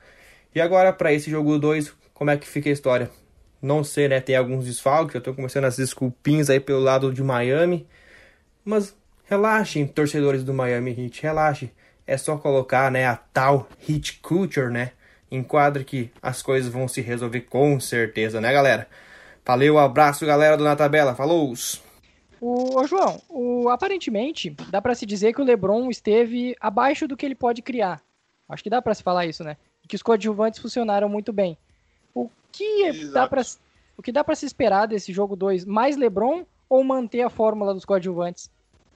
E 0.54 0.60
agora, 0.60 0.92
para 0.92 1.12
esse 1.12 1.30
jogo 1.30 1.58
2, 1.58 1.92
como 2.12 2.30
é 2.30 2.36
que 2.36 2.46
fica 2.46 2.68
a 2.68 2.72
história? 2.72 3.10
Não 3.60 3.84
sei, 3.84 4.08
né? 4.08 4.20
Tem 4.20 4.36
alguns 4.36 4.64
desfalques, 4.64 5.14
eu 5.14 5.20
tô 5.20 5.34
começando 5.34 5.64
as 5.64 5.76
desculpinhas 5.76 6.48
aí 6.48 6.58
pelo 6.58 6.80
lado 6.80 7.12
de 7.12 7.22
Miami. 7.22 7.86
Mas 8.64 8.94
relaxem, 9.24 9.86
torcedores 9.86 10.42
do 10.42 10.54
Miami 10.54 10.90
Heat, 10.90 11.22
relaxem. 11.22 11.70
É 12.06 12.16
só 12.16 12.36
colocar, 12.36 12.90
né, 12.90 13.06
a 13.06 13.16
tal 13.16 13.68
Heat 13.88 14.20
Culture, 14.20 14.70
né? 14.70 14.92
Enquadra 15.30 15.84
que 15.84 16.10
as 16.20 16.42
coisas 16.42 16.72
vão 16.72 16.88
se 16.88 17.00
resolver 17.00 17.42
com 17.42 17.78
certeza, 17.78 18.40
né, 18.40 18.52
galera? 18.52 18.88
Valeu, 19.44 19.78
abraço, 19.78 20.26
galera 20.26 20.56
do 20.56 20.64
Na 20.64 20.74
Tabela. 20.76 21.14
Falou! 21.14 21.52
O, 22.40 22.86
João, 22.86 23.20
o, 23.28 23.68
aparentemente 23.68 24.50
dá 24.70 24.80
para 24.80 24.94
se 24.94 25.04
dizer 25.04 25.34
que 25.34 25.40
o 25.40 25.44
LeBron 25.44 25.90
esteve 25.90 26.56
abaixo 26.60 27.06
do 27.06 27.16
que 27.16 27.26
ele 27.26 27.34
pode 27.34 27.60
criar. 27.62 28.00
Acho 28.48 28.62
que 28.62 28.70
dá 28.70 28.80
para 28.80 28.94
se 28.94 29.02
falar 29.02 29.26
isso, 29.26 29.44
né? 29.44 29.56
que 29.90 29.96
os 29.96 30.02
coadjuvantes 30.02 30.60
funcionaram 30.60 31.08
muito 31.08 31.32
bem. 31.32 31.58
O 32.14 32.30
que 32.52 32.84
Exato. 32.84 33.12
dá 33.12 33.28
para 33.28 33.42
o 33.96 34.02
que 34.02 34.12
dá 34.12 34.24
para 34.24 34.34
se 34.34 34.46
esperar 34.46 34.86
desse 34.86 35.12
jogo 35.12 35.36
2? 35.36 35.66
Mais 35.66 35.96
LeBron 35.96 36.46
ou 36.68 36.82
manter 36.82 37.20
a 37.20 37.28
fórmula 37.28 37.74
dos 37.74 37.84
coadjuvantes? 37.84 38.50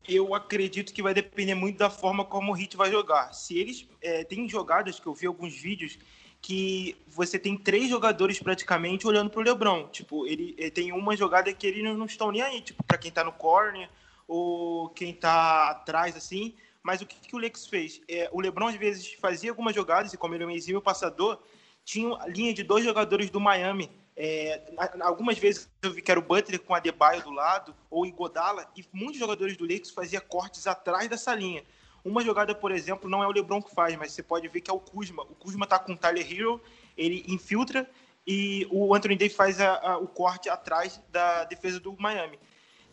Eu 0.08 0.34
acredito 0.34 0.92
que 0.92 1.02
vai 1.02 1.12
depender 1.12 1.54
muito 1.54 1.78
da 1.78 1.90
forma 1.90 2.24
como 2.24 2.52
o 2.52 2.54
Hit 2.54 2.76
vai 2.76 2.90
jogar. 2.90 3.32
Se 3.34 3.58
eles 3.58 3.88
é, 4.00 4.24
tem 4.24 4.48
jogadas 4.48 4.98
que 4.98 5.06
eu 5.06 5.14
vi 5.14 5.26
alguns 5.26 5.54
vídeos 5.54 5.98
que 6.40 6.94
você 7.06 7.38
tem 7.38 7.56
três 7.56 7.88
jogadores 7.88 8.38
praticamente 8.38 9.06
olhando 9.06 9.30
para 9.30 9.40
o 9.40 9.42
LeBron. 9.42 9.88
Tipo, 9.88 10.26
ele, 10.26 10.54
ele, 10.58 10.70
tem 10.70 10.92
uma 10.92 11.16
jogada 11.16 11.52
que 11.52 11.66
eles 11.66 11.82
não, 11.82 11.94
não 11.94 12.06
estão 12.06 12.30
nem 12.30 12.42
aí, 12.42 12.60
tipo, 12.60 12.82
para 12.84 12.98
quem 12.98 13.08
está 13.08 13.24
no 13.24 13.32
corner 13.32 13.88
ou 14.28 14.90
quem 14.90 15.10
está 15.10 15.70
atrás 15.70 16.16
assim. 16.16 16.54
Mas 16.82 17.00
o 17.00 17.06
que, 17.06 17.16
que 17.18 17.34
o 17.34 17.38
Lex 17.38 17.66
fez? 17.66 18.02
É, 18.06 18.28
o 18.30 18.42
LeBron 18.42 18.68
às 18.68 18.76
vezes 18.76 19.14
fazia 19.14 19.50
algumas 19.50 19.74
jogadas, 19.74 20.12
e 20.12 20.18
como 20.18 20.34
ele 20.34 20.44
é 20.44 20.46
um 20.46 20.50
exímio 20.50 20.82
passador, 20.82 21.38
tinha 21.84 22.16
linha 22.26 22.54
de 22.54 22.62
dois 22.62 22.84
jogadores 22.84 23.30
do 23.30 23.40
Miami. 23.40 23.90
É, 24.16 24.62
algumas 25.00 25.38
vezes 25.38 25.68
eu 25.82 25.92
vi 25.92 26.00
que 26.00 26.10
era 26.10 26.20
o 26.20 26.22
Butler 26.22 26.60
com 26.60 26.74
a 26.74 26.80
Debaio 26.80 27.22
do 27.22 27.30
lado, 27.30 27.74
ou 27.90 28.06
Igodala, 28.06 28.66
e 28.76 28.84
muitos 28.92 29.18
jogadores 29.18 29.56
do 29.56 29.64
Lakers 29.64 29.90
faziam 29.90 30.22
cortes 30.26 30.66
atrás 30.66 31.08
dessa 31.08 31.34
linha. 31.34 31.64
Uma 32.04 32.22
jogada, 32.22 32.54
por 32.54 32.70
exemplo, 32.70 33.08
não 33.08 33.22
é 33.22 33.26
o 33.26 33.32
LeBron 33.32 33.62
que 33.62 33.74
faz, 33.74 33.96
mas 33.96 34.12
você 34.12 34.22
pode 34.22 34.46
ver 34.48 34.60
que 34.60 34.70
é 34.70 34.74
o 34.74 34.78
Kuzma. 34.78 35.22
O 35.22 35.34
Kuzma 35.34 35.66
tá 35.66 35.78
com 35.78 35.92
o 35.92 35.96
Tyler 35.96 36.30
Hero, 36.30 36.60
ele 36.96 37.24
infiltra 37.28 37.88
e 38.26 38.66
o 38.70 38.94
Anthony 38.94 39.16
Davis 39.16 39.36
faz 39.36 39.60
a, 39.60 39.74
a, 39.92 39.98
o 39.98 40.06
corte 40.06 40.48
atrás 40.48 41.00
da 41.10 41.44
defesa 41.44 41.80
do 41.80 41.94
Miami. 41.98 42.38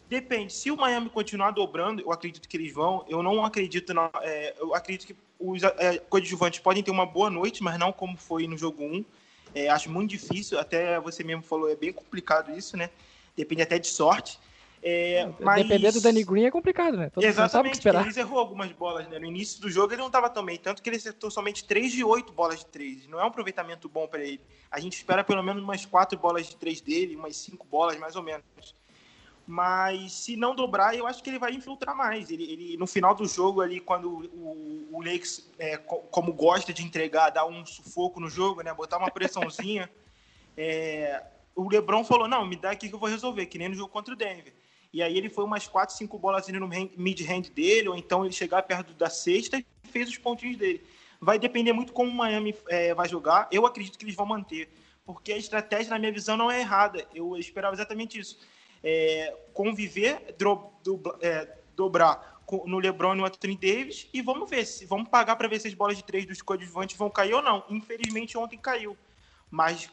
Depende. 0.08 0.52
Se 0.52 0.70
o 0.70 0.76
Miami 0.76 1.10
continuar 1.10 1.52
dobrando, 1.52 2.02
eu 2.02 2.12
acredito 2.12 2.48
que 2.48 2.58
eles 2.58 2.74
vão. 2.74 3.06
Eu 3.08 3.24
não 3.24 3.46
acredito. 3.46 3.94
Na, 3.94 4.12
é, 4.22 4.56
eu 4.60 4.76
acredito 4.76 5.08
que 5.08 5.16
os 5.42 5.64
é, 5.64 5.98
coadjuvantes 5.98 6.60
podem 6.60 6.84
ter 6.84 6.92
uma 6.92 7.06
boa 7.06 7.30
noite, 7.30 7.64
mas 7.64 7.78
não 7.80 7.92
como 7.92 8.18
foi 8.18 8.48
no 8.48 8.58
jogo 8.58 8.84
1. 8.84 9.06
É, 9.54 9.70
acho 9.70 9.90
muito 9.90 10.12
difícil. 10.12 10.60
Até 10.60 11.00
você 11.00 11.24
mesmo 11.24 11.42
falou, 11.42 11.70
é 11.70 11.76
bem 11.76 11.92
complicado 11.92 12.56
isso, 12.56 12.78
né? 12.78 12.90
Depende 13.36 13.62
até 13.62 13.80
de 13.80 13.88
sorte. 13.88 14.40
É, 14.84 15.30
mas... 15.40 15.62
Depender 15.62 15.92
do 15.92 16.02
Danny 16.02 16.24
Green 16.24 16.46
é 16.46 16.52
complicado, 16.52 16.98
né? 16.98 17.10
Todo 17.10 17.24
Exatamente, 17.24 17.88
ele 17.88 18.20
errou 18.20 18.40
algumas 18.40 18.72
bolas, 18.72 19.08
né? 19.08 19.20
No 19.20 19.26
início 19.26 19.62
do 19.62 19.70
jogo 19.70 19.94
ele 19.94 20.00
não 20.00 20.08
estava 20.08 20.30
tão 20.30 20.44
bem, 20.44 20.58
tanto 20.58 20.82
que 20.82 20.90
ele 20.90 20.98
acertou 20.98 21.30
somente 21.30 21.64
3 21.64 21.92
de 21.92 22.04
8 22.04 22.34
bolas 22.34 22.60
de 22.60 22.66
3. 22.68 23.08
Não 23.08 23.20
é 23.20 23.24
um 23.24 23.28
aproveitamento 23.28 23.88
bom 23.88 24.08
para 24.08 24.24
ele. 24.24 24.42
A 24.72 24.80
gente 24.80 24.94
espera 24.94 25.24
pelo 25.24 25.44
menos 25.44 25.62
umas 25.62 25.86
4 25.86 26.18
bolas 26.18 26.48
de 26.48 26.56
3 26.56 26.82
dele, 26.82 27.16
umas 27.16 27.36
5 27.38 27.66
bolas 27.68 27.98
mais 27.98 28.16
ou 28.16 28.24
menos 28.24 28.44
mas 29.52 30.14
se 30.14 30.38
não 30.38 30.56
dobrar, 30.56 30.96
eu 30.96 31.06
acho 31.06 31.22
que 31.22 31.30
ele 31.30 31.38
vai 31.38 31.52
infiltrar 31.52 31.94
mais. 31.94 32.32
Ele, 32.32 32.50
ele 32.50 32.78
no 32.78 32.88
final 32.88 33.14
do 33.14 33.28
jogo 33.28 33.60
ali, 33.60 33.82
quando 33.82 34.10
o, 34.10 34.88
o 34.90 35.04
Lakers, 35.04 35.46
é, 35.60 35.76
como 35.76 36.32
gosta 36.32 36.72
de 36.72 36.82
entregar, 36.82 37.32
dar 37.32 37.46
um 37.46 37.66
sufoco 37.66 38.22
no 38.22 38.30
jogo, 38.30 38.62
né, 38.62 38.74
botar 38.74 38.98
uma 38.98 39.12
pressãozinha, 39.12 39.92
é, 40.56 41.22
o 41.54 41.68
LeBron 41.68 42.02
falou, 42.06 42.30
não, 42.30 42.46
me 42.46 42.56
dá 42.56 42.72
aqui 42.72 42.88
que 42.88 42.96
eu 42.96 43.00
vou 43.00 43.10
resolver, 43.10 43.46
que 43.48 43.58
nem 43.58 43.68
no 43.68 43.76
jogo 43.76 43.92
contra 43.92 44.14
o 44.14 44.18
Denver. 44.18 44.54
E 44.94 45.04
aí 45.04 45.18
ele 45.18 45.30
foi 45.30 45.44
umas 45.44 45.68
4, 45.68 45.98
5 45.98 46.18
bolas 46.18 46.48
no 46.48 46.70
mid-hand 46.96 47.52
dele, 47.54 47.90
ou 47.90 47.96
então 47.98 48.24
ele 48.24 48.34
chegar 48.34 48.64
perto 48.64 48.94
da 48.94 49.10
sexta 49.10 49.58
e 49.58 49.66
fez 49.90 50.08
os 50.08 50.18
pontinhos 50.18 50.56
dele. 50.56 50.82
Vai 51.20 51.38
depender 51.38 51.74
muito 51.74 51.92
como 51.92 52.10
o 52.10 52.16
Miami 52.16 52.56
é, 52.70 52.94
vai 52.94 53.10
jogar. 53.10 53.50
Eu 53.52 53.66
acredito 53.66 53.98
que 53.98 54.06
eles 54.06 54.16
vão 54.16 54.26
manter, 54.26 54.70
porque 55.06 55.34
a 55.34 55.38
estratégia, 55.38 55.90
na 55.90 56.00
minha 56.00 56.14
visão, 56.14 56.38
não 56.38 56.50
é 56.50 56.62
errada. 56.62 57.06
Eu 57.14 57.36
esperava 57.36 57.76
exatamente 57.76 58.18
isso 58.18 58.40
é, 58.84 59.36
conviver, 59.54 60.36
do, 60.38 60.70
do, 60.84 61.18
é, 61.22 61.48
dobrar 61.76 62.42
no 62.66 62.80
LeBron 62.80 63.14
e 63.14 63.18
no 63.18 63.26
Anthony 63.26 63.56
Davis 63.56 64.08
e 64.14 64.22
vamos 64.22 64.50
ver 64.50 64.66
se 64.66 64.86
vamos 64.86 65.08
pagar 65.08 65.36
para 65.36 65.48
ver 65.48 65.60
se 65.60 65.68
as 65.68 65.74
bolas 65.74 65.96
de 65.96 66.04
três 66.04 66.26
dos 66.26 66.42
coadjuvantes 66.42 66.98
vão 66.98 67.10
cair 67.10 67.34
ou 67.34 67.42
não. 67.42 67.64
Infelizmente 67.70 68.38
ontem 68.38 68.58
caiu, 68.58 68.98
mas 69.50 69.90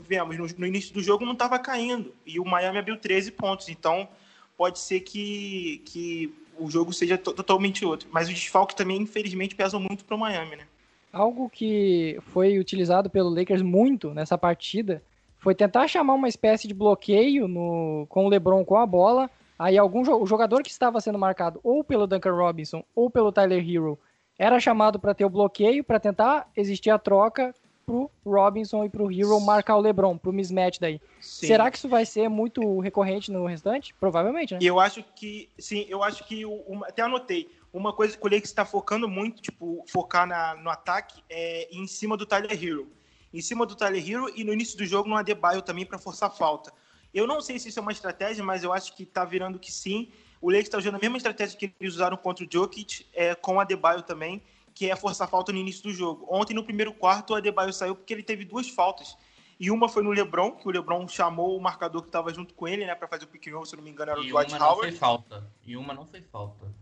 vemos 0.00 0.36
no, 0.36 0.46
no 0.58 0.66
início 0.66 0.92
do 0.92 1.02
jogo 1.02 1.24
não 1.24 1.32
estava 1.32 1.58
caindo 1.58 2.12
e 2.24 2.40
o 2.40 2.44
Miami 2.44 2.78
abriu 2.78 2.96
13 2.96 3.30
pontos, 3.32 3.68
então 3.68 4.08
pode 4.56 4.78
ser 4.78 5.00
que, 5.00 5.82
que 5.84 6.34
o 6.58 6.70
jogo 6.70 6.92
seja 6.92 7.16
totalmente 7.16 7.84
outro. 7.84 8.08
Mas 8.10 8.28
os 8.28 8.34
desfalques 8.34 8.74
também 8.74 9.00
infelizmente 9.02 9.54
pesam 9.54 9.78
muito 9.78 10.04
para 10.04 10.16
o 10.16 10.18
Miami, 10.18 10.56
né? 10.56 10.66
Algo 11.12 11.48
que 11.48 12.18
foi 12.32 12.58
utilizado 12.58 13.08
pelo 13.08 13.30
Lakers 13.30 13.62
muito 13.62 14.12
nessa 14.12 14.36
partida 14.36 15.02
foi 15.46 15.54
tentar 15.54 15.86
chamar 15.86 16.14
uma 16.14 16.26
espécie 16.26 16.66
de 16.66 16.74
bloqueio 16.74 17.46
no, 17.46 18.04
com 18.08 18.26
o 18.26 18.28
LeBron 18.28 18.64
com 18.64 18.76
a 18.78 18.84
bola. 18.84 19.30
Aí 19.56 19.78
algum 19.78 20.00
o 20.00 20.26
jogador 20.26 20.60
que 20.60 20.72
estava 20.72 21.00
sendo 21.00 21.20
marcado 21.20 21.60
ou 21.62 21.84
pelo 21.84 22.04
Duncan 22.04 22.32
Robinson 22.32 22.82
ou 22.96 23.08
pelo 23.08 23.30
Tyler 23.30 23.64
Hero 23.64 23.96
era 24.36 24.58
chamado 24.58 24.98
para 24.98 25.14
ter 25.14 25.24
o 25.24 25.30
bloqueio 25.30 25.84
para 25.84 26.00
tentar 26.00 26.50
existir 26.56 26.90
a 26.90 26.98
troca 26.98 27.54
pro 27.86 28.10
Robinson 28.26 28.84
e 28.86 28.90
pro 28.90 29.08
Hero 29.08 29.40
marcar 29.40 29.76
o 29.76 29.80
LeBron, 29.80 30.18
pro 30.18 30.32
mismatch 30.32 30.80
daí. 30.80 31.00
Sim. 31.20 31.46
Será 31.46 31.70
que 31.70 31.78
isso 31.78 31.88
vai 31.88 32.04
ser 32.04 32.28
muito 32.28 32.80
recorrente 32.80 33.30
no 33.30 33.46
restante? 33.46 33.94
Provavelmente, 34.00 34.54
né? 34.54 34.58
Eu 34.60 34.80
acho 34.80 35.04
que, 35.14 35.48
sim, 35.56 35.86
eu 35.88 36.02
acho 36.02 36.24
que, 36.24 36.42
até 36.88 37.02
anotei, 37.02 37.48
uma 37.72 37.92
coisa 37.92 38.18
que 38.18 38.26
o 38.26 38.28
Lakers 38.28 38.48
está 38.48 38.64
focando 38.64 39.08
muito, 39.08 39.40
tipo, 39.40 39.84
focar 39.86 40.26
na, 40.26 40.56
no 40.56 40.70
ataque 40.70 41.22
é 41.30 41.68
em 41.70 41.86
cima 41.86 42.16
do 42.16 42.26
Tyler 42.26 42.50
Hero 42.52 42.88
em 43.36 43.42
cima 43.42 43.66
do 43.66 43.74
Tyler 43.74 44.02
Hero 44.02 44.32
e 44.34 44.42
no 44.42 44.52
início 44.52 44.78
do 44.78 44.86
jogo 44.86 45.08
no 45.08 45.14
Adebayo 45.14 45.60
também 45.60 45.84
para 45.84 45.98
forçar 45.98 46.34
falta. 46.34 46.72
Eu 47.12 47.26
não 47.26 47.42
sei 47.42 47.58
se 47.58 47.68
isso 47.68 47.78
é 47.78 47.82
uma 47.82 47.92
estratégia, 47.92 48.42
mas 48.42 48.64
eu 48.64 48.72
acho 48.72 48.94
que 48.94 49.02
está 49.02 49.26
virando 49.26 49.58
que 49.58 49.70
sim. 49.70 50.10
O 50.40 50.48
Lakers 50.48 50.68
está 50.68 50.78
usando 50.78 50.94
a 50.94 50.98
mesma 50.98 51.18
estratégia 51.18 51.58
que 51.58 51.72
eles 51.78 51.94
usaram 51.94 52.16
contra 52.16 52.44
o 52.44 52.48
Jokic, 52.50 53.06
é, 53.12 53.34
com 53.34 53.56
o 53.56 53.60
Adebayo 53.60 54.02
também, 54.02 54.42
que 54.74 54.90
é 54.90 54.96
forçar 54.96 55.28
falta 55.28 55.52
no 55.52 55.58
início 55.58 55.82
do 55.82 55.92
jogo. 55.92 56.26
Ontem, 56.30 56.54
no 56.54 56.64
primeiro 56.64 56.94
quarto, 56.94 57.34
o 57.34 57.36
Adebayo 57.36 57.74
saiu 57.74 57.94
porque 57.94 58.14
ele 58.14 58.22
teve 58.22 58.44
duas 58.44 58.70
faltas. 58.70 59.16
E 59.60 59.70
uma 59.70 59.88
foi 59.88 60.02
no 60.02 60.10
LeBron, 60.10 60.52
que 60.52 60.66
o 60.66 60.70
LeBron 60.70 61.06
chamou 61.06 61.56
o 61.56 61.60
marcador 61.60 62.02
que 62.02 62.08
estava 62.08 62.32
junto 62.32 62.54
com 62.54 62.66
ele, 62.66 62.86
né, 62.86 62.94
para 62.94 63.08
fazer 63.08 63.24
o 63.24 63.28
pick 63.28 63.48
and 63.48 63.64
se 63.66 63.76
não 63.76 63.82
me 63.82 63.90
engano, 63.90 64.12
era 64.12 64.20
o 64.20 64.24
e 64.24 64.30
Dwight 64.30 64.54
uma 64.54 64.64
Howard. 64.64 64.82
Não 64.82 64.90
foi 64.90 64.92
falta. 64.92 65.50
E 65.66 65.76
uma 65.76 65.92
não 65.92 66.06
foi 66.06 66.22
falta. 66.22 66.74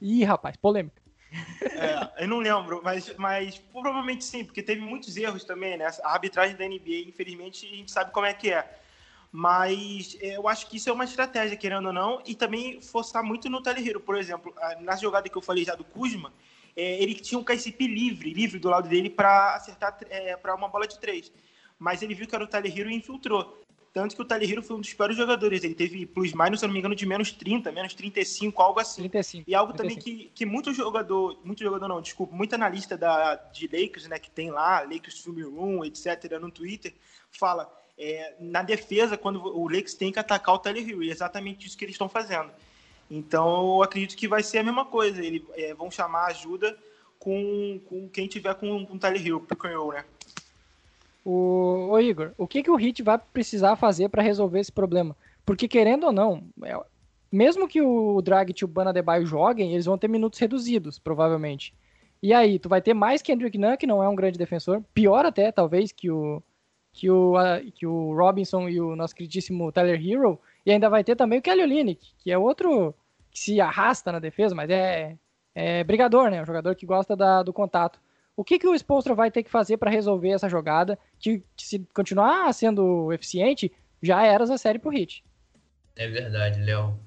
Ih, 0.00 0.24
rapaz, 0.24 0.56
polêmica. 0.56 1.01
É, 1.62 2.24
eu 2.24 2.28
não 2.28 2.38
lembro, 2.38 2.80
mas, 2.84 3.14
mas 3.16 3.58
provavelmente 3.58 4.24
sim, 4.24 4.44
porque 4.44 4.62
teve 4.62 4.80
muitos 4.80 5.16
erros 5.16 5.44
também, 5.44 5.76
né? 5.76 5.86
A 6.02 6.12
arbitragem 6.12 6.56
da 6.56 6.66
NBA, 6.66 7.08
infelizmente, 7.08 7.66
a 7.66 7.76
gente 7.76 7.90
sabe 7.90 8.12
como 8.12 8.26
é 8.26 8.34
que 8.34 8.52
é. 8.52 8.78
Mas 9.30 10.16
é, 10.20 10.36
eu 10.36 10.46
acho 10.46 10.66
que 10.68 10.76
isso 10.76 10.90
é 10.90 10.92
uma 10.92 11.04
estratégia, 11.04 11.56
querendo 11.56 11.86
ou 11.86 11.92
não, 11.92 12.22
e 12.26 12.34
também 12.34 12.82
forçar 12.82 13.22
muito 13.22 13.48
no 13.48 13.62
Tyler 13.62 13.86
Hero. 13.86 14.00
Por 14.00 14.16
exemplo, 14.16 14.54
na 14.80 14.94
jogada 14.96 15.28
que 15.28 15.36
eu 15.36 15.42
falei 15.42 15.64
já 15.64 15.74
do 15.74 15.84
Kuzma, 15.84 16.32
é, 16.76 17.02
ele 17.02 17.14
tinha 17.14 17.38
um 17.38 17.44
KCP 17.44 17.86
livre, 17.86 18.32
livre 18.32 18.58
do 18.58 18.68
lado 18.68 18.88
dele 18.88 19.08
para 19.08 19.54
acertar 19.54 19.96
é, 20.10 20.36
para 20.36 20.54
uma 20.54 20.68
bola 20.68 20.86
de 20.86 20.98
três. 20.98 21.32
Mas 21.78 22.02
ele 22.02 22.14
viu 22.14 22.26
que 22.26 22.34
era 22.34 22.44
o 22.44 22.46
Tyler 22.46 22.78
Hero 22.78 22.90
e 22.90 22.94
infiltrou. 22.94 23.62
Tanto 23.92 24.16
que 24.16 24.22
o 24.22 24.24
Tyler 24.24 24.50
Hero 24.50 24.62
foi 24.62 24.76
um 24.76 24.80
dos 24.80 24.94
piores 24.94 25.16
jogadores. 25.16 25.62
Ele 25.62 25.74
teve 25.74 26.06
plus 26.06 26.32
minus, 26.32 26.60
se 26.60 26.66
não 26.66 26.72
me 26.72 26.78
engano, 26.78 26.94
de 26.94 27.04
menos 27.04 27.30
30, 27.30 27.70
menos 27.72 27.92
35, 27.92 28.62
algo 28.62 28.80
assim. 28.80 29.02
35. 29.02 29.44
E 29.46 29.54
algo 29.54 29.74
35. 29.74 30.04
também 30.04 30.26
que, 30.26 30.30
que 30.34 30.46
muito 30.46 30.72
jogador, 30.72 31.38
muito 31.44 31.62
jogador 31.62 31.88
não, 31.88 32.00
desculpa, 32.00 32.34
muito 32.34 32.54
analista 32.54 32.96
da, 32.96 33.34
de 33.34 33.66
Lakers, 33.66 34.08
né, 34.08 34.18
que 34.18 34.30
tem 34.30 34.50
lá, 34.50 34.80
Lakers 34.80 35.20
Film 35.20 35.42
Room, 35.54 35.84
etc., 35.84 36.38
no 36.40 36.50
Twitter, 36.50 36.94
fala 37.30 37.70
é, 37.98 38.34
na 38.40 38.62
defesa, 38.62 39.18
quando 39.18 39.42
o 39.44 39.68
Lakers 39.68 39.94
tem 39.94 40.10
que 40.10 40.18
atacar 40.18 40.54
o 40.54 40.58
Tyler 40.58 40.88
Hero. 40.88 41.02
E 41.02 41.10
é 41.10 41.12
exatamente 41.12 41.66
isso 41.66 41.76
que 41.76 41.84
eles 41.84 41.94
estão 41.94 42.08
fazendo. 42.08 42.50
Então, 43.10 43.76
eu 43.76 43.82
acredito 43.82 44.16
que 44.16 44.26
vai 44.26 44.42
ser 44.42 44.58
a 44.58 44.62
mesma 44.62 44.86
coisa. 44.86 45.22
Eles 45.22 45.42
é, 45.54 45.74
vão 45.74 45.90
chamar 45.90 46.28
ajuda 46.28 46.78
com, 47.18 47.78
com 47.86 48.08
quem 48.08 48.26
tiver 48.26 48.54
com, 48.54 48.86
com 48.86 48.94
o 48.94 48.98
Tyler 48.98 49.26
Hero, 49.26 49.40
pick 49.40 49.66
and 49.66 49.76
roll, 49.76 49.92
né? 49.92 50.04
O, 51.24 51.88
o 51.92 52.00
Igor, 52.00 52.32
o 52.36 52.46
que, 52.46 52.62
que 52.62 52.70
o 52.70 52.76
Hit 52.76 53.02
vai 53.02 53.18
precisar 53.18 53.76
fazer 53.76 54.08
para 54.08 54.22
resolver 54.22 54.58
esse 54.60 54.72
problema? 54.72 55.16
Porque 55.46 55.68
querendo 55.68 56.04
ou 56.06 56.12
não, 56.12 56.42
é, 56.64 56.78
mesmo 57.30 57.68
que 57.68 57.80
o 57.80 58.20
Drag 58.22 58.50
e 58.60 58.64
o 58.64 58.68
Banadebaio 58.68 59.24
joguem, 59.26 59.72
eles 59.72 59.86
vão 59.86 59.96
ter 59.98 60.08
minutos 60.08 60.38
reduzidos, 60.38 60.98
provavelmente. 60.98 61.72
E 62.22 62.32
aí, 62.32 62.58
tu 62.58 62.68
vai 62.68 62.80
ter 62.80 62.94
mais 62.94 63.22
Kendrick 63.22 63.56
Nunn, 63.58 63.76
que 63.76 63.86
não 63.86 64.02
é 64.02 64.08
um 64.08 64.14
grande 64.14 64.38
defensor, 64.38 64.82
pior 64.94 65.24
até, 65.26 65.50
talvez, 65.50 65.90
que 65.92 66.10
o, 66.10 66.42
que 66.92 67.10
o, 67.10 67.36
a- 67.36 67.60
que 67.74 67.86
o 67.86 68.14
Robinson 68.16 68.68
e 68.68 68.80
o 68.80 68.94
nosso 68.94 69.14
queridíssimo 69.14 69.72
Tyler 69.72 70.00
Hero, 70.04 70.38
e 70.64 70.70
ainda 70.70 70.88
vai 70.88 71.02
ter 71.02 71.16
também 71.16 71.38
o 71.38 71.42
Kelly 71.42 71.62
Olynyk, 71.62 72.12
que 72.18 72.30
é 72.30 72.38
outro 72.38 72.94
que 73.30 73.38
se 73.40 73.60
arrasta 73.60 74.12
na 74.12 74.18
defesa, 74.20 74.54
mas 74.54 74.70
é, 74.70 75.16
é 75.54 75.82
brigador, 75.84 76.30
né? 76.30 76.42
Um 76.42 76.46
jogador 76.46 76.74
que 76.76 76.86
gosta 76.86 77.16
da- 77.16 77.42
do 77.42 77.52
contato. 77.52 77.98
O 78.36 78.44
que, 78.44 78.58
que 78.58 78.66
o 78.66 78.74
Spolstra 78.74 79.14
vai 79.14 79.30
ter 79.30 79.42
que 79.42 79.50
fazer 79.50 79.76
para 79.76 79.90
resolver 79.90 80.30
essa 80.30 80.48
jogada, 80.48 80.98
que, 81.18 81.42
que 81.54 81.66
se 81.66 81.78
continuar 81.94 82.52
sendo 82.54 83.12
eficiente, 83.12 83.70
já 84.02 84.24
era 84.24 84.44
a 84.44 84.58
série 84.58 84.78
pro 84.78 84.90
Hit. 84.90 85.22
É 85.96 86.08
verdade, 86.08 86.60
Léo. 86.60 86.98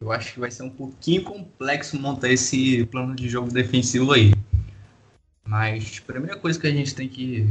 Eu 0.00 0.12
acho 0.12 0.34
que 0.34 0.40
vai 0.40 0.50
ser 0.50 0.62
um 0.62 0.70
pouquinho 0.70 1.24
complexo 1.24 1.98
montar 1.98 2.30
esse 2.30 2.84
plano 2.86 3.14
de 3.14 3.28
jogo 3.28 3.50
defensivo 3.50 4.12
aí. 4.12 4.32
Mas 5.44 6.02
a 6.02 6.12
primeira 6.12 6.38
coisa 6.38 6.58
que 6.58 6.66
a 6.66 6.70
gente 6.70 6.94
tem 6.94 7.08
que 7.08 7.48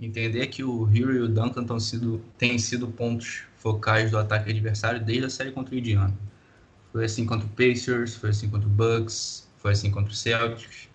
entender 0.00 0.42
é 0.42 0.46
que 0.46 0.62
o 0.62 0.88
Hero 0.94 1.14
e 1.14 1.20
o 1.20 1.28
Duncan 1.28 1.64
tão 1.64 1.80
sido, 1.80 2.22
têm 2.36 2.58
sido 2.58 2.88
pontos 2.88 3.42
focais 3.56 4.10
do 4.10 4.18
ataque 4.18 4.50
adversário 4.50 5.04
desde 5.04 5.26
a 5.26 5.30
série 5.30 5.50
contra 5.50 5.74
o 5.74 5.78
Indiana. 5.78 6.14
Foi 6.92 7.04
assim 7.04 7.26
contra 7.26 7.46
o 7.46 7.50
Pacers, 7.50 8.14
foi 8.14 8.30
assim 8.30 8.48
contra 8.48 8.68
o 8.68 8.70
Bucks, 8.70 9.48
foi 9.56 9.72
assim 9.72 9.90
contra 9.90 10.12
o 10.12 10.14
Celtics. 10.14 10.87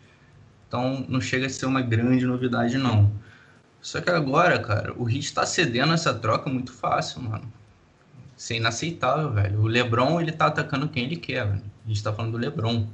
Então 0.73 1.05
não 1.07 1.21
chega 1.21 1.45
a 1.45 1.49
ser 1.51 1.67
uma 1.67 1.83
grande 1.83 2.25
novidade, 2.25 2.79
não. 2.79 3.11
Só 3.79 4.01
que 4.01 4.09
agora, 4.09 4.57
cara, 4.57 4.91
o 4.97 5.07
Heat 5.07 5.31
tá 5.31 5.45
cedendo 5.45 5.93
essa 5.93 6.11
troca 6.11 6.49
muito 6.49 6.73
fácil, 6.73 7.21
mano. 7.21 7.43
Isso 8.35 8.53
é 8.53 8.55
inaceitável, 8.55 9.31
velho. 9.31 9.61
O 9.61 9.67
LeBron, 9.67 10.19
ele 10.19 10.31
tá 10.31 10.47
atacando 10.47 10.89
quem 10.89 11.03
ele 11.03 11.15
quer, 11.15 11.45
velho. 11.45 11.61
A 11.85 11.87
gente 11.87 12.01
tá 12.01 12.11
falando 12.11 12.31
do 12.31 12.37
LeBron. 12.39 12.87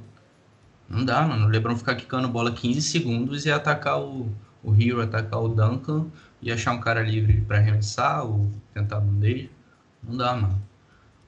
Não 0.90 1.06
dá, 1.06 1.22
mano. 1.22 1.46
O 1.46 1.48
LeBron 1.48 1.74
ficar 1.74 1.94
quicando 1.94 2.28
bola 2.28 2.52
15 2.52 2.82
segundos 2.82 3.46
e 3.46 3.50
atacar 3.50 3.98
o, 3.98 4.28
o 4.62 4.74
Hero, 4.78 5.00
atacar 5.00 5.40
o 5.40 5.48
Duncan 5.48 6.04
e 6.42 6.52
achar 6.52 6.72
um 6.72 6.80
cara 6.80 7.00
livre 7.02 7.40
pra 7.48 7.56
arremessar 7.56 8.26
ou 8.26 8.52
tentar 8.74 9.00
bandeja. 9.00 9.48
Não 10.06 10.18
dá, 10.18 10.36
mano. 10.36 10.60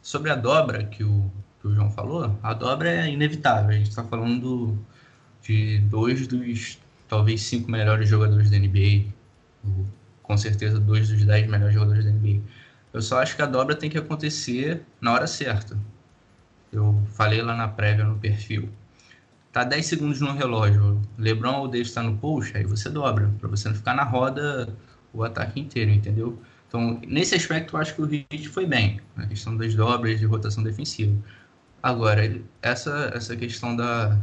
Sobre 0.02 0.30
a 0.30 0.34
dobra 0.34 0.84
que 0.84 1.02
o, 1.02 1.30
que 1.62 1.68
o 1.68 1.74
João 1.74 1.90
falou, 1.90 2.38
a 2.42 2.52
dobra 2.52 2.90
é 2.90 3.08
inevitável. 3.10 3.70
A 3.70 3.72
gente 3.72 3.94
tá 3.94 4.04
falando 4.04 4.38
do- 4.38 4.91
de 5.42 5.78
dois 5.80 6.26
dos, 6.26 6.78
talvez, 7.08 7.42
cinco 7.42 7.70
melhores 7.70 8.08
jogadores 8.08 8.50
da 8.50 8.58
NBA. 8.58 9.12
Com 10.22 10.36
certeza, 10.36 10.78
dois 10.78 11.08
dos 11.08 11.24
dez 11.24 11.48
melhores 11.48 11.74
jogadores 11.74 12.04
da 12.04 12.10
NBA. 12.10 12.40
Eu 12.92 13.02
só 13.02 13.20
acho 13.20 13.36
que 13.36 13.42
a 13.42 13.46
dobra 13.46 13.74
tem 13.74 13.90
que 13.90 13.98
acontecer 13.98 14.82
na 15.00 15.12
hora 15.12 15.26
certa. 15.26 15.76
Eu 16.72 17.02
falei 17.12 17.42
lá 17.42 17.56
na 17.56 17.68
prévia 17.68 18.04
no 18.04 18.18
perfil. 18.18 18.68
Tá 19.52 19.64
10 19.64 19.84
segundos 19.84 20.20
no 20.20 20.32
relógio. 20.32 21.00
LeBron 21.18 21.58
ou 21.60 21.68
Davis 21.68 21.88
está 21.88 22.02
no 22.02 22.16
push, 22.16 22.54
aí 22.54 22.64
você 22.64 22.88
dobra, 22.88 23.30
para 23.38 23.48
você 23.48 23.68
não 23.68 23.76
ficar 23.76 23.94
na 23.94 24.04
roda 24.04 24.74
o 25.12 25.22
ataque 25.22 25.60
inteiro, 25.60 25.90
entendeu? 25.90 26.40
Então, 26.66 26.98
nesse 27.06 27.34
aspecto, 27.34 27.76
eu 27.76 27.80
acho 27.80 27.94
que 27.94 28.00
o 28.00 28.10
Heat 28.10 28.48
foi 28.48 28.64
bem, 28.64 28.98
na 29.14 29.26
questão 29.26 29.54
das 29.54 29.74
dobras 29.74 30.18
de 30.18 30.24
rotação 30.24 30.64
defensiva. 30.64 31.14
Agora, 31.82 32.40
essa, 32.62 33.10
essa 33.14 33.36
questão 33.36 33.76
da, 33.76 34.18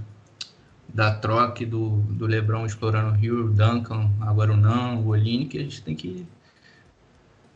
da 0.93 1.13
troca 1.13 1.65
do, 1.65 2.01
do 2.01 2.25
LeBron 2.25 2.65
explorando 2.65 3.11
o 3.11 3.23
Hero, 3.23 3.45
o 3.45 3.53
Duncan, 3.53 4.09
agora 4.21 4.51
o 4.51 4.57
Nan, 4.57 4.95
o 4.95 5.07
Olini, 5.07 5.45
que 5.45 5.57
a 5.57 5.63
gente 5.63 5.81
tem 5.81 5.95
que 5.95 6.25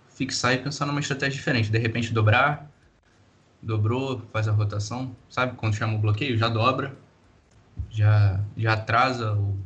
fixar 0.09 0.53
e 0.53 0.59
pensar 0.59 0.85
numa 0.85 0.99
estratégia 0.99 1.35
diferente. 1.37 1.71
De 1.71 1.77
repente 1.77 2.13
dobrar, 2.13 2.69
dobrou, 3.61 4.21
faz 4.31 4.47
a 4.47 4.51
rotação, 4.51 5.15
sabe? 5.29 5.55
Quando 5.55 5.75
chama 5.75 5.95
o 5.95 5.97
bloqueio, 5.97 6.37
já 6.37 6.47
dobra, 6.47 6.95
já, 7.89 8.39
já 8.55 8.73
atrasa 8.73 9.33
o, 9.33 9.57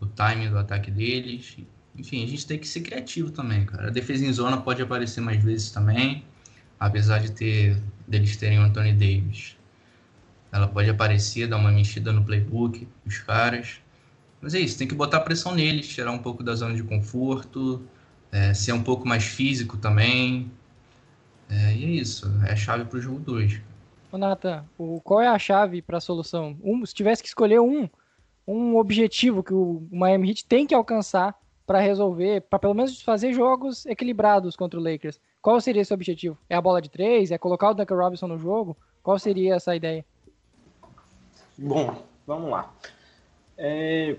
o 0.00 0.06
timing 0.06 0.50
do 0.50 0.58
ataque 0.58 0.90
deles. 0.90 1.58
Enfim, 1.96 2.24
a 2.24 2.26
gente 2.26 2.46
tem 2.46 2.58
que 2.58 2.66
ser 2.66 2.80
criativo 2.80 3.30
também, 3.30 3.66
cara. 3.66 3.88
A 3.88 3.90
defesa 3.90 4.24
em 4.24 4.32
zona 4.32 4.56
pode 4.56 4.82
aparecer 4.82 5.20
mais 5.20 5.42
vezes 5.42 5.70
também, 5.70 6.24
apesar 6.80 7.18
de 7.18 7.32
ter 7.32 7.80
deles 8.08 8.36
terem 8.36 8.58
o 8.58 8.62
Anthony 8.62 8.92
Davis. 8.92 9.56
Ela 10.54 10.68
pode 10.68 10.88
aparecer, 10.88 11.48
dar 11.48 11.56
uma 11.56 11.72
mexida 11.72 12.12
no 12.12 12.22
playbook, 12.22 12.86
os 13.04 13.18
caras. 13.18 13.80
Mas 14.40 14.54
é 14.54 14.60
isso, 14.60 14.78
tem 14.78 14.86
que 14.86 14.94
botar 14.94 15.18
pressão 15.18 15.52
neles, 15.52 15.88
tirar 15.88 16.12
um 16.12 16.18
pouco 16.18 16.44
da 16.44 16.54
zona 16.54 16.76
de 16.76 16.84
conforto, 16.84 17.82
é, 18.30 18.54
ser 18.54 18.72
um 18.72 18.82
pouco 18.82 19.04
mais 19.04 19.24
físico 19.24 19.76
também. 19.76 20.48
É, 21.50 21.74
e 21.74 21.84
é 21.84 21.88
isso, 21.88 22.32
é 22.46 22.52
a 22.52 22.56
chave 22.56 22.84
para 22.84 22.98
o 22.98 23.00
jogo 23.00 23.18
2. 23.18 23.60
Ô, 24.12 24.16
Nathan, 24.16 24.64
o, 24.78 25.00
qual 25.00 25.20
é 25.20 25.26
a 25.26 25.36
chave 25.40 25.82
para 25.82 25.98
a 25.98 26.00
solução? 26.00 26.56
Um, 26.62 26.86
se 26.86 26.94
tivesse 26.94 27.20
que 27.20 27.28
escolher 27.28 27.58
um, 27.58 27.88
um 28.46 28.76
objetivo 28.76 29.42
que 29.42 29.52
o 29.52 29.84
Miami 29.90 30.28
Heat 30.28 30.46
tem 30.46 30.68
que 30.68 30.74
alcançar 30.74 31.34
para 31.66 31.80
resolver, 31.80 32.42
para 32.42 32.60
pelo 32.60 32.74
menos 32.74 33.02
fazer 33.02 33.32
jogos 33.32 33.84
equilibrados 33.86 34.54
contra 34.54 34.78
o 34.78 34.82
Lakers, 34.82 35.18
qual 35.42 35.60
seria 35.60 35.82
esse 35.82 35.92
objetivo? 35.92 36.38
É 36.48 36.54
a 36.54 36.62
bola 36.62 36.80
de 36.80 36.88
três? 36.88 37.32
É 37.32 37.38
colocar 37.38 37.70
o 37.70 37.74
Duncan 37.74 37.96
Robinson 37.96 38.28
no 38.28 38.38
jogo? 38.38 38.76
Qual 39.02 39.18
seria 39.18 39.56
essa 39.56 39.74
ideia? 39.74 40.04
Bom, 41.56 42.02
vamos 42.26 42.50
lá. 42.50 42.72
É, 43.56 44.16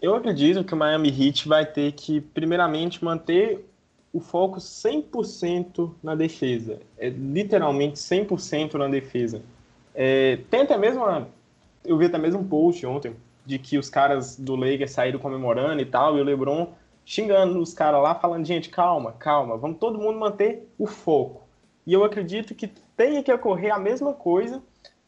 eu 0.00 0.14
acredito 0.14 0.64
que 0.64 0.74
o 0.74 0.76
Miami 0.76 1.08
Heat 1.08 1.48
vai 1.48 1.64
ter 1.64 1.92
que, 1.92 2.20
primeiramente, 2.20 3.04
manter 3.04 3.66
o 4.12 4.20
foco 4.20 4.60
100% 4.60 5.94
na 6.02 6.14
defesa. 6.14 6.80
É 6.98 7.08
literalmente 7.08 7.98
100% 7.98 8.74
na 8.74 8.88
defesa. 8.88 9.42
É, 9.94 10.38
tem 10.50 10.62
até 10.62 10.76
mesmo, 10.76 11.02
uma- 11.02 11.28
eu 11.84 11.96
vi 11.96 12.06
até 12.06 12.18
mesmo 12.18 12.40
um 12.40 12.46
post 12.48 12.84
ontem 12.86 13.14
de 13.44 13.58
que 13.58 13.78
os 13.78 13.88
caras 13.88 14.36
do 14.36 14.56
Lakers 14.56 14.90
saíram 14.90 15.18
comemorando 15.18 15.80
e 15.80 15.86
tal, 15.86 16.18
e 16.18 16.20
o 16.20 16.24
LeBron 16.24 16.68
xingando 17.04 17.60
os 17.60 17.72
caras 17.72 18.02
lá, 18.02 18.14
falando, 18.14 18.44
gente, 18.44 18.68
calma, 18.68 19.12
calma, 19.12 19.56
vamos 19.56 19.78
todo 19.78 19.98
mundo 19.98 20.18
manter 20.18 20.68
o 20.76 20.86
foco. 20.86 21.46
E 21.86 21.92
eu 21.92 22.02
acredito 22.02 22.54
que 22.54 22.66
tenha 22.96 23.22
que 23.22 23.32
ocorrer 23.32 23.72
a 23.72 23.78
mesma 23.78 24.12
coisa 24.12 24.60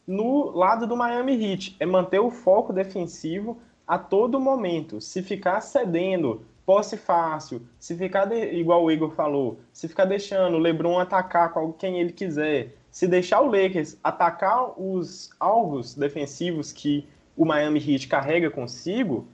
no 0.09 0.49
lado 0.49 0.87
do 0.87 0.97
Miami 0.97 1.33
Heat, 1.33 1.75
é 1.79 1.85
manter 1.85 2.19
o 2.19 2.31
foco 2.31 2.73
defensivo 2.73 3.59
a 3.87 3.95
todo 3.99 4.39
momento. 4.39 4.99
Se 4.99 5.21
ficar 5.21 5.61
cedendo, 5.61 6.41
posse 6.65 6.97
fácil, 6.97 7.61
se 7.77 7.95
ficar, 7.95 8.25
de- 8.25 8.53
igual 8.55 8.83
o 8.83 8.89
Igor 8.89 9.11
falou, 9.11 9.59
se 9.71 9.87
ficar 9.87 10.05
deixando 10.05 10.55
o 10.55 10.59
LeBron 10.59 10.97
atacar 10.97 11.53
com 11.53 11.71
quem 11.71 11.99
ele 11.99 12.11
quiser, 12.11 12.73
se 12.89 13.07
deixar 13.07 13.41
o 13.41 13.45
Lakers 13.51 13.97
atacar 14.03 14.73
os 14.81 15.29
alvos 15.39 15.93
defensivos 15.93 16.71
que 16.71 17.07
o 17.37 17.45
Miami 17.45 17.79
Heat 17.79 18.07
carrega 18.07 18.49
consigo, 18.49 19.27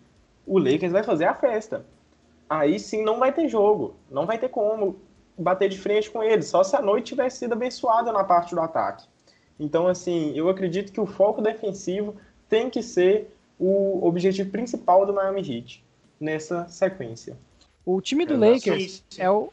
o 0.45 0.59
Lakers 0.59 0.91
vai 0.91 1.03
fazer 1.03 1.23
a 1.23 1.33
festa. 1.33 1.85
Aí 2.49 2.77
sim 2.81 3.01
não 3.01 3.17
vai 3.17 3.31
ter 3.31 3.47
jogo, 3.47 3.95
não 4.11 4.25
vai 4.25 4.38
ter 4.38 4.49
como 4.49 4.97
bater 5.38 5.69
de 5.69 5.77
frente 5.79 6.11
com 6.11 6.21
eles, 6.21 6.47
só 6.47 6.65
se 6.65 6.75
a 6.75 6.81
noite 6.81 7.07
tivesse 7.07 7.38
sido 7.38 7.53
abençoada 7.53 8.11
na 8.11 8.25
parte 8.25 8.53
do 8.53 8.59
ataque. 8.59 9.07
Então, 9.60 9.88
assim, 9.88 10.34
eu 10.36 10.50
acredito 10.50 10.91
que 10.91 11.00
o 11.00 11.06
foco 11.06 11.41
defensivo 11.41 12.15
tem 12.50 12.70
que 12.70 12.82
ser 12.84 13.34
o 13.60 14.06
objetivo 14.06 14.50
principal 14.50 15.06
do 15.06 15.13
Miami 15.13 15.39
Heat 15.39 15.84
nessa 16.20 16.68
sequência. 16.68 17.38
O 17.86 18.02
time 18.02 18.26
do 18.26 18.34
Exato. 18.34 18.70
Lakers 18.70 19.04
é 19.18 19.30
o, 19.30 19.50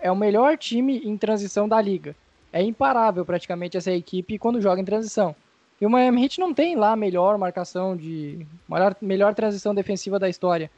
é 0.00 0.10
o 0.10 0.16
melhor 0.16 0.56
time 0.56 0.98
em 0.98 1.16
transição 1.16 1.68
da 1.68 1.80
liga. 1.80 2.16
É 2.52 2.62
imparável 2.62 3.24
praticamente 3.24 3.76
essa 3.76 3.92
equipe 3.92 4.38
quando 4.38 4.60
joga 4.60 4.80
em 4.80 4.84
transição. 4.84 5.36
E 5.80 5.84
o 5.84 5.90
Miami 5.90 6.24
Heat 6.24 6.40
não 6.40 6.54
tem 6.54 6.74
lá 6.74 6.92
a 6.92 6.96
melhor 6.96 7.36
marcação 7.36 7.94
de. 7.94 8.46
Melhor, 8.68 8.96
melhor 9.00 9.34
transição 9.34 9.74
defensiva 9.74 10.18
da 10.18 10.28
história. 10.28 10.70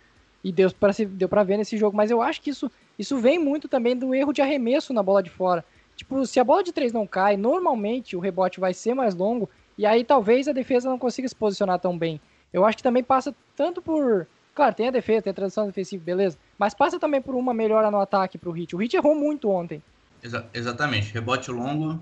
E 0.43 0.51
deu 0.51 0.71
pra, 0.73 0.93
se, 0.93 1.07
deu 1.07 1.29
pra 1.29 1.45
ver 1.45 1.57
nesse 1.57 1.77
jogo. 1.77 1.97
Mas 1.97 2.11
eu 2.11 2.21
acho 2.21 2.43
que 2.43 2.51
isso, 2.51 2.71
isso 2.99 3.17
vem 3.19 3.39
muito 3.39 3.69
também 3.69 3.97
do 3.97 4.15
erro 4.15 4.33
de 4.33 4.43
arremesso 4.43 4.93
na 4.93 5.03
bola 5.03 5.23
de 5.23 5.31
fora. 5.31 5.65
Tipo, 5.99 6.25
se 6.25 6.39
a 6.39 6.45
bola 6.45 6.63
de 6.63 6.73
três 6.73 6.93
não 6.93 7.05
cai, 7.09 7.37
normalmente 7.37 8.15
o 8.15 8.21
rebote 8.21 8.61
vai 8.61 8.73
ser 8.73 8.95
mais 8.95 9.17
longo 9.17 9.51
e 9.77 9.85
aí 9.85 10.05
talvez 10.05 10.47
a 10.47 10.53
defesa 10.53 10.89
não 10.89 10.97
consiga 10.97 11.27
se 11.27 11.35
posicionar 11.35 11.81
tão 11.81 11.99
bem. 11.99 12.21
Eu 12.53 12.65
acho 12.65 12.77
que 12.77 12.85
também 12.85 13.03
passa 13.03 13.35
tanto 13.57 13.83
por. 13.83 14.29
Claro, 14.55 14.77
tem 14.77 14.87
a 14.87 14.93
defesa, 14.93 15.23
tem 15.23 15.33
a 15.33 15.35
transição 15.35 15.67
defensiva, 15.67 16.05
beleza. 16.05 16.39
Mas 16.57 16.73
passa 16.73 17.01
também 17.01 17.21
por 17.21 17.35
uma 17.35 17.53
melhora 17.53 17.91
no 17.91 17.99
ataque 17.99 18.39
pro 18.39 18.53
Hit. 18.53 18.77
O 18.77 18.79
Hit 18.79 18.95
errou 18.95 19.17
muito 19.17 19.51
ontem. 19.51 19.83
Exa 20.23 20.47
exatamente. 20.55 21.13
Rebote 21.13 21.51
longo 21.51 22.01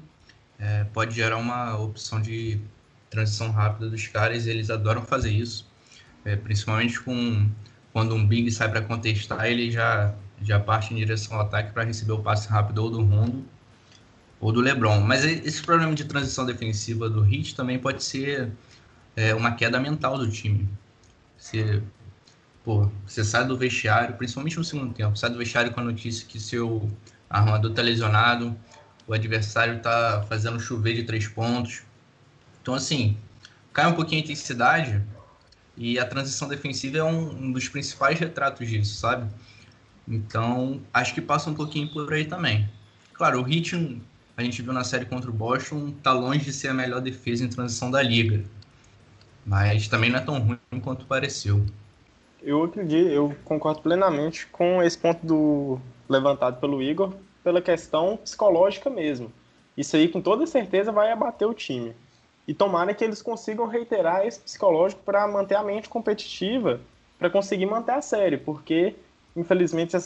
é, 0.59 0.85
pode 0.93 1.15
gerar 1.15 1.39
uma 1.39 1.79
opção 1.79 2.21
de 2.21 2.61
transição 3.09 3.51
rápida 3.51 3.89
dos 3.89 4.07
caras. 4.09 4.47
Eles 4.47 4.69
adoram 4.69 5.07
fazer 5.07 5.31
isso. 5.31 5.67
É, 6.23 6.37
principalmente 6.37 7.01
com 7.01 7.49
quando 7.95 8.15
um 8.15 8.27
Big 8.27 8.51
sai 8.51 8.69
para 8.69 8.83
contestar, 8.83 9.47
ele 9.47 9.71
já, 9.71 10.15
já 10.43 10.61
parte 10.61 10.93
em 10.93 10.99
direção 10.99 11.37
ao 11.39 11.47
ataque 11.47 11.73
para 11.73 11.83
receber 11.83 12.13
o 12.13 12.19
passe 12.19 12.47
rápido 12.47 12.85
ou 12.85 12.91
do 12.91 13.03
Rondo 13.03 13.56
ou 14.47 14.53
do 14.53 14.61
LeBron. 14.61 15.01
Mas 15.01 15.25
esse 15.25 15.61
problema 15.61 15.93
de 15.93 16.05
transição 16.05 16.47
defensiva 16.47 17.11
do 17.11 17.25
Heat 17.25 17.57
também 17.57 17.81
pode 17.81 18.05
ser 18.05 18.53
é, 19.17 19.35
uma 19.35 19.51
queda 19.57 19.81
mental 19.81 20.17
do 20.17 20.31
time. 20.31 20.69
Você, 21.37 21.83
pô, 22.65 22.89
você 23.05 23.25
sai 23.25 23.45
do 23.45 23.57
vestiário, 23.57 24.15
principalmente 24.15 24.57
no 24.57 24.63
segundo 24.63 24.95
tempo, 24.95 25.17
sai 25.17 25.31
do 25.31 25.39
vestiário 25.39 25.73
com 25.73 25.81
a 25.81 25.83
notícia 25.83 26.25
que 26.25 26.39
seu 26.39 26.89
armador 27.29 27.73
está 27.73 27.83
lesionado, 27.83 28.57
o 29.05 29.13
adversário 29.13 29.79
está 29.79 30.25
fazendo 30.29 30.61
chover 30.61 30.95
de 30.95 31.03
três 31.03 31.27
pontos. 31.27 31.83
Então, 32.63 32.73
assim, 32.73 33.17
cai 33.73 33.89
um 33.89 33.95
pouquinho 33.95 34.21
a 34.21 34.25
intensidade 34.25 35.03
e 35.77 35.99
a 35.99 36.07
transição 36.07 36.47
defensiva 36.47 36.99
é 36.99 37.03
um, 37.03 37.47
um 37.47 37.51
dos 37.51 37.69
principais 37.69 38.21
retratos 38.21 38.69
disso, 38.69 38.95
sabe? 38.95 39.29
Então, 40.07 40.81
acho 40.95 41.13
que 41.13 41.21
passa 41.21 41.51
um 41.51 41.55
pouquinho 41.55 41.89
por 41.93 42.13
aí 42.13 42.27
também. 42.27 42.71
Claro, 43.13 43.41
o 43.41 43.43
ritmo 43.43 44.01
a 44.37 44.43
gente 44.43 44.61
viu 44.61 44.73
na 44.73 44.85
série 44.85 45.07
contra 45.07 45.31
o 45.31 45.33
Boston, 45.33 45.93
tá 46.03 46.13
longe 46.13 46.45
de 46.45 46.53
ser 46.53 46.69
a 46.69 46.75
melhor 46.75 47.01
defesa 47.01 47.45
em 47.45 47.49
transição 47.49 47.91
da 47.91 48.03
liga. 48.03 48.45
Mas 49.45 49.89
também 49.89 50.11
não 50.11 50.19
é 50.19 50.23
tão 50.23 50.39
ruim 50.39 50.81
quanto 50.83 51.07
pareceu. 51.07 51.65
Eu 52.43 52.65
acredito, 52.65 53.09
eu 53.09 53.35
concordo 53.45 53.81
plenamente 53.81 54.47
com 54.49 54.83
esse 54.83 54.99
ponto 54.99 55.25
do 55.25 55.81
levantado 56.09 56.61
pelo 56.61 56.83
Igor, 56.83 57.15
pela 57.43 57.63
questão 57.63 58.17
psicológica 58.19 58.91
mesmo. 58.91 59.33
Isso 59.77 59.97
aí 59.97 60.09
com 60.09 60.21
toda 60.21 60.47
certeza 60.47 60.93
vai 60.93 61.11
abater 61.11 61.49
o 61.49 61.55
time. 61.55 61.95
E 62.47 62.53
tomara 62.53 62.95
que 62.95 63.03
eles 63.03 63.23
consigam 63.23 63.67
reiterar 63.67 64.27
esse 64.27 64.39
psicológico 64.39 65.03
para 65.03 65.27
manter 65.27 65.57
a 65.57 65.63
mente 65.63 65.89
competitiva, 65.89 66.81
para 67.19 67.31
conseguir 67.31 67.67
manter 67.67 67.93
a 67.93 68.03
série, 68.03 68.37
porque 68.37 68.95
infelizmente 69.35 69.97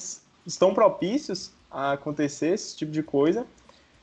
estão 0.46 0.72
propícios 0.72 1.52
a 1.70 1.92
acontecer 1.92 2.54
esse 2.54 2.76
tipo 2.76 2.92
de 2.92 3.02
coisa 3.02 3.46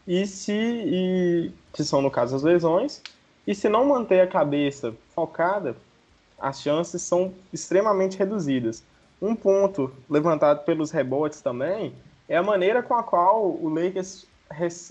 e 0.08 0.26
se 0.26 0.54
e, 0.54 1.52
que 1.74 1.84
são 1.84 2.02
no 2.02 2.10
caso 2.10 2.36
as 2.36 2.44
lesões 2.44 3.02
e 3.46 3.54
se 3.54 3.68
não 3.68 3.86
manter 3.86 4.22
a 4.22 4.28
cabeça 4.28 4.94
focada 5.14 5.76
as 6.40 6.62
chances 6.62 7.02
são 7.02 7.34
extremamente 7.52 8.18
reduzidas 8.18 8.84
um 9.22 9.36
ponto 9.36 9.92
levantado 10.10 10.64
pelos 10.64 10.92
rebotes 10.92 11.42
também 11.42 11.94
é 12.30 12.38
a 12.38 12.44
maneira 12.44 12.84
com 12.84 12.94
a 12.94 13.04
qual 13.04 13.46
o 13.46 13.70
Lakers 13.70 14.26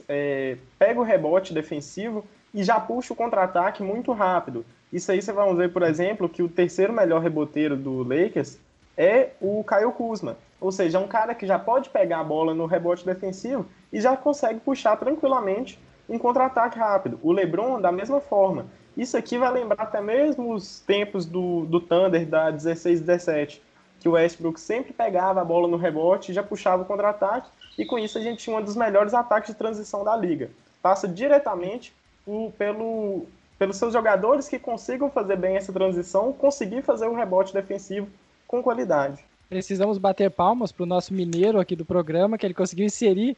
é, 0.09 0.57
pega 0.79 1.01
o 1.01 1.05
rebote 1.05 1.53
defensivo 1.53 2.25
e 2.53 2.63
já 2.63 2.81
puxa 2.81 3.13
o 3.13 3.17
contra-ataque 3.17 3.83
muito 3.83 4.13
rápido. 4.13 4.65
Isso 4.93 5.13
aí 5.13 5.21
você 5.21 5.33
vai 5.33 5.53
ver, 5.55 5.73
por 5.73 5.83
exemplo, 5.83 6.29
que 6.29 6.43
o 6.43 6.49
terceiro 6.49 6.93
melhor 6.93 7.21
reboteiro 7.21 7.77
do 7.77 8.03
Lakers 8.03 8.59
é 8.97 9.31
o 9.41 9.63
Caio 9.65 9.93
Kuzma. 9.93 10.37
Ou 10.61 10.73
seja, 10.73 10.99
é 10.99 11.01
um 11.01 11.09
cara 11.09 11.35
que 11.35 11.47
já 11.47 11.59
pode 11.59 11.91
pegar 11.91 12.21
a 12.21 12.25
bola 12.25 12.55
no 12.55 12.67
rebote 12.67 13.05
defensivo 13.05 13.67
e 13.93 14.01
já 14.01 14.17
consegue 14.17 14.61
puxar 14.61 14.97
tranquilamente 14.97 15.79
um 16.09 16.19
contra-ataque 16.19 16.79
rápido. 16.79 17.19
O 17.23 17.33
LeBron, 17.33 17.81
da 17.81 17.93
mesma 17.93 18.21
forma. 18.21 18.67
Isso 18.97 19.17
aqui 19.17 19.37
vai 19.37 19.53
lembrar 19.53 19.83
até 19.83 20.01
mesmo 20.01 20.55
os 20.55 20.81
tempos 20.81 21.27
do, 21.27 21.67
do 21.67 21.81
Thunder 21.81 22.27
da 22.27 22.51
16-17, 22.51 23.61
que 24.01 24.09
o 24.09 24.13
Westbrook 24.13 24.59
sempre 24.59 24.93
pegava 24.93 25.41
a 25.41 25.45
bola 25.45 25.69
no 25.69 25.77
rebote 25.77 26.31
e 26.31 26.35
já 26.35 26.43
puxava 26.43 26.83
o 26.83 26.87
contra-ataque, 26.87 27.51
e 27.77 27.85
com 27.85 27.99
isso 27.99 28.17
a 28.17 28.23
gente 28.23 28.39
tinha 28.39 28.57
um 28.57 28.63
dos 28.63 28.77
melhores 28.77 29.13
ataques 29.13 29.51
de 29.51 29.59
transição 29.59 30.03
da 30.03 30.17
liga. 30.17 30.51
Passa 30.81 31.07
diretamente 31.07 31.95
o, 32.27 32.51
pelo, 32.57 33.27
pelos 33.59 33.77
seus 33.77 33.93
jogadores 33.93 34.49
que 34.49 34.59
consigam 34.59 35.11
fazer 35.11 35.37
bem 35.37 35.57
essa 35.57 35.73
transição, 35.73 36.33
conseguir 36.33 36.83
fazer 36.83 37.07
um 37.07 37.15
rebote 37.15 37.53
defensivo 37.53 38.09
com 38.47 38.63
qualidade. 38.63 39.23
Precisamos 39.49 39.99
bater 39.99 40.31
palmas 40.31 40.73
para 40.73 40.83
o 40.83 40.87
nosso 40.87 41.15
mineiro 41.15 41.61
aqui 41.61 41.77
do 41.77 41.85
programa, 41.85 42.37
que 42.37 42.47
ele 42.47 42.55
conseguiu 42.55 42.87
inserir 42.87 43.37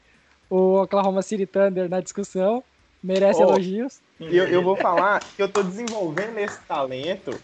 o 0.48 0.82
Oklahoma 0.82 1.22
City 1.22 1.46
Thunder 1.46 1.88
na 1.88 2.00
discussão. 2.00 2.62
Merece 3.02 3.40
oh, 3.40 3.48
elogios. 3.48 4.00
Eu, 4.18 4.46
eu 4.48 4.62
vou 4.62 4.76
falar 4.76 5.20
que 5.20 5.40
eu 5.40 5.46
estou 5.46 5.62
desenvolvendo 5.62 6.38
esse 6.38 6.60
talento 6.62 7.38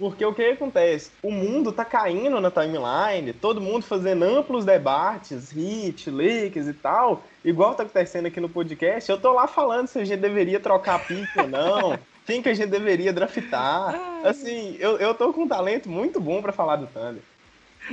porque 0.00 0.24
o 0.24 0.32
que 0.32 0.42
acontece? 0.42 1.10
O 1.22 1.30
mundo 1.30 1.70
tá 1.70 1.84
caindo 1.84 2.40
na 2.40 2.50
timeline, 2.50 3.34
todo 3.34 3.60
mundo 3.60 3.82
fazendo 3.82 4.24
amplos 4.24 4.64
debates, 4.64 5.50
hit, 5.50 6.10
leaks 6.10 6.66
e 6.66 6.72
tal, 6.72 7.22
igual 7.44 7.74
tá 7.74 7.82
acontecendo 7.82 8.24
aqui 8.24 8.40
no 8.40 8.48
podcast. 8.48 9.10
Eu 9.10 9.20
tô 9.20 9.34
lá 9.34 9.46
falando 9.46 9.88
se 9.88 9.98
a 9.98 10.04
gente 10.06 10.18
deveria 10.18 10.58
trocar 10.58 11.06
pique 11.06 11.38
ou 11.38 11.46
não, 11.46 11.98
quem 12.24 12.40
que 12.40 12.48
a 12.48 12.54
gente 12.54 12.70
deveria 12.70 13.12
draftar. 13.12 13.94
Assim, 14.24 14.74
eu, 14.80 14.96
eu 14.96 15.12
tô 15.12 15.34
com 15.34 15.42
um 15.42 15.48
talento 15.48 15.86
muito 15.90 16.18
bom 16.18 16.40
para 16.40 16.50
falar 16.50 16.76
do 16.76 16.86
Thunder. 16.86 17.22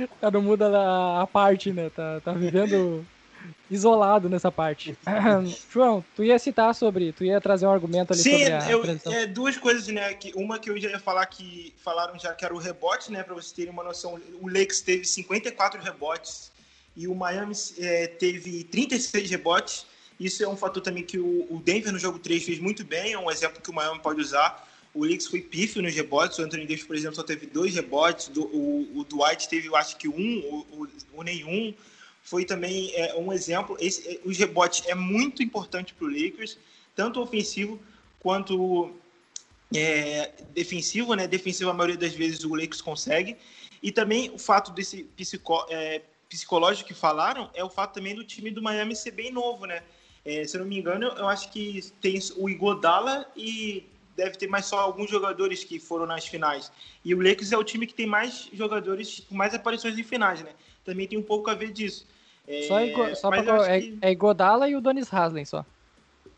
Tá 0.20 0.30
não 0.30 0.42
muda 0.42 0.68
a, 0.68 1.22
a 1.22 1.26
parte, 1.26 1.72
né? 1.72 1.90
Tá, 1.90 2.20
tá 2.20 2.32
vivendo 2.32 3.04
isolado 3.70 4.28
nessa 4.28 4.50
parte. 4.50 4.96
João, 5.72 6.04
tu 6.16 6.24
ia 6.24 6.38
citar 6.38 6.74
sobre, 6.74 7.12
tu 7.12 7.24
ia 7.24 7.40
trazer 7.40 7.66
um 7.66 7.70
argumento 7.70 8.12
ali 8.12 8.22
Sim, 8.22 8.38
sobre 8.38 8.52
a 8.52 8.70
eu, 8.70 8.84
é, 9.12 9.26
duas 9.26 9.56
coisas, 9.56 9.86
né? 9.88 10.14
Que, 10.14 10.32
uma 10.34 10.58
que 10.58 10.70
eu 10.70 10.78
já 10.78 10.88
ia 10.90 11.00
falar 11.00 11.26
que 11.26 11.74
falaram 11.82 12.18
já 12.18 12.32
que 12.34 12.44
era 12.44 12.54
o 12.54 12.58
rebote, 12.58 13.12
né? 13.12 13.22
Para 13.22 13.34
vocês 13.34 13.52
terem 13.52 13.72
uma 13.72 13.84
noção, 13.84 14.18
o 14.40 14.46
Lakers 14.46 14.80
teve 14.80 15.04
54 15.04 15.80
rebotes 15.82 16.50
e 16.96 17.06
o 17.06 17.14
Miami 17.14 17.54
é, 17.78 18.06
teve 18.06 18.64
36 18.64 19.30
rebotes. 19.30 19.86
Isso 20.18 20.42
é 20.42 20.48
um 20.48 20.56
fator 20.56 20.82
também 20.82 21.04
que 21.04 21.18
o, 21.18 21.46
o 21.48 21.60
Denver 21.64 21.92
no 21.92 21.98
jogo 21.98 22.18
3 22.18 22.44
fez 22.44 22.58
muito 22.58 22.84
bem, 22.84 23.12
é 23.12 23.18
um 23.18 23.30
exemplo 23.30 23.62
que 23.62 23.70
o 23.70 23.74
Miami 23.74 24.00
pode 24.00 24.20
usar. 24.20 24.67
O 24.98 25.04
Lakers 25.04 25.28
foi 25.28 25.40
pífio 25.40 25.80
nos 25.80 25.94
rebotes, 25.94 26.38
o 26.38 26.42
Anthony 26.42 26.66
Davis, 26.66 26.82
por 26.82 26.96
exemplo, 26.96 27.14
só 27.14 27.22
teve 27.22 27.46
dois 27.46 27.72
rebotes, 27.72 28.28
o, 28.34 28.88
o 28.96 29.04
Dwight 29.04 29.48
teve, 29.48 29.68
eu 29.68 29.76
acho 29.76 29.96
que 29.96 30.08
um, 30.08 30.66
ou, 31.14 31.22
nenhum 31.22 31.72
foi 32.20 32.44
também 32.44 32.90
é, 32.96 33.14
um 33.14 33.32
exemplo. 33.32 33.76
Esse, 33.78 34.08
é, 34.08 34.20
os 34.24 34.36
rebotes 34.36 34.82
é 34.88 34.96
muito 34.96 35.40
importante 35.40 35.94
para 35.94 36.04
o 36.04 36.10
Lakers, 36.10 36.58
tanto 36.96 37.20
ofensivo 37.20 37.80
quanto 38.18 38.90
é, 39.72 40.32
defensivo, 40.52 41.14
né? 41.14 41.28
Defensivo 41.28 41.70
a 41.70 41.74
maioria 41.74 41.96
das 41.96 42.14
vezes 42.14 42.42
o 42.42 42.52
Lakers 42.56 42.80
consegue. 42.80 43.36
E 43.80 43.92
também 43.92 44.30
o 44.30 44.38
fato 44.38 44.72
desse 44.72 45.08
é, 45.70 46.02
psicológico 46.28 46.88
que 46.88 46.94
falaram 46.94 47.48
é 47.54 47.62
o 47.62 47.70
fato 47.70 47.94
também 47.94 48.16
do 48.16 48.24
time 48.24 48.50
do 48.50 48.60
Miami 48.60 48.96
ser 48.96 49.12
bem 49.12 49.30
novo, 49.30 49.64
né? 49.64 49.80
É, 50.24 50.44
se 50.44 50.56
eu 50.56 50.62
não 50.62 50.68
me 50.68 50.76
engano, 50.76 51.06
eu 51.06 51.28
acho 51.28 51.52
que 51.52 51.84
tem 52.00 52.18
o 52.36 52.50
Igodala 52.50 53.30
e 53.36 53.86
deve 54.18 54.36
ter 54.36 54.48
mais 54.48 54.66
só 54.66 54.80
alguns 54.80 55.08
jogadores 55.08 55.62
que 55.62 55.78
foram 55.78 56.04
nas 56.04 56.26
finais. 56.26 56.72
E 57.04 57.14
o 57.14 57.22
Lakers 57.22 57.52
é 57.52 57.56
o 57.56 57.62
time 57.62 57.86
que 57.86 57.94
tem 57.94 58.06
mais 58.06 58.50
jogadores, 58.52 59.24
com 59.28 59.34
mais 59.36 59.54
aparições 59.54 59.96
em 59.96 60.02
finais, 60.02 60.42
né? 60.42 60.50
Também 60.84 61.06
tem 61.06 61.16
um 61.16 61.22
pouco 61.22 61.48
a 61.48 61.54
ver 61.54 61.70
disso. 61.70 62.04
É, 62.46 62.62
só, 62.62 63.14
só 63.14 63.30
pra, 63.30 63.68
é, 63.68 63.80
que... 63.80 63.98
é 64.02 64.14
Godala 64.14 64.68
e 64.68 64.74
o 64.74 64.80
Donis 64.80 65.12
Haslem 65.14 65.44
só. 65.44 65.64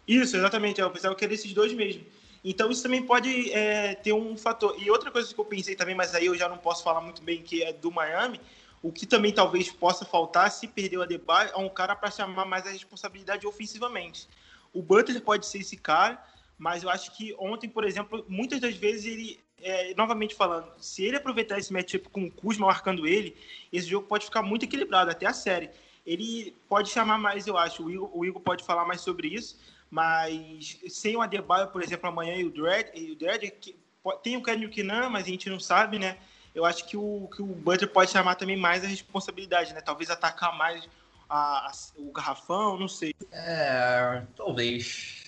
Isso, 0.07 0.37
exatamente. 0.37 0.81
Eu 0.81 0.91
pensava 0.91 1.15
que 1.15 1.25
era 1.25 1.33
esses 1.33 1.53
dois 1.55 1.73
mesmo. 1.73 2.05
Então 2.45 2.71
isso 2.71 2.83
também 2.83 3.03
pode 3.03 3.51
é, 3.53 3.95
ter 3.95 4.13
um 4.13 4.37
fator. 4.37 4.77
E 4.79 4.91
outra 4.91 5.11
coisa 5.11 5.33
que 5.33 5.41
eu 5.41 5.45
pensei 5.45 5.75
também, 5.75 5.95
mas 5.95 6.15
aí 6.15 6.27
eu 6.27 6.35
já 6.35 6.49
não 6.49 6.59
posso 6.59 6.85
falar 6.85 7.01
muito 7.01 7.23
bem, 7.23 7.41
que 7.43 7.63
é 7.63 7.73
do 7.73 7.91
Miami, 7.91 8.41
o 8.83 8.93
que 8.93 9.07
também 9.07 9.33
talvez 9.33 9.71
possa 9.71 10.05
faltar, 10.05 10.51
se 10.51 10.67
perder 10.67 10.99
o 10.99 11.03
Adebayo, 11.03 11.51
é 11.55 11.59
um 11.59 11.69
cara 11.69 11.95
para 11.95 12.11
chamar 12.11 12.45
mais 12.45 12.67
a 12.67 12.71
responsabilidade 12.71 13.47
ofensivamente. 13.47 14.29
O 14.73 14.83
Butler 14.83 15.21
pode 15.23 15.47
ser 15.47 15.59
esse 15.59 15.77
cara, 15.77 16.23
mas 16.61 16.83
eu 16.83 16.91
acho 16.91 17.17
que 17.17 17.35
ontem, 17.39 17.71
por 17.71 17.85
exemplo, 17.85 18.23
muitas 18.29 18.61
das 18.61 18.77
vezes 18.77 19.07
ele, 19.07 19.41
é, 19.63 19.95
novamente 19.95 20.35
falando, 20.35 20.71
se 20.79 21.03
ele 21.03 21.17
aproveitar 21.17 21.59
esse 21.59 21.73
matchup 21.73 22.11
com 22.11 22.25
o 22.27 22.31
Kuzma 22.31 22.67
marcando 22.67 23.07
ele, 23.07 23.35
esse 23.73 23.89
jogo 23.89 24.07
pode 24.07 24.27
ficar 24.27 24.43
muito 24.43 24.67
equilibrado, 24.67 25.11
até 25.11 25.25
a 25.25 25.33
série 25.33 25.71
ele 26.05 26.55
pode 26.69 26.91
chamar 26.91 27.19
mais, 27.19 27.47
eu 27.47 27.57
acho. 27.57 27.85
O 27.85 27.91
Igor, 27.91 28.11
o 28.13 28.25
Igor 28.27 28.43
pode 28.43 28.63
falar 28.63 28.85
mais 28.85 29.01
sobre 29.01 29.29
isso, 29.29 29.59
mas 29.91 30.79
sem 30.89 31.17
o 31.17 31.23
Adebayo, 31.23 31.69
por 31.69 31.83
exemplo, 31.83 32.09
amanhã 32.09 32.37
e 32.37 32.45
o 32.45 32.51
Dredd, 32.51 32.91
e 32.95 33.13
o 33.13 33.17
Dredd 33.17 33.51
que, 33.51 33.75
tem 34.23 34.37
o 34.37 34.43
Kendrick 34.43 34.83
Nunn, 34.83 35.09
mas 35.09 35.25
a 35.25 35.29
gente 35.31 35.49
não 35.49 35.61
sabe, 35.61 35.99
né? 35.99 36.19
Eu 36.55 36.67
acho 36.67 36.87
que 36.87 36.97
o, 36.97 37.29
que 37.35 37.41
o 37.41 37.47
Butler 37.47 37.91
pode 37.91 38.11
chamar 38.11 38.35
também 38.35 38.57
mais 38.57 38.85
a 38.85 38.87
responsabilidade, 38.87 39.73
né? 39.73 39.81
Talvez 39.81 40.11
atacar 40.11 40.57
mais 40.59 40.87
a, 41.29 41.69
a, 41.69 41.73
o 41.97 42.13
garrafão, 42.13 42.79
não 42.79 42.89
sei. 42.89 43.15
É, 43.31 44.23
talvez. 44.37 45.20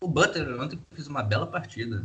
O 0.00 0.08
Butler 0.08 0.60
ontem 0.60 0.78
fez 0.92 1.06
uma 1.06 1.22
bela 1.22 1.46
partida. 1.46 2.04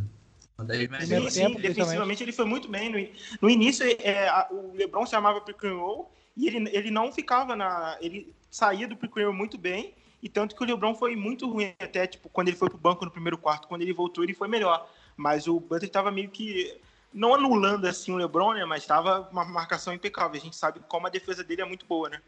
Uma 0.58 0.66
das 0.66 0.78
sim, 1.08 1.30
sim, 1.30 1.54
defensivamente 1.56 2.24
ele 2.24 2.32
foi 2.32 2.46
muito 2.46 2.68
bem. 2.68 2.90
No, 2.90 3.14
no 3.42 3.50
início, 3.50 3.86
é, 4.00 4.28
a, 4.28 4.48
o 4.52 4.74
LeBron 4.74 5.06
chamava 5.06 5.42
pick 5.42 5.64
and 5.64 5.76
roll 5.76 6.12
e 6.36 6.48
ele, 6.48 6.70
ele 6.74 6.92
não 6.92 7.12
ficava 7.12 7.56
na. 7.56 7.98
Ele 8.02 8.34
saía 8.50 8.88
do 8.88 8.96
pick 8.96 9.16
muito 9.34 9.58
bem 9.58 9.94
E 10.24 10.30
tanto 10.30 10.56
que 10.56 10.64
o 10.64 10.66
LeBron 10.66 10.96
foi 10.96 11.16
muito 11.16 11.50
ruim 11.50 11.74
até, 11.80 12.08
tipo, 12.08 12.30
quando 12.30 12.48
ele 12.48 12.58
foi 12.58 12.70
pro 12.70 12.78
banco 12.78 13.04
no 13.04 13.12
primeiro 13.12 13.38
quarto. 13.38 13.68
Quando 13.68 13.82
ele 13.82 13.94
voltou, 13.94 14.24
ele 14.24 14.34
foi 14.34 14.48
melhor. 14.48 14.90
Mas 15.18 15.48
o 15.48 15.60
Butler 15.60 15.84
estava 15.84 16.12
meio 16.12 16.30
que 16.30 16.78
não 17.14 17.34
anulando 17.34 17.86
assim 17.86 18.12
o 18.12 18.18
LeBron, 18.18 18.54
né? 18.54 18.66
Mas 18.66 18.84
estava 18.84 19.28
uma 19.32 19.46
marcação 19.46 19.94
impecável. 19.94 20.40
A 20.40 20.44
gente 20.44 20.56
sabe 20.56 20.80
como 20.88 21.08
a 21.08 21.10
defesa 21.10 21.44
dele 21.44 21.62
é 21.62 21.66
muito 21.66 21.86
boa, 21.86 22.10
né? 22.10 22.22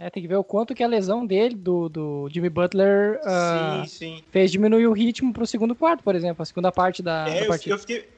É, 0.00 0.08
tem 0.08 0.22
que 0.22 0.28
ver 0.28 0.36
o 0.36 0.42
quanto 0.42 0.74
que 0.74 0.82
a 0.82 0.88
lesão 0.88 1.26
dele, 1.26 1.54
do, 1.54 1.86
do 1.90 2.28
Jimmy 2.32 2.48
Butler, 2.48 3.20
uh, 3.20 3.86
sim, 3.86 4.16
sim. 4.16 4.24
fez 4.30 4.50
diminuir 4.50 4.86
o 4.86 4.94
ritmo 4.94 5.30
pro 5.30 5.46
segundo 5.46 5.74
quarto, 5.74 6.02
por 6.02 6.14
exemplo, 6.14 6.42
a 6.42 6.46
segunda 6.46 6.72
parte 6.72 7.02
da, 7.02 7.28
é, 7.28 7.42
da 7.42 7.46
partida. 7.48 7.74
Eu, 7.74 7.76
eu 7.76 7.80
fiquei, 7.80 8.08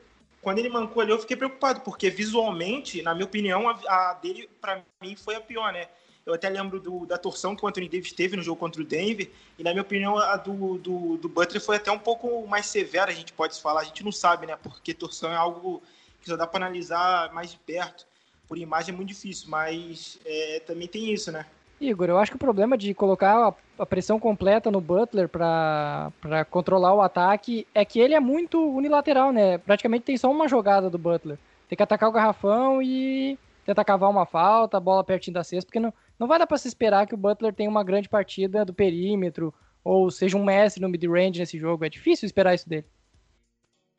quando 0.40 0.60
ele 0.60 0.68
mancou 0.68 1.02
ali, 1.02 1.10
eu 1.10 1.18
fiquei 1.18 1.36
preocupado, 1.36 1.80
porque 1.80 2.08
visualmente, 2.08 3.02
na 3.02 3.12
minha 3.14 3.24
opinião, 3.24 3.68
a, 3.68 3.72
a 3.88 4.14
dele, 4.14 4.48
para 4.60 4.80
mim, 5.02 5.16
foi 5.16 5.34
a 5.34 5.40
pior, 5.40 5.72
né? 5.72 5.88
Eu 6.24 6.32
até 6.32 6.48
lembro 6.48 6.78
do, 6.78 7.04
da 7.04 7.18
torção 7.18 7.56
que 7.56 7.64
o 7.64 7.68
Anthony 7.68 7.88
Davis 7.88 8.12
teve 8.12 8.36
no 8.36 8.44
jogo 8.44 8.60
contra 8.60 8.80
o 8.80 8.84
Denver, 8.84 9.28
e 9.58 9.64
na 9.64 9.72
minha 9.72 9.82
opinião, 9.82 10.16
a 10.16 10.36
do, 10.36 10.78
do, 10.78 11.16
do 11.16 11.28
Butler 11.28 11.60
foi 11.60 11.78
até 11.78 11.90
um 11.90 11.98
pouco 11.98 12.46
mais 12.46 12.66
severa, 12.66 13.10
a 13.10 13.14
gente 13.14 13.32
pode 13.32 13.60
falar, 13.60 13.80
a 13.80 13.84
gente 13.84 14.04
não 14.04 14.12
sabe, 14.12 14.46
né? 14.46 14.56
Porque 14.62 14.94
torção 14.94 15.32
é 15.32 15.36
algo 15.36 15.82
que 16.20 16.28
só 16.28 16.36
dá 16.36 16.46
para 16.46 16.64
analisar 16.64 17.32
mais 17.32 17.50
de 17.50 17.56
perto. 17.58 18.06
Por 18.46 18.56
imagem 18.56 18.94
é 18.94 18.96
muito 18.96 19.08
difícil, 19.08 19.48
mas 19.48 20.20
é, 20.24 20.60
também 20.64 20.86
tem 20.86 21.12
isso, 21.12 21.32
né? 21.32 21.44
Igor, 21.82 22.08
eu 22.08 22.18
acho 22.18 22.30
que 22.30 22.36
o 22.36 22.40
problema 22.40 22.76
de 22.76 22.94
colocar 22.94 23.48
a, 23.48 23.82
a 23.82 23.86
pressão 23.86 24.18
completa 24.18 24.70
no 24.70 24.80
Butler 24.80 25.28
para 25.28 26.12
controlar 26.50 26.94
o 26.94 27.02
ataque 27.02 27.66
é 27.74 27.84
que 27.84 28.00
ele 28.00 28.14
é 28.14 28.20
muito 28.20 28.58
unilateral, 28.58 29.32
né? 29.32 29.58
Praticamente 29.58 30.04
tem 30.04 30.16
só 30.16 30.30
uma 30.30 30.48
jogada 30.48 30.88
do 30.88 30.98
Butler. 30.98 31.38
Tem 31.68 31.76
que 31.76 31.82
atacar 31.82 32.08
o 32.08 32.12
garrafão 32.12 32.82
e 32.82 33.38
tentar 33.64 33.84
cavar 33.84 34.10
uma 34.10 34.26
falta, 34.26 34.80
bola 34.80 35.04
pertinho 35.04 35.34
da 35.34 35.44
cesta, 35.44 35.66
porque 35.66 35.80
não, 35.80 35.92
não 36.18 36.26
vai 36.26 36.38
dar 36.38 36.46
para 36.46 36.58
se 36.58 36.68
esperar 36.68 37.06
que 37.06 37.14
o 37.14 37.18
Butler 37.18 37.54
tenha 37.54 37.70
uma 37.70 37.84
grande 37.84 38.08
partida 38.08 38.64
do 38.64 38.74
perímetro 38.74 39.54
ou 39.84 40.10
seja 40.10 40.36
um 40.36 40.44
mestre 40.44 40.80
no 40.80 40.88
mid-range 40.88 41.40
nesse 41.40 41.58
jogo. 41.58 41.84
É 41.84 41.88
difícil 41.88 42.26
esperar 42.26 42.54
isso 42.54 42.68
dele. 42.68 42.86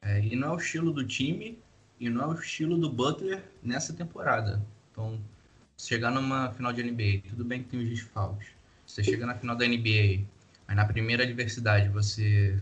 É, 0.02 0.20
e 0.20 0.36
não 0.36 0.50
é 0.50 0.52
o 0.52 0.58
estilo 0.58 0.92
do 0.92 1.06
time 1.06 1.58
e 2.00 2.10
não 2.10 2.24
é 2.24 2.28
o 2.28 2.34
estilo 2.34 2.78
do 2.78 2.90
Butler 2.90 3.44
nessa 3.62 3.94
temporada. 3.94 4.62
Então, 4.92 5.20
chegar 5.88 6.12
numa 6.12 6.52
final 6.52 6.72
de 6.74 6.84
NBA, 6.84 7.30
tudo 7.30 7.44
bem 7.44 7.64
que 7.64 7.70
tem 7.70 7.80
os 7.80 7.90
desfalques. 7.90 8.48
Você 8.86 9.04
chega 9.04 9.26
na 9.26 9.36
final 9.36 9.56
da 9.56 9.68
NBA, 9.68 10.26
mas 10.68 10.76
na 10.76 10.86
primeira 10.86 11.24
adversidade 11.24 11.90
você 11.90 12.62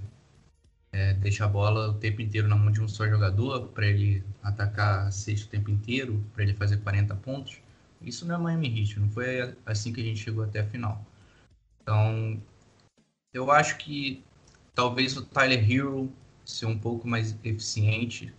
é, 0.92 1.14
deixa 1.14 1.46
a 1.46 1.48
bola 1.48 1.90
o 1.90 1.94
tempo 1.94 2.22
inteiro 2.22 2.48
na 2.48 2.56
mão 2.56 2.72
de 2.72 2.82
um 2.82 2.88
só 2.88 3.08
jogador 3.08 3.70
para 3.70 3.88
ele 3.88 4.24
atacar 4.44 5.08
a 5.08 5.12
sexta 5.12 5.48
o 5.48 5.50
tempo 5.50 5.70
inteiro, 5.70 6.24
para 6.34 6.44
ele 6.44 6.54
fazer 6.54 6.78
40 6.78 7.16
pontos. 7.16 7.60
Isso 8.02 8.26
não 8.26 8.36
é 8.36 8.38
Miami 8.38 8.82
Heat, 8.82 9.00
não 9.00 9.10
foi 9.10 9.56
assim 9.66 9.94
que 9.94 10.02
a 10.02 10.04
gente 10.04 10.20
chegou 10.20 10.44
até 10.44 10.62
a 10.62 10.66
final. 10.66 11.06
Então, 11.82 12.42
eu 13.34 13.52
acho 13.52 13.78
que 13.78 14.24
talvez 14.74 15.16
o 15.16 15.26
Tyler 15.26 15.72
Hero 15.72 16.12
ser 16.44 16.66
um 16.66 16.78
pouco 16.78 17.08
mais 17.08 17.36
eficiente, 17.44 18.34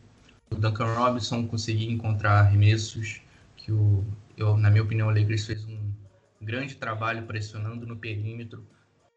o 0.51 0.57
Duncan 0.57 0.93
Robinson 0.95 1.47
conseguir 1.47 1.91
encontrar 1.91 2.41
arremessos 2.41 3.23
que 3.57 3.73
o 3.73 4.05
eu, 4.37 4.57
na 4.57 4.71
minha 4.71 4.83
opinião, 4.83 5.09
o 5.09 5.11
Lakers 5.11 5.47
fez 5.47 5.65
um 5.65 5.93
grande 6.41 6.75
trabalho 6.75 7.25
pressionando 7.27 7.87
no 7.87 7.97
perímetro 7.97 8.67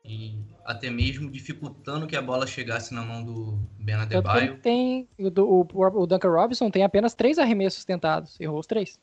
e 0.03 0.37
até 0.63 0.89
mesmo 0.89 1.31
dificultando 1.31 2.05
que 2.05 2.15
a 2.15 2.21
bola 2.21 2.45
chegasse 2.45 2.93
na 2.93 3.01
mão 3.01 3.23
do 3.23 3.59
Ben 3.79 3.95
Adebayo. 3.95 4.59
Tem, 4.59 5.07
o, 5.17 5.27
o, 5.27 6.01
o 6.01 6.05
Duncan 6.05 6.29
Robinson 6.29 6.69
tem 6.69 6.83
apenas 6.83 7.15
três 7.15 7.39
arremessos 7.39 7.83
tentados, 7.83 8.39
errou 8.39 8.59
os 8.59 8.67
três. 8.67 8.99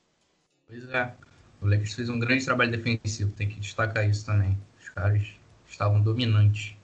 Pois 0.68 0.88
é, 0.90 1.12
o 1.60 1.66
Lakers 1.66 1.94
fez 1.94 2.08
um 2.08 2.18
grande 2.18 2.44
trabalho 2.44 2.70
defensivo, 2.70 3.32
tem 3.32 3.48
que 3.48 3.58
destacar 3.58 4.08
isso 4.08 4.24
também. 4.24 4.56
Os 4.80 4.88
caras 4.90 5.26
estavam 5.68 6.00
dominantes. 6.00 6.76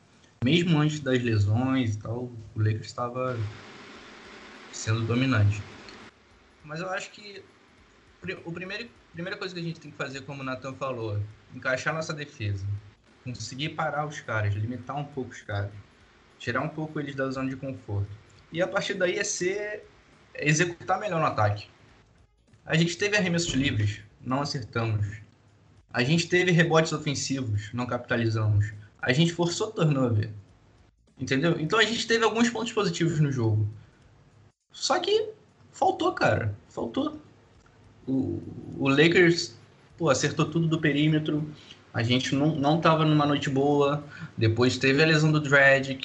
Mesmo 0.44 0.78
antes 0.78 1.00
das 1.00 1.22
lesões 1.22 1.94
e 1.94 1.98
tal, 1.98 2.30
o 2.54 2.58
Lakers 2.58 2.86
estava 2.86 3.36
sendo 4.72 5.06
dominante. 5.06 5.62
Mas 6.64 6.80
eu 6.80 6.88
acho 6.90 7.10
que 7.10 7.42
o 8.44 8.52
primeiro 8.52 8.88
primeira 9.18 9.36
coisa 9.36 9.52
que 9.52 9.58
a 9.58 9.64
gente 9.64 9.80
tem 9.80 9.90
que 9.90 9.96
fazer, 9.96 10.20
como 10.20 10.42
o 10.42 10.44
Nathan 10.44 10.74
falou, 10.74 11.20
encaixar 11.52 11.92
nossa 11.92 12.14
defesa. 12.14 12.64
Conseguir 13.24 13.70
parar 13.70 14.06
os 14.06 14.20
caras, 14.20 14.54
limitar 14.54 14.96
um 14.96 15.04
pouco 15.04 15.32
os 15.32 15.42
caras. 15.42 15.72
Tirar 16.38 16.60
um 16.60 16.68
pouco 16.68 17.00
eles 17.00 17.16
da 17.16 17.28
zona 17.28 17.50
de 17.50 17.56
conforto. 17.56 18.08
E 18.52 18.62
a 18.62 18.68
partir 18.68 18.94
daí 18.94 19.18
é 19.18 19.24
ser. 19.24 19.84
É 20.32 20.48
executar 20.48 21.00
melhor 21.00 21.18
no 21.18 21.26
ataque. 21.26 21.66
A 22.64 22.76
gente 22.76 22.96
teve 22.96 23.16
arremessos 23.16 23.52
livres, 23.54 24.02
não 24.24 24.40
acertamos. 24.40 25.04
A 25.92 26.04
gente 26.04 26.28
teve 26.28 26.52
rebotes 26.52 26.92
ofensivos, 26.92 27.72
não 27.72 27.86
capitalizamos. 27.86 28.72
A 29.02 29.12
gente 29.12 29.32
forçou 29.32 29.72
turnover. 29.72 30.30
Entendeu? 31.18 31.58
Então 31.58 31.80
a 31.80 31.84
gente 31.84 32.06
teve 32.06 32.22
alguns 32.22 32.50
pontos 32.50 32.72
positivos 32.72 33.18
no 33.18 33.32
jogo. 33.32 33.68
Só 34.70 35.00
que 35.00 35.30
faltou, 35.72 36.12
cara. 36.12 36.54
Faltou 36.68 37.20
o, 38.08 38.42
o 38.78 38.88
Lakers 38.88 39.54
pô, 39.98 40.08
acertou 40.08 40.46
tudo 40.46 40.66
do 40.66 40.80
perímetro. 40.80 41.46
A 41.92 42.02
gente 42.02 42.34
não, 42.34 42.54
não 42.54 42.80
tava 42.80 43.04
numa 43.04 43.26
noite 43.26 43.50
boa. 43.50 44.04
Depois 44.36 44.78
teve 44.78 45.02
a 45.02 45.06
lesão 45.06 45.30
do 45.30 45.40
Dredd, 45.40 45.98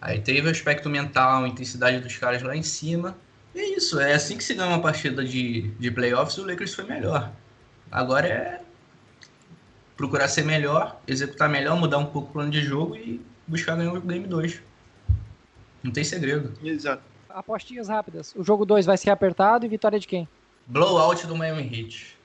aí 0.00 0.20
teve 0.20 0.48
o 0.48 0.50
aspecto 0.50 0.88
mental, 0.88 1.44
a 1.44 1.48
intensidade 1.48 2.00
dos 2.00 2.16
caras 2.16 2.42
lá 2.42 2.56
em 2.56 2.62
cima. 2.62 3.16
E 3.54 3.60
é 3.60 3.76
isso, 3.76 4.00
é 4.00 4.14
assim 4.14 4.36
que 4.36 4.44
se 4.44 4.54
ganha 4.54 4.68
uma 4.68 4.80
partida 4.80 5.24
de, 5.24 5.68
de 5.78 5.90
playoffs, 5.90 6.38
o 6.38 6.46
Lakers 6.46 6.74
foi 6.74 6.84
melhor. 6.84 7.30
Agora 7.90 8.26
é 8.26 8.60
procurar 9.96 10.28
ser 10.28 10.44
melhor, 10.44 11.00
executar 11.06 11.48
melhor, 11.48 11.76
mudar 11.76 11.98
um 11.98 12.06
pouco 12.06 12.28
o 12.28 12.32
plano 12.32 12.50
de 12.50 12.62
jogo 12.62 12.94
e 12.94 13.20
buscar 13.46 13.76
ganhar 13.76 13.92
o 13.92 14.00
Game 14.00 14.26
2. 14.26 14.62
Não 15.82 15.90
tem 15.90 16.04
segredo. 16.04 16.52
Exato. 16.62 17.02
Apostinhas 17.28 17.88
rápidas. 17.88 18.34
O 18.36 18.44
jogo 18.44 18.64
2 18.64 18.86
vai 18.86 18.96
ser 18.96 19.10
apertado 19.10 19.64
e 19.64 19.68
vitória 19.68 19.98
de 19.98 20.06
quem? 20.06 20.28
Blowout 20.68 21.26
do 21.26 21.34
Miami 21.34 21.62
Heat. 21.62 22.18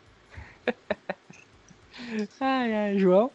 ai, 2.42 2.74
ai, 2.74 3.00
João? 3.00 3.32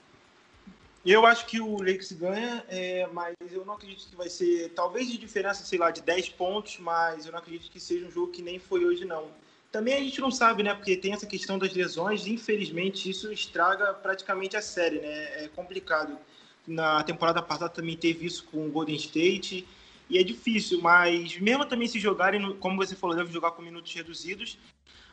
Eu 1.05 1.25
acho 1.25 1.47
que 1.47 1.59
o 1.59 1.79
Lakers 1.79 2.13
ganha, 2.13 2.63
é, 2.69 3.09
mas 3.11 3.35
eu 3.51 3.65
não 3.65 3.73
acredito 3.73 4.07
que 4.11 4.15
vai 4.15 4.29
ser, 4.29 4.69
talvez 4.75 5.11
de 5.11 5.17
diferença, 5.17 5.65
sei 5.65 5.79
lá, 5.79 5.91
de 5.91 6.03
10 6.03 6.29
pontos, 6.31 6.79
mas 6.79 7.25
eu 7.25 7.33
não 7.33 7.39
acredito 7.39 7.71
que 7.71 7.81
seja 7.81 8.07
um 8.07 8.11
jogo 8.11 8.33
que 8.33 8.43
nem 8.43 8.59
foi 8.59 8.85
hoje, 8.85 9.07
não. 9.07 9.29
Também 9.73 9.95
a 9.95 10.01
gente 10.01 10.21
não 10.21 10.31
sabe, 10.31 10.63
né? 10.63 10.75
Porque 10.75 10.95
tem 10.95 11.15
essa 11.15 11.27
questão 11.27 11.59
das 11.59 11.73
lesões, 11.73 12.27
e 12.27 12.35
infelizmente 12.35 13.09
isso 13.09 13.33
estraga 13.33 13.95
praticamente 13.95 14.59
a 14.59 14.63
série, 14.63 15.01
né? 15.01 15.45
É 15.45 15.51
complicado. 15.57 16.19
Na 16.67 17.03
temporada 17.03 17.41
passada 17.41 17.71
também 17.71 17.97
teve 17.97 18.27
isso 18.27 18.45
com 18.45 18.67
o 18.67 18.71
Golden 18.71 18.97
State, 18.97 19.67
e 20.11 20.19
é 20.19 20.23
difícil, 20.23 20.83
mas 20.83 21.39
mesmo 21.39 21.65
também 21.65 21.89
se 21.89 21.99
jogarem, 21.99 22.55
como 22.57 22.77
você 22.77 22.95
falou, 22.95 23.17
deve 23.17 23.33
jogar 23.33 23.53
com 23.53 23.63
minutos 23.63 23.95
reduzidos, 23.95 24.59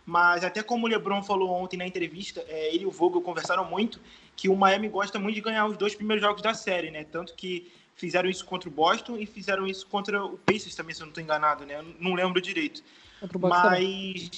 mas 0.06 0.44
até 0.44 0.62
como 0.62 0.86
o 0.86 0.90
LeBron 0.90 1.24
falou 1.24 1.50
ontem 1.50 1.78
na 1.78 1.88
entrevista, 1.88 2.44
é, 2.48 2.74
ele 2.74 2.84
e 2.84 2.86
o 2.86 2.92
Vogel 2.92 3.22
conversaram 3.22 3.66
muito 3.66 4.00
que 4.36 4.48
o 4.48 4.56
Miami 4.56 4.88
gosta 4.88 5.18
muito 5.18 5.36
de 5.36 5.42
ganhar 5.42 5.66
os 5.66 5.76
dois 5.76 5.96
primeiros 5.96 6.24
jogos 6.24 6.42
da 6.42 6.54
série, 6.54 6.92
né? 6.92 7.04
Tanto 7.04 7.34
que 7.34 7.72
fizeram 7.96 8.30
isso 8.30 8.46
contra 8.46 8.70
o 8.70 8.72
Boston 8.72 9.18
e 9.18 9.26
fizeram 9.26 9.66
isso 9.66 9.88
contra 9.88 10.24
o 10.24 10.38
Pacers 10.38 10.76
também, 10.76 10.94
se 10.94 11.02
eu 11.02 11.06
não 11.06 11.12
estou 11.12 11.24
enganado, 11.24 11.66
né? 11.66 11.80
Eu 11.80 11.96
não 12.00 12.14
lembro 12.14 12.40
direito. 12.40 12.84
Contra 13.20 13.38
o 13.38 13.42
Bucks 13.42 13.58
Mas 13.58 13.64
também. 13.64 14.32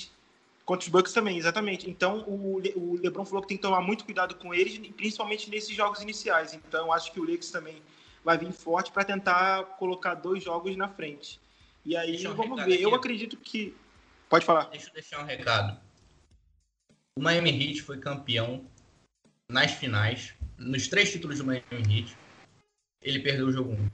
contra 0.66 0.86
os 0.86 0.90
Bucks 0.90 1.14
também, 1.14 1.38
exatamente. 1.38 1.90
Então 1.90 2.24
o, 2.28 2.60
Le... 2.60 2.72
o 2.76 2.96
LeBron 3.02 3.26
falou 3.26 3.42
que 3.42 3.50
tem 3.50 3.58
que 3.58 3.64
tomar 3.64 3.82
muito 3.82 4.06
cuidado 4.06 4.36
com 4.36 4.54
eles, 4.54 4.78
principalmente 4.96 5.50
nesses 5.50 5.76
jogos 5.76 6.02
iniciais. 6.02 6.54
Então 6.54 6.94
acho 6.94 7.12
que 7.12 7.20
o 7.20 7.24
Lakers 7.24 7.52
também 7.52 7.82
vai 8.24 8.38
vir 8.38 8.52
forte 8.54 8.92
para 8.92 9.04
tentar 9.04 9.64
colocar 9.78 10.14
dois 10.14 10.44
jogos 10.44 10.78
na 10.78 10.88
frente. 10.88 11.42
E 11.84 11.98
aí 11.98 12.26
vamos 12.28 12.64
ver. 12.64 12.76
Aqui. 12.76 12.84
Eu 12.84 12.94
acredito 12.94 13.36
que 13.36 13.76
Pode 14.30 14.46
falar. 14.46 14.66
Deixa 14.66 14.90
eu 14.90 14.94
deixar 14.94 15.20
um 15.22 15.26
recado. 15.26 15.80
O 17.18 17.22
Miami 17.22 17.50
Heat 17.50 17.82
foi 17.82 17.98
campeão 17.98 18.70
nas 19.50 19.72
finais, 19.72 20.36
nos 20.58 20.88
três 20.88 21.12
títulos 21.12 21.40
do 21.40 21.46
Miami 21.46 21.64
Heat. 21.72 22.18
Ele 23.02 23.20
perdeu 23.20 23.48
o 23.48 23.52
jogo 23.52 23.72
1. 23.72 23.90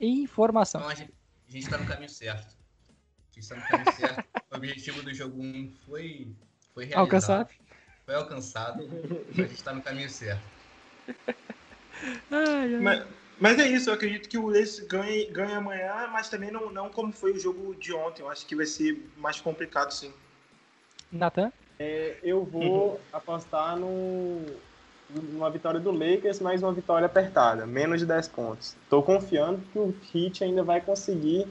Informação. 0.00 0.80
Então 0.80 0.90
a 0.90 0.94
gente, 0.94 1.14
a 1.46 1.50
gente 1.50 1.68
tá 1.68 1.78
no 1.78 1.86
caminho 1.86 2.08
certo. 2.08 2.56
A 3.30 3.34
gente 3.34 3.48
tá 3.48 3.56
no 3.56 3.62
caminho 3.62 3.92
certo. 3.92 4.24
O 4.50 4.56
objetivo 4.56 5.02
do 5.02 5.12
jogo 5.12 5.42
1 5.42 5.72
foi, 5.86 6.34
foi 6.72 6.84
realizado. 6.84 7.00
Alcançado. 7.00 7.50
Foi 8.06 8.14
alcançado. 8.14 8.82
a 9.30 9.42
gente 9.42 9.62
tá 9.62 9.74
no 9.74 9.82
caminho 9.82 10.08
certo. 10.08 10.42
Ai, 12.30 12.74
ai. 12.74 12.80
Mas, 12.80 13.06
mas 13.40 13.58
é 13.58 13.66
isso, 13.66 13.90
eu 13.90 13.94
acredito 13.94 14.28
que 14.28 14.38
o 14.38 14.46
Lakers 14.46 14.80
ganhe, 14.80 15.26
ganhe 15.26 15.54
amanhã, 15.54 16.08
mas 16.12 16.28
também 16.28 16.50
não, 16.50 16.70
não 16.70 16.88
como 16.88 17.12
foi 17.12 17.32
o 17.32 17.38
jogo 17.38 17.74
de 17.74 17.92
ontem. 17.92 18.22
Eu 18.22 18.30
acho 18.30 18.46
que 18.46 18.56
vai 18.56 18.66
ser 18.66 19.00
mais 19.16 19.40
complicado, 19.40 19.92
sim. 19.92 20.12
Natan? 21.10 21.52
É, 21.78 22.16
eu 22.22 22.44
vou 22.44 22.62
uhum. 22.62 22.98
apostar 23.12 23.76
no, 23.76 24.44
numa 25.10 25.50
vitória 25.50 25.78
do 25.78 25.92
Lakers, 25.92 26.40
mas 26.40 26.62
uma 26.62 26.72
vitória 26.72 27.06
apertada, 27.06 27.66
menos 27.66 28.00
de 28.00 28.06
10 28.06 28.28
pontos. 28.28 28.76
Estou 28.82 29.02
confiando 29.02 29.62
que 29.72 29.78
o 29.78 29.94
Heat 30.14 30.44
ainda 30.44 30.62
vai 30.62 30.80
conseguir 30.80 31.46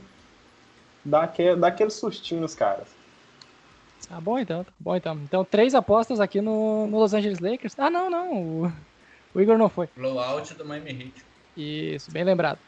dar 1.03 1.23
aquele, 1.23 1.55
dar 1.55 1.67
aquele 1.67 1.89
sustinho 1.89 2.41
nos 2.41 2.53
caras. 2.53 2.89
Tá 4.07 4.21
bom 4.21 4.37
então, 4.37 4.63
tá 4.63 4.71
bom 4.79 4.95
então. 4.95 5.15
Então, 5.23 5.43
três 5.43 5.73
apostas 5.73 6.19
aqui 6.19 6.39
no, 6.39 6.87
no 6.87 6.99
Los 6.99 7.13
Angeles 7.13 7.39
Lakers. 7.39 7.73
Ah, 7.77 7.89
não, 7.89 8.09
não. 8.09 8.33
O, 8.33 8.73
O 9.37 9.41
Igor 9.41 9.55
não 9.55 9.69
foi. 9.69 9.87
Blowout 9.95 10.55
do 10.55 10.65
Miami 10.65 10.89
Heat. 10.89 11.25
Isso, 11.57 12.11
bem 12.11 12.23
lembrado. 12.23 12.59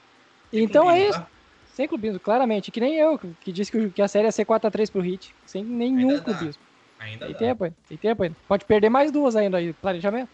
Então 0.51 0.89
é 0.89 1.07
isso. 1.07 1.19
Tá? 1.19 1.27
Sem 1.73 1.87
clubismo, 1.87 2.19
claramente. 2.19 2.71
Que 2.71 2.81
nem 2.81 2.95
eu, 2.95 3.19
que 3.39 3.51
disse 3.51 3.71
que 3.91 4.01
a 4.01 4.07
série 4.07 4.25
ia 4.27 4.31
ser 4.31 4.45
4x3 4.45 4.91
pro 4.91 5.01
Hit. 5.01 5.33
Sem 5.45 5.63
nenhum 5.63 6.09
ainda 6.09 6.21
clubismo. 6.21 6.61
Dá. 6.99 7.05
Ainda 7.05 7.25
tem 7.27 7.33
dá. 7.33 7.39
tempo, 7.39 7.73
tem 7.87 7.97
tempo 7.97 8.23
ainda. 8.23 8.35
Pode 8.47 8.65
perder 8.65 8.89
mais 8.89 9.11
duas 9.11 9.35
ainda 9.35 9.57
aí, 9.57 9.71
planejamento. 9.73 10.29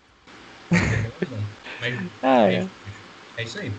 Mas, 0.72 2.00
ah, 2.24 2.52
é. 2.52 2.68
é 3.38 3.44
isso 3.44 3.60
aí. 3.60 3.72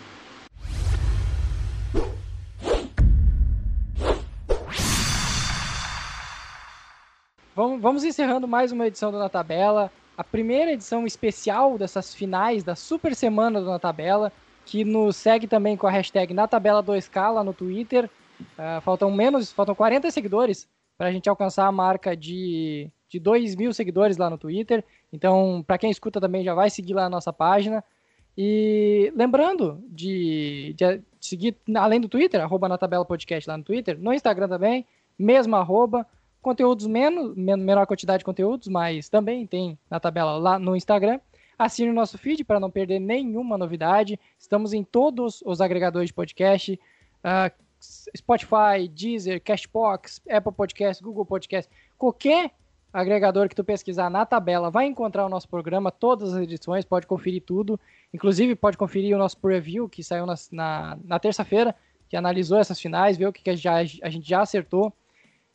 Vamos, 7.56 7.80
vamos 7.80 8.04
encerrando 8.04 8.46
mais 8.46 8.70
uma 8.70 8.86
edição 8.86 9.10
do 9.10 9.18
Na 9.18 9.30
Tabela. 9.30 9.90
A 10.16 10.22
primeira 10.22 10.72
edição 10.72 11.06
especial 11.06 11.78
dessas 11.78 12.14
finais 12.14 12.62
da 12.62 12.76
Super 12.76 13.16
Semana 13.16 13.60
do 13.60 13.66
Na 13.66 13.78
Tabela, 13.78 14.30
que 14.66 14.84
nos 14.84 15.16
segue 15.16 15.46
também 15.46 15.76
com 15.76 15.86
a 15.86 15.90
hashtag 15.90 16.34
Na 16.34 16.46
Tabela 16.48 16.82
2K 16.82 17.32
lá 17.32 17.44
no 17.44 17.54
Twitter. 17.54 18.10
Uh, 18.58 18.80
faltam 18.82 19.10
menos, 19.10 19.52
faltam 19.52 19.74
40 19.74 20.10
seguidores 20.10 20.68
para 20.98 21.06
a 21.06 21.12
gente 21.12 21.28
alcançar 21.28 21.66
a 21.66 21.72
marca 21.72 22.16
de, 22.16 22.90
de 23.08 23.18
2 23.18 23.54
mil 23.54 23.72
seguidores 23.72 24.16
lá 24.16 24.28
no 24.28 24.36
Twitter. 24.36 24.84
Então, 25.12 25.64
para 25.66 25.78
quem 25.78 25.90
escuta 25.90 26.20
também, 26.20 26.44
já 26.44 26.52
vai 26.52 26.68
seguir 26.68 26.94
lá 26.94 27.04
a 27.04 27.10
nossa 27.10 27.32
página. 27.32 27.82
E 28.36 29.12
lembrando 29.16 29.82
de, 29.88 30.74
de, 30.76 31.00
seguir, 31.20 31.56
além 31.74 32.00
do 32.00 32.08
Twitter, 32.08 32.40
arroba 32.40 32.68
na 32.68 32.76
tabela 32.76 33.04
podcast 33.04 33.48
lá 33.48 33.56
no 33.56 33.64
Twitter, 33.64 33.96
no 33.98 34.12
Instagram 34.12 34.48
também, 34.48 34.84
mesmo 35.18 35.56
arroba 35.56 36.04
conteúdos 36.42 36.86
menos, 36.86 37.34
menor 37.36 37.86
quantidade 37.86 38.18
de 38.18 38.24
conteúdos, 38.24 38.68
mas 38.68 39.08
também 39.08 39.46
tem 39.46 39.78
na 39.88 39.98
tabela 39.98 40.36
lá 40.36 40.58
no 40.58 40.76
Instagram. 40.76 41.18
Assine 41.58 41.90
o 41.90 41.94
nosso 41.94 42.18
feed 42.18 42.44
para 42.44 42.60
não 42.60 42.70
perder 42.70 42.98
nenhuma 42.98 43.56
novidade. 43.56 44.20
Estamos 44.38 44.72
em 44.72 44.84
todos 44.84 45.42
os 45.44 45.60
agregadores 45.60 46.08
de 46.08 46.14
podcast: 46.14 46.78
uh, 47.24 47.64
Spotify, 48.16 48.88
Deezer, 48.92 49.42
Cashbox, 49.42 50.20
Apple 50.28 50.52
Podcast, 50.52 51.02
Google 51.02 51.24
Podcast. 51.24 51.70
Qualquer 51.96 52.50
agregador 52.92 53.48
que 53.48 53.54
tu 53.54 53.64
pesquisar 53.64 54.10
na 54.10 54.24
tabela 54.24 54.70
vai 54.70 54.86
encontrar 54.86 55.24
o 55.24 55.28
nosso 55.28 55.48
programa, 55.48 55.90
todas 55.90 56.34
as 56.34 56.42
edições, 56.42 56.84
pode 56.84 57.06
conferir 57.06 57.42
tudo. 57.42 57.78
Inclusive, 58.12 58.54
pode 58.54 58.76
conferir 58.76 59.14
o 59.14 59.18
nosso 59.18 59.38
preview 59.38 59.88
que 59.88 60.02
saiu 60.02 60.26
na, 60.26 60.34
na, 60.50 60.98
na 61.04 61.18
terça-feira, 61.18 61.74
que 62.08 62.16
analisou 62.16 62.58
essas 62.58 62.80
finais, 62.80 63.16
viu 63.16 63.28
o 63.28 63.32
que, 63.32 63.42
que 63.42 63.56
já, 63.56 63.76
a 63.76 63.84
gente 63.84 64.28
já 64.28 64.40
acertou. 64.40 64.92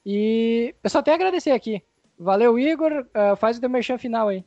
E 0.06 0.74
eu 0.84 0.90
só 0.90 1.02
tenho 1.02 1.16
a 1.16 1.18
agradecer 1.18 1.52
aqui. 1.52 1.82
Valeu, 2.18 2.58
Igor. 2.58 2.92
Uh, 2.92 3.36
faz 3.36 3.58
o 3.58 3.62
teu 3.62 3.70
merchan 3.70 3.98
final 3.98 4.28
aí. 4.28 4.44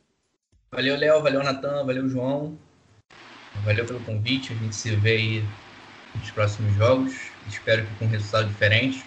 Valeu, 0.71 0.97
Léo. 0.97 1.21
Valeu, 1.21 1.43
Natan. 1.43 1.85
Valeu, 1.85 2.09
João. 2.09 2.57
Valeu 3.63 3.85
pelo 3.85 3.99
convite. 4.01 4.53
A 4.53 4.55
gente 4.55 4.75
se 4.75 4.95
vê 4.95 5.11
aí 5.11 5.45
nos 6.15 6.31
próximos 6.31 6.75
jogos. 6.75 7.13
Espero 7.47 7.85
que 7.85 7.95
com 7.95 8.07
resultado 8.07 8.47
diferente. 8.47 9.03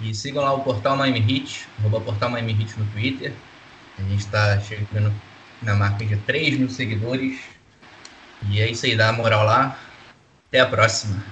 E 0.00 0.14
sigam 0.14 0.44
lá 0.44 0.52
o 0.52 0.62
Portal 0.62 0.96
Miami 0.96 1.18
Hit, 1.18 1.66
arroba 1.78 2.00
Portal 2.00 2.30
Miami 2.30 2.52
Hit 2.52 2.78
no 2.78 2.86
Twitter. 2.92 3.32
A 3.98 4.02
gente 4.02 4.20
está 4.20 4.60
chegando 4.60 5.12
na 5.60 5.74
marca 5.74 6.04
de 6.04 6.16
3 6.18 6.58
mil 6.58 6.70
seguidores. 6.70 7.40
E 8.48 8.60
é 8.60 8.70
isso 8.70 8.86
aí, 8.86 8.96
dá 8.96 9.12
moral 9.12 9.44
lá. 9.44 9.76
Até 10.46 10.60
a 10.60 10.66
próxima. 10.66 11.22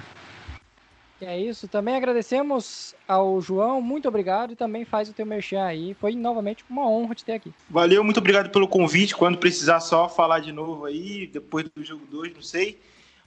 É 1.21 1.39
isso. 1.39 1.67
Também 1.67 1.95
agradecemos 1.95 2.95
ao 3.07 3.41
João. 3.41 3.81
Muito 3.81 4.07
obrigado. 4.07 4.53
E 4.53 4.55
também 4.55 4.85
faz 4.85 5.09
o 5.09 5.13
teu 5.13 5.25
merchan 5.25 5.63
aí. 5.63 5.93
Foi 5.93 6.15
novamente 6.15 6.63
uma 6.69 6.87
honra 6.87 7.15
te 7.15 7.25
ter 7.25 7.33
aqui. 7.33 7.53
Valeu, 7.69 8.03
muito 8.03 8.19
obrigado 8.19 8.49
pelo 8.49 8.67
convite. 8.67 9.15
Quando 9.15 9.37
precisar 9.37 9.79
só 9.79 10.07
falar 10.07 10.39
de 10.39 10.51
novo 10.51 10.85
aí, 10.85 11.27
depois 11.27 11.67
do 11.75 11.83
jogo 11.83 12.05
2, 12.05 12.33
não 12.33 12.41
sei. 12.41 12.79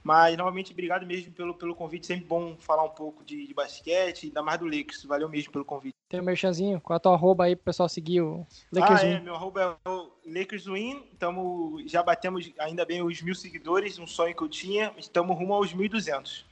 Mas, 0.03 0.35
novamente, 0.35 0.71
obrigado 0.71 1.05
mesmo 1.05 1.31
pelo, 1.31 1.53
pelo 1.53 1.75
convite. 1.75 2.07
Sempre 2.07 2.25
bom 2.25 2.55
falar 2.57 2.83
um 2.83 2.89
pouco 2.89 3.23
de, 3.23 3.45
de 3.45 3.53
basquete, 3.53 4.25
ainda 4.25 4.41
mais 4.41 4.59
do 4.59 4.65
Lakers. 4.65 5.03
Valeu 5.05 5.29
mesmo 5.29 5.51
pelo 5.51 5.63
convite. 5.63 5.95
Tem 6.09 6.19
um 6.19 6.23
merchanzinho? 6.23 6.81
Qual 6.81 6.95
é 6.95 6.97
a 6.97 6.99
tua 6.99 7.13
arroba 7.13 7.45
aí 7.45 7.55
pro 7.55 7.65
pessoal 7.65 7.87
seguir 7.87 8.21
o 8.21 8.45
Lakers 8.71 9.01
ah, 9.01 9.05
é, 9.05 9.19
meu 9.19 9.35
arroba 9.35 9.79
é 9.85 9.89
o 9.89 10.11
Lakers 10.25 10.65
Win. 10.65 11.03
Tamo, 11.19 11.81
já 11.85 12.01
batemos 12.01 12.51
ainda 12.57 12.83
bem 12.83 13.03
os 13.03 13.21
mil 13.21 13.35
seguidores, 13.35 13.99
um 13.99 14.07
sonho 14.07 14.35
que 14.35 14.41
eu 14.41 14.49
tinha. 14.49 14.91
Estamos 14.97 15.37
rumo 15.37 15.53
aos 15.53 15.73
1.200. 15.73 16.45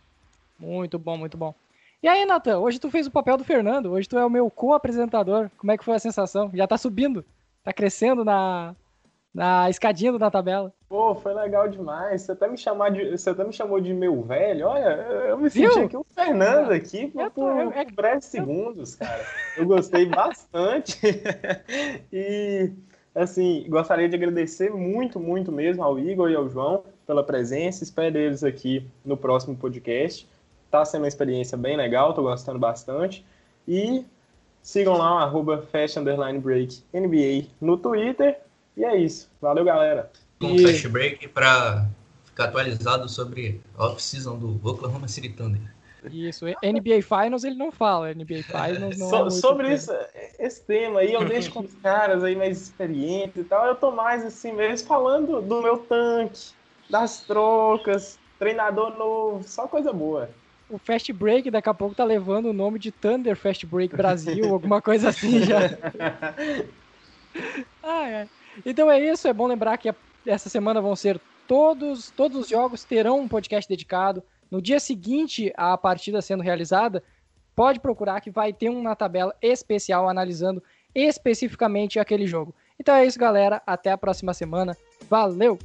Muito 0.60 1.00
bom, 1.00 1.18
muito 1.18 1.38
bom. 1.38 1.56
E 2.02 2.08
aí, 2.08 2.26
Nathan, 2.26 2.60
hoje 2.60 2.80
tu 2.80 2.90
fez 2.90 3.08
o 3.08 3.12
papel 3.12 3.38
do 3.38 3.44
Fernando, 3.44 3.92
hoje 3.92 4.08
tu 4.08 4.18
é 4.18 4.26
o 4.26 4.30
meu 4.30 4.50
co-apresentador. 4.50 5.50
Como 5.58 5.72
é 5.72 5.78
que 5.78 5.84
foi 5.84 5.96
a 5.96 6.00
sensação? 6.00 6.50
Já 6.54 6.68
tá 6.68 6.78
subindo, 6.78 7.26
tá 7.64 7.74
crescendo 7.74 8.24
na, 8.24 8.76
na 9.34 9.70
escadinha 9.70 10.18
da 10.18 10.32
tabela. 10.32 10.74
Pô, 10.88 11.14
foi 11.14 11.34
legal 11.34 11.68
demais. 11.68 12.22
Você 12.24 12.32
até 12.32 12.48
me, 12.48 12.58
chamar 12.58 12.90
de, 12.90 13.12
você 13.12 13.30
até 13.30 13.44
me 13.44 13.54
chamou 13.54 13.80
de 13.80 13.94
meu 13.94 14.22
velho. 14.24 14.68
Olha, 14.68 14.88
eu 15.28 15.38
me 15.38 15.50
senti 15.50 15.68
Viu? 15.68 15.86
aqui 15.86 15.98
o 15.98 16.06
Fernando 16.16 16.72
aqui 16.72 17.08
por, 17.08 17.30
tô, 17.32 17.48
eu, 17.48 17.72
é, 17.72 17.86
breves 17.86 18.26
segundos, 18.26 18.96
cara. 18.96 19.24
Eu 19.58 19.66
gostei 19.66 20.08
bastante. 20.08 21.00
e, 22.12 22.72
assim, 23.14 23.66
gostaria 23.70 24.10
de 24.10 24.16
agradecer 24.16 24.72
muito, 24.72 25.20
muito 25.20 25.52
mesmo 25.52 25.84
ao 25.84 26.00
Igor 26.00 26.32
e 26.32 26.36
ao 26.36 26.50
João 26.50 26.84
pela 27.06 27.24
presença. 27.24 27.84
Espero 27.84 28.18
eles 28.18 28.44
aqui 28.44 28.90
no 29.06 29.16
próximo 29.16 29.56
podcast. 29.56 30.28
Tá 30.70 30.86
sendo 30.86 31.02
uma 31.02 31.08
experiência 31.08 31.58
bem 31.58 31.76
legal, 31.76 32.14
tô 32.14 32.22
gostando 32.22 32.60
bastante. 32.60 33.26
E 33.68 34.06
sigam 34.62 34.98
lá, 34.98 35.24
arroba 35.24 35.66
Break 36.42 36.84
NBA 36.94 37.48
no 37.60 37.78
Twitter. 37.78 38.40
E 38.78 38.86
é 38.86 38.98
isso. 38.98 39.30
Valeu, 39.42 39.66
galera. 39.66 40.12
Um 40.42 40.56
e... 40.56 40.60
flash 40.60 40.86
break 40.86 41.28
para 41.30 41.88
ficar 42.24 42.46
atualizado 42.46 43.10
sobre 43.10 43.62
a 43.78 43.88
off-season 43.88 44.38
do 44.38 44.68
Oklahoma 44.68 45.08
City 45.08 45.30
Thunder. 45.30 45.62
Isso, 46.10 46.46
NBA 46.46 47.02
Finals 47.02 47.44
ele 47.44 47.56
não 47.56 47.74
fala, 47.74 48.14
NBA 48.14 48.44
Finals 48.44 48.98
não 48.98 49.10
so, 49.10 49.28
é 49.28 49.30
Sobre 49.32 49.74
isso, 49.74 49.92
esse 50.40 50.62
tema 50.64 51.02
aí, 51.02 51.12
eu 51.12 51.26
deixo 51.26 51.52
com 51.52 51.60
os 51.60 51.74
caras 51.84 52.24
aí 52.24 52.38
mais 52.38 52.62
experientes 52.62 53.36
e 53.36 53.44
tal, 53.44 53.68
eu 53.68 53.76
tô 53.76 53.92
mais 53.92 54.24
assim 54.24 54.54
mesmo 54.54 54.88
falando 54.88 55.42
do 55.42 55.62
meu 55.62 55.78
tanque, 55.78 56.52
das 56.90 57.20
trocas, 57.24 58.18
treinador 58.40 58.98
novo, 58.98 59.44
só 59.44 59.68
coisa 59.68 59.92
boa 59.92 60.30
o 60.70 60.78
Fast 60.78 61.12
Break 61.12 61.50
daqui 61.50 61.70
a 61.70 61.74
pouco 61.74 61.96
tá 61.96 62.04
levando 62.04 62.48
o 62.48 62.54
nome 62.54 62.80
de 62.80 62.92
Thunder 62.92 63.36
Fast 63.36 63.66
Break 63.66 63.96
Brasil, 63.96 64.46
alguma 64.54 64.82
coisa 64.82 65.10
assim 65.10 65.44
já. 65.44 65.60
ah, 67.84 68.08
é. 68.08 68.28
Então 68.66 68.90
é 68.90 69.00
isso, 69.00 69.28
é 69.28 69.34
bom 69.34 69.48
lembrar 69.48 69.78
que 69.78 69.94
essa 70.26 70.50
semana 70.50 70.82
vão 70.82 70.96
ser 70.96 71.20
todos, 71.48 72.12
todos 72.12 72.42
os 72.42 72.50
jogos 72.50 72.84
terão 72.84 73.20
um 73.20 73.28
podcast 73.28 73.68
dedicado. 73.68 74.24
No 74.52 74.62
dia 74.62 74.80
seguinte 74.80 75.52
à 75.56 75.78
partida 75.78 76.22
sendo 76.22 76.44
realizada, 76.44 77.04
pode 77.56 77.80
procurar 77.80 78.22
que 78.22 78.32
vai 78.32 78.54
ter 78.54 78.70
um 78.70 78.82
na 78.82 78.96
tabela 78.96 79.36
especial 79.42 80.08
analisando 80.08 80.64
especificamente 80.94 82.00
aquele 82.00 82.26
jogo. 82.26 82.54
Então 82.80 82.96
é 82.96 83.06
isso, 83.06 83.20
galera. 83.20 83.62
Até 83.66 83.92
a 83.92 83.98
próxima 83.98 84.34
semana. 84.34 84.76
Valeu! 85.10 85.60